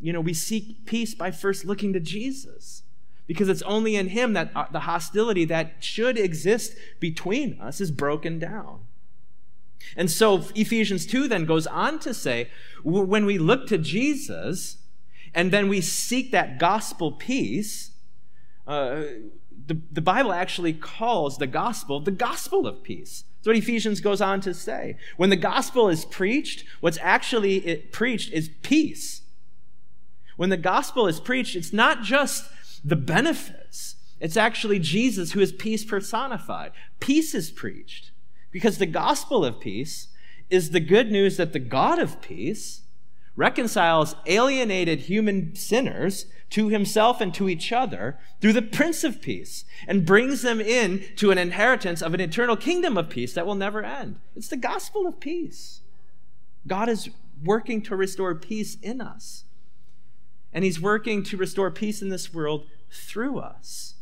you 0.00 0.12
know, 0.12 0.20
we 0.20 0.34
seek 0.34 0.86
peace 0.86 1.14
by 1.14 1.30
first 1.30 1.64
looking 1.64 1.92
to 1.92 2.00
Jesus 2.00 2.83
because 3.26 3.48
it's 3.48 3.62
only 3.62 3.96
in 3.96 4.08
him 4.08 4.32
that 4.34 4.50
uh, 4.54 4.66
the 4.70 4.80
hostility 4.80 5.44
that 5.46 5.76
should 5.80 6.18
exist 6.18 6.74
between 7.00 7.58
us 7.60 7.80
is 7.80 7.90
broken 7.90 8.38
down. 8.38 8.80
And 9.96 10.10
so 10.10 10.44
Ephesians 10.54 11.06
2 11.06 11.28
then 11.28 11.44
goes 11.44 11.66
on 11.66 11.98
to 12.00 12.14
say 12.14 12.48
when 12.82 13.26
we 13.26 13.38
look 13.38 13.66
to 13.68 13.78
Jesus 13.78 14.78
and 15.34 15.50
then 15.50 15.68
we 15.68 15.80
seek 15.80 16.30
that 16.32 16.58
gospel 16.58 17.12
peace, 17.12 17.90
uh, 18.66 19.02
the, 19.66 19.80
the 19.90 20.00
Bible 20.00 20.32
actually 20.32 20.72
calls 20.72 21.38
the 21.38 21.46
gospel 21.46 22.00
the 22.00 22.10
gospel 22.10 22.66
of 22.66 22.82
peace. 22.82 23.24
That's 23.38 23.46
what 23.48 23.56
Ephesians 23.56 24.00
goes 24.00 24.20
on 24.20 24.40
to 24.42 24.54
say. 24.54 24.96
When 25.16 25.30
the 25.30 25.36
gospel 25.36 25.88
is 25.88 26.04
preached, 26.04 26.64
what's 26.80 26.98
actually 27.02 27.76
preached 27.92 28.32
is 28.32 28.50
peace. 28.62 29.22
When 30.36 30.50
the 30.50 30.56
gospel 30.56 31.06
is 31.06 31.20
preached, 31.20 31.54
it's 31.54 31.72
not 31.72 32.02
just 32.02 32.48
the 32.84 32.96
benefits. 32.96 33.96
It's 34.20 34.36
actually 34.36 34.78
Jesus 34.78 35.32
who 35.32 35.40
is 35.40 35.52
peace 35.52 35.84
personified. 35.84 36.72
Peace 37.00 37.34
is 37.34 37.50
preached 37.50 38.10
because 38.50 38.78
the 38.78 38.86
gospel 38.86 39.44
of 39.44 39.60
peace 39.60 40.08
is 40.50 40.70
the 40.70 40.80
good 40.80 41.10
news 41.10 41.36
that 41.36 41.52
the 41.52 41.58
God 41.58 41.98
of 41.98 42.20
peace 42.20 42.82
reconciles 43.36 44.14
alienated 44.26 45.00
human 45.00 45.54
sinners 45.56 46.26
to 46.50 46.68
himself 46.68 47.20
and 47.20 47.34
to 47.34 47.48
each 47.48 47.72
other 47.72 48.18
through 48.40 48.52
the 48.52 48.62
Prince 48.62 49.02
of 49.02 49.20
Peace 49.20 49.64
and 49.88 50.06
brings 50.06 50.42
them 50.42 50.60
in 50.60 51.02
to 51.16 51.32
an 51.32 51.38
inheritance 51.38 52.00
of 52.00 52.14
an 52.14 52.20
eternal 52.20 52.56
kingdom 52.56 52.96
of 52.96 53.08
peace 53.08 53.32
that 53.32 53.46
will 53.46 53.56
never 53.56 53.82
end. 53.82 54.20
It's 54.36 54.48
the 54.48 54.56
gospel 54.56 55.06
of 55.06 55.18
peace. 55.18 55.80
God 56.66 56.88
is 56.88 57.10
working 57.42 57.82
to 57.82 57.96
restore 57.96 58.34
peace 58.36 58.76
in 58.80 59.00
us. 59.00 59.44
And 60.54 60.64
he's 60.64 60.80
working 60.80 61.22
to 61.24 61.36
restore 61.36 61.70
peace 61.70 62.00
in 62.00 62.08
this 62.08 62.32
world 62.32 62.64
through 62.90 63.40
us. 63.40 63.96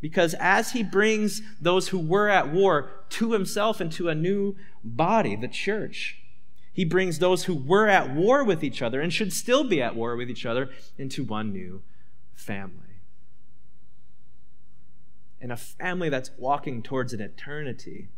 Because 0.00 0.34
as 0.40 0.72
he 0.72 0.82
brings 0.82 1.42
those 1.60 1.88
who 1.88 1.98
were 1.98 2.28
at 2.28 2.52
war 2.52 2.90
to 3.10 3.32
himself 3.34 3.80
into 3.80 4.08
a 4.08 4.14
new 4.14 4.56
body, 4.82 5.36
the 5.36 5.46
church, 5.46 6.18
he 6.72 6.84
brings 6.84 7.18
those 7.20 7.44
who 7.44 7.54
were 7.54 7.86
at 7.86 8.12
war 8.12 8.42
with 8.42 8.64
each 8.64 8.82
other 8.82 9.00
and 9.00 9.12
should 9.12 9.32
still 9.32 9.62
be 9.62 9.80
at 9.80 9.94
war 9.94 10.16
with 10.16 10.28
each 10.28 10.44
other 10.44 10.70
into 10.98 11.22
one 11.22 11.52
new 11.52 11.82
family. 12.34 12.78
and 15.42 15.50
a 15.50 15.56
family 15.56 16.08
that's 16.08 16.30
walking 16.38 16.82
towards 16.82 17.12
an 17.12 17.20
eternity 17.20 18.08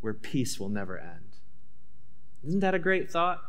where 0.00 0.14
peace 0.14 0.60
will 0.60 0.68
never 0.68 0.96
end. 0.96 1.40
Isn't 2.46 2.60
that 2.60 2.76
a 2.76 2.78
great 2.78 3.10
thought? 3.10 3.42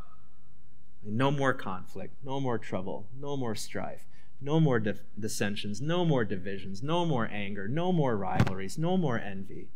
No 1.06 1.30
more 1.30 1.54
conflict, 1.54 2.16
no 2.24 2.40
more 2.40 2.58
trouble, 2.58 3.08
no 3.20 3.38
more 3.38 3.54
strife, 3.56 4.06
no 4.42 4.60
more 4.60 4.80
dissensions, 5.20 5.80
no 5.80 6.04
more 6.04 6.26
divisions, 6.26 6.82
no 6.82 7.06
more 7.06 7.30
anger, 7.32 7.68
no 7.68 7.92
more 7.92 8.18
rivalries, 8.18 8.78
no 8.78 8.98
more 8.98 9.20
envy. 9.20 9.70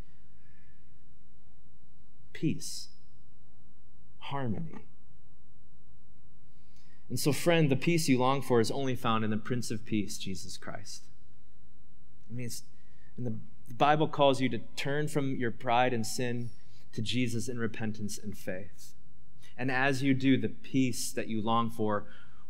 Peace, 2.33 2.89
harmony. 4.19 4.75
And 7.09 7.19
so, 7.19 7.31
friend, 7.31 7.69
the 7.69 7.75
peace 7.75 8.07
you 8.07 8.19
long 8.19 8.41
for 8.41 8.59
is 8.59 8.71
only 8.71 8.95
found 8.95 9.23
in 9.23 9.31
the 9.31 9.37
Prince 9.37 9.71
of 9.71 9.85
Peace, 9.85 10.17
Jesus 10.17 10.57
Christ. 10.57 11.03
I 12.29 12.33
mean, 12.33 12.49
and 13.17 13.25
the, 13.25 13.35
the 13.67 13.73
Bible 13.73 14.07
calls 14.07 14.41
you 14.41 14.49
to 14.49 14.59
turn 14.75 15.07
from 15.07 15.35
your 15.35 15.51
pride 15.51 15.93
and 15.93 16.05
sin 16.05 16.51
to 16.93 17.01
Jesus 17.01 17.49
in 17.49 17.57
repentance 17.57 18.17
and 18.17 18.37
faith. 18.37 18.93
And 19.59 19.69
as 19.69 20.01
you 20.01 20.13
do, 20.13 20.37
the 20.37 20.47
peace 20.47 21.11
that 21.11 21.27
you 21.27 21.41
long 21.41 21.69
for 21.69 22.05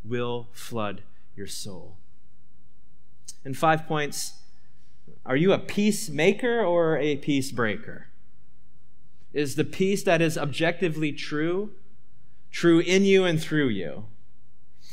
will 0.05 0.47
flood 0.51 1.01
your 1.35 1.47
soul. 1.47 1.97
In 3.43 3.55
five 3.55 3.87
points, 3.87 4.33
are 5.25 5.35
you 5.35 5.51
a 5.51 5.57
peacemaker 5.57 6.63
or 6.63 6.99
a 6.99 7.17
peace 7.17 7.51
breaker? 7.51 8.09
Is 9.33 9.55
the 9.55 9.63
peace 9.63 10.03
that 10.03 10.21
is 10.21 10.37
objectively 10.37 11.11
true 11.11 11.71
true 12.51 12.79
in 12.79 13.03
you 13.05 13.25
and 13.25 13.41
through 13.41 13.69
you? 13.69 14.05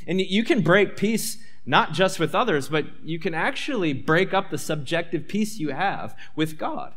And 0.07 0.21
you 0.21 0.43
can 0.43 0.62
break 0.62 0.97
peace 0.97 1.39
not 1.67 1.93
just 1.93 2.19
with 2.19 2.35
others, 2.35 2.69
but 2.69 2.87
you 3.05 3.19
can 3.19 3.35
actually 3.35 3.93
break 3.93 4.33
up 4.33 4.51
the 4.51 4.59
subjective 4.59 5.29
peace 5.29 5.59
you 5.59 5.71
have 5.71 6.17
with 6.35 6.57
God. 6.57 6.95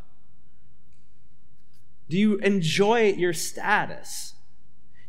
Do 2.08 2.16
you 2.16 2.36
enjoy 2.38 3.12
your 3.12 3.32
status? 3.32 4.34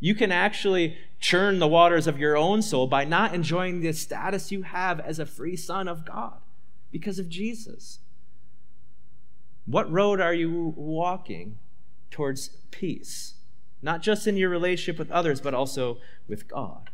You 0.02 0.16
can 0.16 0.32
actually 0.32 0.98
churn 1.20 1.60
the 1.60 1.68
waters 1.68 2.08
of 2.08 2.20
your 2.20 2.36
own 2.36 2.62
soul 2.64 2.88
by 2.88 3.06
not 3.06 3.34
enjoying 3.34 3.80
the 3.80 3.94
status 3.94 4.52
you 4.52 4.64
have 4.64 5.00
as 5.00 5.20
a 5.20 5.26
free 5.26 5.56
son 5.56 5.88
of 5.88 6.04
God 6.04 6.40
because 6.92 7.20
of 7.20 7.30
Jesus. 7.30 8.00
What 9.66 9.90
road 9.90 10.20
are 10.20 10.34
you 10.34 10.74
walking 10.76 11.60
towards 12.10 12.50
peace? 12.72 13.36
Not 13.82 14.02
just 14.02 14.28
in 14.28 14.36
your 14.36 14.50
relationship 14.50 14.98
with 14.98 15.12
others, 15.12 15.40
but 15.40 15.54
also 15.54 16.00
with 16.28 16.48
God. 16.48 16.90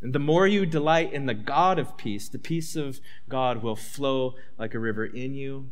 And 0.00 0.12
the 0.12 0.18
more 0.18 0.46
you 0.46 0.64
delight 0.66 1.12
in 1.12 1.26
the 1.26 1.34
God 1.34 1.78
of 1.78 1.96
peace, 1.96 2.28
the 2.28 2.38
peace 2.38 2.76
of 2.76 3.00
God 3.28 3.62
will 3.62 3.76
flow 3.76 4.34
like 4.58 4.74
a 4.74 4.78
river 4.78 5.04
in 5.04 5.34
you 5.34 5.70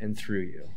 and 0.00 0.16
through 0.16 0.40
you. 0.40 0.70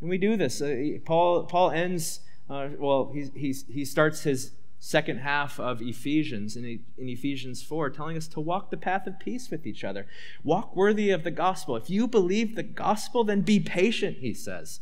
And 0.00 0.10
we 0.10 0.18
do 0.18 0.36
this. 0.36 0.60
Uh, 0.60 0.98
Paul, 1.04 1.44
Paul 1.44 1.70
ends, 1.70 2.20
uh, 2.48 2.68
well, 2.78 3.10
he, 3.12 3.30
he, 3.34 3.54
he 3.72 3.84
starts 3.84 4.22
his 4.22 4.52
second 4.78 5.18
half 5.18 5.60
of 5.60 5.80
Ephesians 5.80 6.56
in, 6.56 6.64
in 6.64 7.08
Ephesians 7.08 7.62
4, 7.62 7.90
telling 7.90 8.16
us 8.16 8.26
to 8.28 8.40
walk 8.40 8.70
the 8.70 8.76
path 8.76 9.06
of 9.06 9.18
peace 9.20 9.48
with 9.50 9.66
each 9.66 9.84
other. 9.84 10.06
Walk 10.42 10.74
worthy 10.74 11.10
of 11.10 11.22
the 11.22 11.30
gospel. 11.30 11.76
If 11.76 11.88
you 11.88 12.08
believe 12.08 12.56
the 12.56 12.64
gospel, 12.64 13.22
then 13.22 13.42
be 13.42 13.60
patient, 13.60 14.18
he 14.18 14.34
says. 14.34 14.80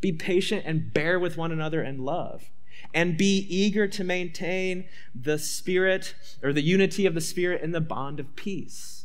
Be 0.00 0.12
patient 0.12 0.64
and 0.66 0.92
bear 0.92 1.18
with 1.20 1.36
one 1.36 1.52
another 1.52 1.82
in 1.82 2.04
love 2.04 2.50
and 2.92 3.16
be 3.16 3.46
eager 3.48 3.86
to 3.86 4.04
maintain 4.04 4.84
the 5.14 5.38
spirit 5.38 6.14
or 6.42 6.52
the 6.52 6.62
unity 6.62 7.06
of 7.06 7.14
the 7.14 7.20
spirit 7.20 7.62
in 7.62 7.72
the 7.72 7.80
bond 7.80 8.20
of 8.20 8.34
peace. 8.36 9.04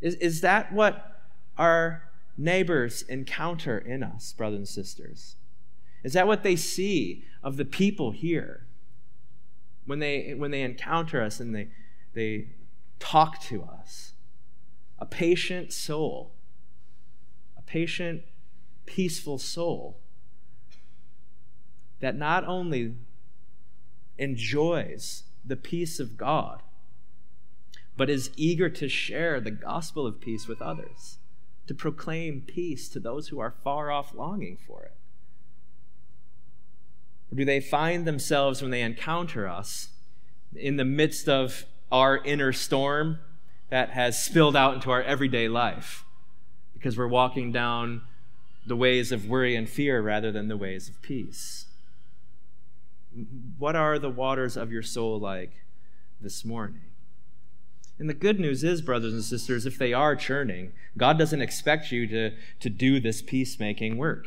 Is, 0.00 0.14
is 0.16 0.40
that 0.40 0.72
what 0.72 1.20
our 1.56 2.10
neighbors 2.36 3.02
encounter 3.02 3.78
in 3.78 4.02
us, 4.02 4.32
brothers 4.32 4.58
and 4.58 4.68
sisters? 4.68 5.36
Is 6.04 6.12
that 6.12 6.26
what 6.26 6.42
they 6.42 6.54
see 6.54 7.24
of 7.42 7.56
the 7.56 7.64
people 7.64 8.10
here 8.12 8.66
when 9.86 9.98
they, 9.98 10.34
when 10.34 10.50
they 10.50 10.62
encounter 10.62 11.22
us 11.22 11.40
and 11.40 11.54
they, 11.54 11.68
they 12.12 12.48
talk 12.98 13.40
to 13.44 13.64
us? 13.64 14.12
A 14.98 15.06
patient 15.06 15.72
soul, 15.72 16.32
a 17.56 17.62
patient, 17.62 18.22
peaceful 18.86 19.38
soul 19.38 19.98
that 22.00 22.16
not 22.16 22.46
only 22.46 22.94
enjoys 24.18 25.24
the 25.44 25.56
peace 25.56 25.98
of 25.98 26.18
God, 26.18 26.60
but 27.96 28.10
is 28.10 28.30
eager 28.36 28.68
to 28.68 28.88
share 28.88 29.40
the 29.40 29.50
gospel 29.50 30.06
of 30.06 30.20
peace 30.20 30.46
with 30.46 30.60
others, 30.60 31.18
to 31.66 31.74
proclaim 31.74 32.42
peace 32.42 32.88
to 32.90 33.00
those 33.00 33.28
who 33.28 33.38
are 33.38 33.54
far 33.62 33.90
off 33.90 34.14
longing 34.14 34.58
for 34.66 34.82
it? 34.84 34.96
Or 37.30 37.36
do 37.36 37.44
they 37.44 37.60
find 37.60 38.06
themselves 38.06 38.62
when 38.62 38.70
they 38.70 38.82
encounter 38.82 39.48
us 39.48 39.88
in 40.54 40.76
the 40.76 40.84
midst 40.84 41.28
of 41.28 41.64
our 41.90 42.18
inner 42.18 42.52
storm 42.52 43.18
that 43.70 43.90
has 43.90 44.22
spilled 44.22 44.56
out 44.56 44.74
into 44.74 44.90
our 44.90 45.02
everyday 45.02 45.48
life 45.48 46.04
because 46.72 46.96
we're 46.96 47.08
walking 47.08 47.50
down 47.50 48.02
the 48.66 48.76
ways 48.76 49.12
of 49.12 49.28
worry 49.28 49.56
and 49.56 49.68
fear 49.68 50.00
rather 50.00 50.32
than 50.32 50.48
the 50.48 50.56
ways 50.56 50.88
of 50.88 51.00
peace? 51.02 51.66
What 53.58 53.76
are 53.76 53.98
the 53.98 54.10
waters 54.10 54.56
of 54.56 54.72
your 54.72 54.82
soul 54.82 55.18
like 55.18 55.64
this 56.20 56.44
morning? 56.44 56.80
And 57.98 58.08
the 58.08 58.14
good 58.14 58.40
news 58.40 58.64
is, 58.64 58.82
brothers 58.82 59.12
and 59.12 59.22
sisters, 59.22 59.66
if 59.66 59.78
they 59.78 59.92
are 59.92 60.16
churning, 60.16 60.72
God 60.96 61.16
doesn't 61.16 61.40
expect 61.40 61.92
you 61.92 62.08
to, 62.08 62.32
to 62.60 62.70
do 62.70 62.98
this 62.98 63.22
peacemaking 63.22 63.96
work. 63.96 64.26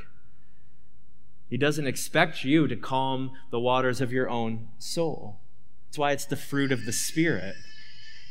He 1.49 1.57
doesn't 1.57 1.87
expect 1.87 2.43
you 2.43 2.67
to 2.67 2.75
calm 2.75 3.31
the 3.51 3.59
waters 3.59 4.01
of 4.01 4.11
your 4.11 4.29
own 4.29 4.67
soul. 4.77 5.39
That's 5.87 5.97
why 5.97 6.11
it's 6.11 6.25
the 6.25 6.35
fruit 6.35 6.71
of 6.71 6.85
the 6.85 6.91
Spirit. 6.91 7.55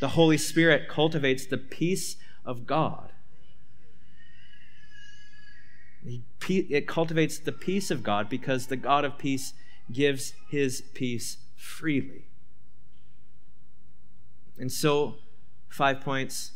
The 0.00 0.08
Holy 0.08 0.36
Spirit 0.36 0.88
cultivates 0.88 1.46
the 1.46 1.56
peace 1.56 2.16
of 2.44 2.66
God. 2.66 3.12
It 6.48 6.86
cultivates 6.86 7.38
the 7.38 7.52
peace 7.52 7.90
of 7.90 8.02
God 8.02 8.28
because 8.28 8.66
the 8.66 8.76
God 8.76 9.04
of 9.04 9.18
peace 9.18 9.54
gives 9.90 10.34
his 10.48 10.82
peace 10.94 11.38
freely. 11.56 12.26
And 14.58 14.70
so, 14.70 15.16
five 15.68 16.00
points. 16.00 16.52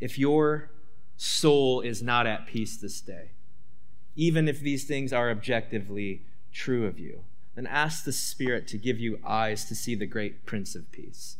If 0.00 0.18
your 0.18 0.70
soul 1.16 1.80
is 1.80 2.02
not 2.02 2.26
at 2.26 2.46
peace 2.46 2.76
this 2.76 3.00
day, 3.00 3.30
even 4.14 4.48
if 4.48 4.60
these 4.60 4.84
things 4.84 5.12
are 5.12 5.30
objectively 5.30 6.22
true 6.52 6.86
of 6.86 6.98
you, 6.98 7.24
then 7.54 7.66
ask 7.66 8.04
the 8.04 8.12
Spirit 8.12 8.66
to 8.68 8.78
give 8.78 8.98
you 8.98 9.18
eyes 9.24 9.64
to 9.66 9.74
see 9.74 9.94
the 9.94 10.06
great 10.06 10.46
Prince 10.46 10.74
of 10.74 10.90
Peace 10.92 11.36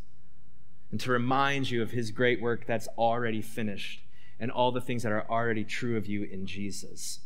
and 0.91 1.01
to 1.01 1.11
remind 1.11 1.71
you 1.71 1.83
of 1.83 1.93
his 1.93 2.11
great 2.11 2.41
work 2.41 2.67
that's 2.67 2.89
already 2.99 3.41
finished 3.41 4.03
and 4.39 4.51
all 4.51 4.73
the 4.73 4.81
things 4.81 5.03
that 5.03 5.13
are 5.13 5.27
already 5.31 5.65
true 5.65 5.97
of 5.97 6.07
you 6.07 6.25
in 6.25 6.47
Jesus 6.47 7.21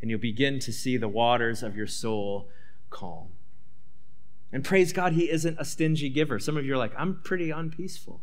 and 0.00 0.10
you'll 0.10 0.20
begin 0.20 0.58
to 0.60 0.72
see 0.72 0.96
the 0.96 1.08
waters 1.08 1.62
of 1.62 1.76
your 1.76 1.86
soul 1.86 2.48
calm. 2.90 3.28
And 4.52 4.64
praise 4.64 4.92
God, 4.92 5.12
He 5.12 5.30
isn't 5.30 5.58
a 5.58 5.64
stingy 5.64 6.08
giver. 6.08 6.38
Some 6.38 6.56
of 6.56 6.64
you 6.64 6.74
are 6.74 6.78
like, 6.78 6.92
I'm 6.96 7.20
pretty 7.22 7.50
unpeaceful. 7.50 8.22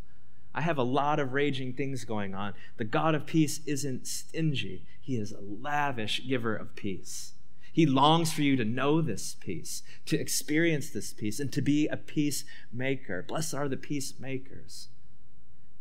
I 0.56 0.62
have 0.62 0.78
a 0.78 0.84
lot 0.84 1.20
of 1.20 1.34
raging 1.34 1.74
things 1.74 2.06
going 2.06 2.34
on. 2.34 2.54
The 2.78 2.86
God 2.86 3.14
of 3.14 3.26
peace 3.26 3.60
isn't 3.66 4.08
stingy, 4.08 4.86
He 5.02 5.18
is 5.18 5.34
a 5.34 5.42
lavish 5.42 6.26
giver 6.28 6.56
of 6.56 6.76
peace. 6.76 7.34
He 7.72 7.86
longs 7.86 8.32
for 8.32 8.42
you 8.42 8.56
to 8.56 8.64
know 8.64 9.02
this 9.02 9.36
peace, 9.38 9.84
to 10.06 10.18
experience 10.18 10.90
this 10.90 11.14
peace, 11.14 11.42
and 11.42 11.52
to 11.52 11.62
be 11.62 11.88
a 11.88 11.98
peacemaker. 11.98 13.26
Blessed 13.28 13.54
are 13.54 13.68
the 13.68 13.76
peacemakers. 13.76 14.88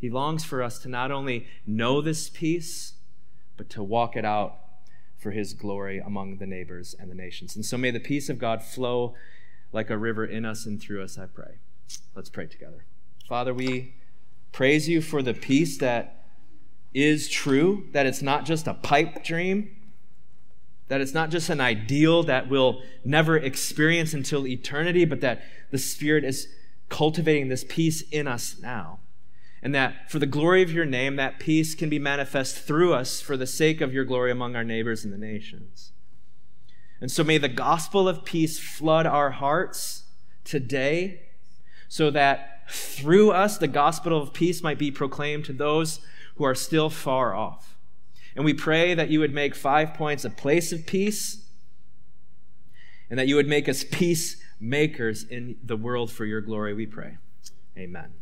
He 0.01 0.11
longs 0.11 0.43
for 0.43 0.61
us 0.61 0.81
to 0.81 0.89
not 0.89 1.13
only 1.13 1.47
know 1.65 2.01
this 2.01 2.29
peace, 2.29 2.95
but 3.57 3.71
to 3.71 3.83
walk 3.83 4.17
it 4.17 4.25
out 4.25 4.59
for 5.17 5.31
his 5.31 5.55
glory 5.55 6.01
among 6.01 6.39
the 6.39 6.47
neighbors 6.47 6.97
and 6.99 7.09
the 7.09 7.15
nations. 7.15 7.55
And 7.55 7.65
so 7.65 7.79
may 7.79 7.93
the 7.93 8.01
peace 8.01 8.29
of 8.29 8.41
God 8.41 8.65
flow 8.65 9.15
like 9.73 9.89
a 9.89 9.97
river 9.97 10.27
in 10.27 10.45
us 10.45 10.67
and 10.67 10.83
through 10.83 11.05
us, 11.05 11.17
I 11.17 11.27
pray. 11.27 11.59
Let's 12.17 12.29
pray 12.29 12.47
together. 12.47 12.85
Father, 13.29 13.55
we 13.55 13.95
praise 14.55 14.89
you 14.89 15.03
for 15.03 15.21
the 15.21 15.35
peace 15.35 15.79
that 15.79 16.25
is 16.95 17.29
true, 17.29 17.89
that 17.91 18.07
it's 18.07 18.23
not 18.23 18.47
just 18.47 18.69
a 18.69 18.75
pipe 18.75 19.25
dream, 19.25 19.69
that 20.87 21.01
it's 21.01 21.13
not 21.13 21.29
just 21.29 21.51
an 21.51 21.61
ideal 21.61 22.23
that 22.23 22.49
we'll 22.49 22.81
never 23.05 23.37
experience 23.37 24.15
until 24.15 24.47
eternity, 24.47 25.05
but 25.05 25.21
that 25.21 25.43
the 25.73 25.79
Spirit 25.79 26.23
is 26.23 26.47
cultivating 26.89 27.49
this 27.49 27.65
peace 27.69 28.03
in 28.13 28.29
us 28.29 28.57
now 28.63 29.01
and 29.61 29.75
that 29.75 30.09
for 30.09 30.21
the 30.21 30.27
glory 30.27 30.63
of 30.63 30.71
your 30.71 30.85
name, 30.85 31.17
that 31.17 31.41
peace 31.41 31.75
can 31.75 31.89
be 31.89 31.99
manifest 31.99 32.57
through 32.57 32.93
us 32.93 33.21
for 33.21 33.37
the 33.37 33.47
sake 33.47 33.81
of 33.81 33.93
your 33.93 34.05
glory 34.05 34.31
among 34.31 34.55
our 34.55 34.63
neighbors 34.63 35.03
and 35.05 35.13
the 35.13 35.19
nations. 35.19 35.91
And 37.01 37.11
so 37.11 37.25
may 37.25 37.39
the 37.39 37.49
gospel 37.49 38.07
of 38.07 38.25
peace 38.25 38.61
flood 38.61 39.07
our 39.07 39.33
hearts 39.33 40.05
today 40.45 41.23
so 41.89 42.11
that 42.11 42.54
through 42.69 43.31
us 43.33 43.59
the 43.59 43.69
gospel 43.69 44.21
of 44.21 44.33
peace 44.33 44.63
might 44.63 44.79
be 44.79 44.91
proclaimed 44.91 45.45
to 45.47 45.53
those 45.53 46.01
who 46.37 46.45
are 46.45 46.55
still 46.55 46.91
far 46.91 47.35
off. 47.35 47.77
And 48.35 48.45
we 48.45 48.55
pray 48.55 48.95
that 48.95 49.11
you 49.11 49.21
would 49.21 49.35
make 49.35 49.55
Five 49.55 49.95
Points 49.95 50.25
a 50.25 50.31
place 50.31 50.73
of 50.73 50.87
peace 50.87 51.47
and 53.11 53.19
that 53.19 53.29
you 53.29 53.37
would 53.37 53.47
make 53.47 53.69
us 53.69 53.85
peacemakers 53.85 55.25
in 55.25 55.57
the 55.63 55.77
world 55.77 56.11
for 56.11 56.25
your 56.25 56.41
glory, 56.41 56.75
we 56.75 56.87
pray. 56.87 57.19
Amen. 57.77 58.15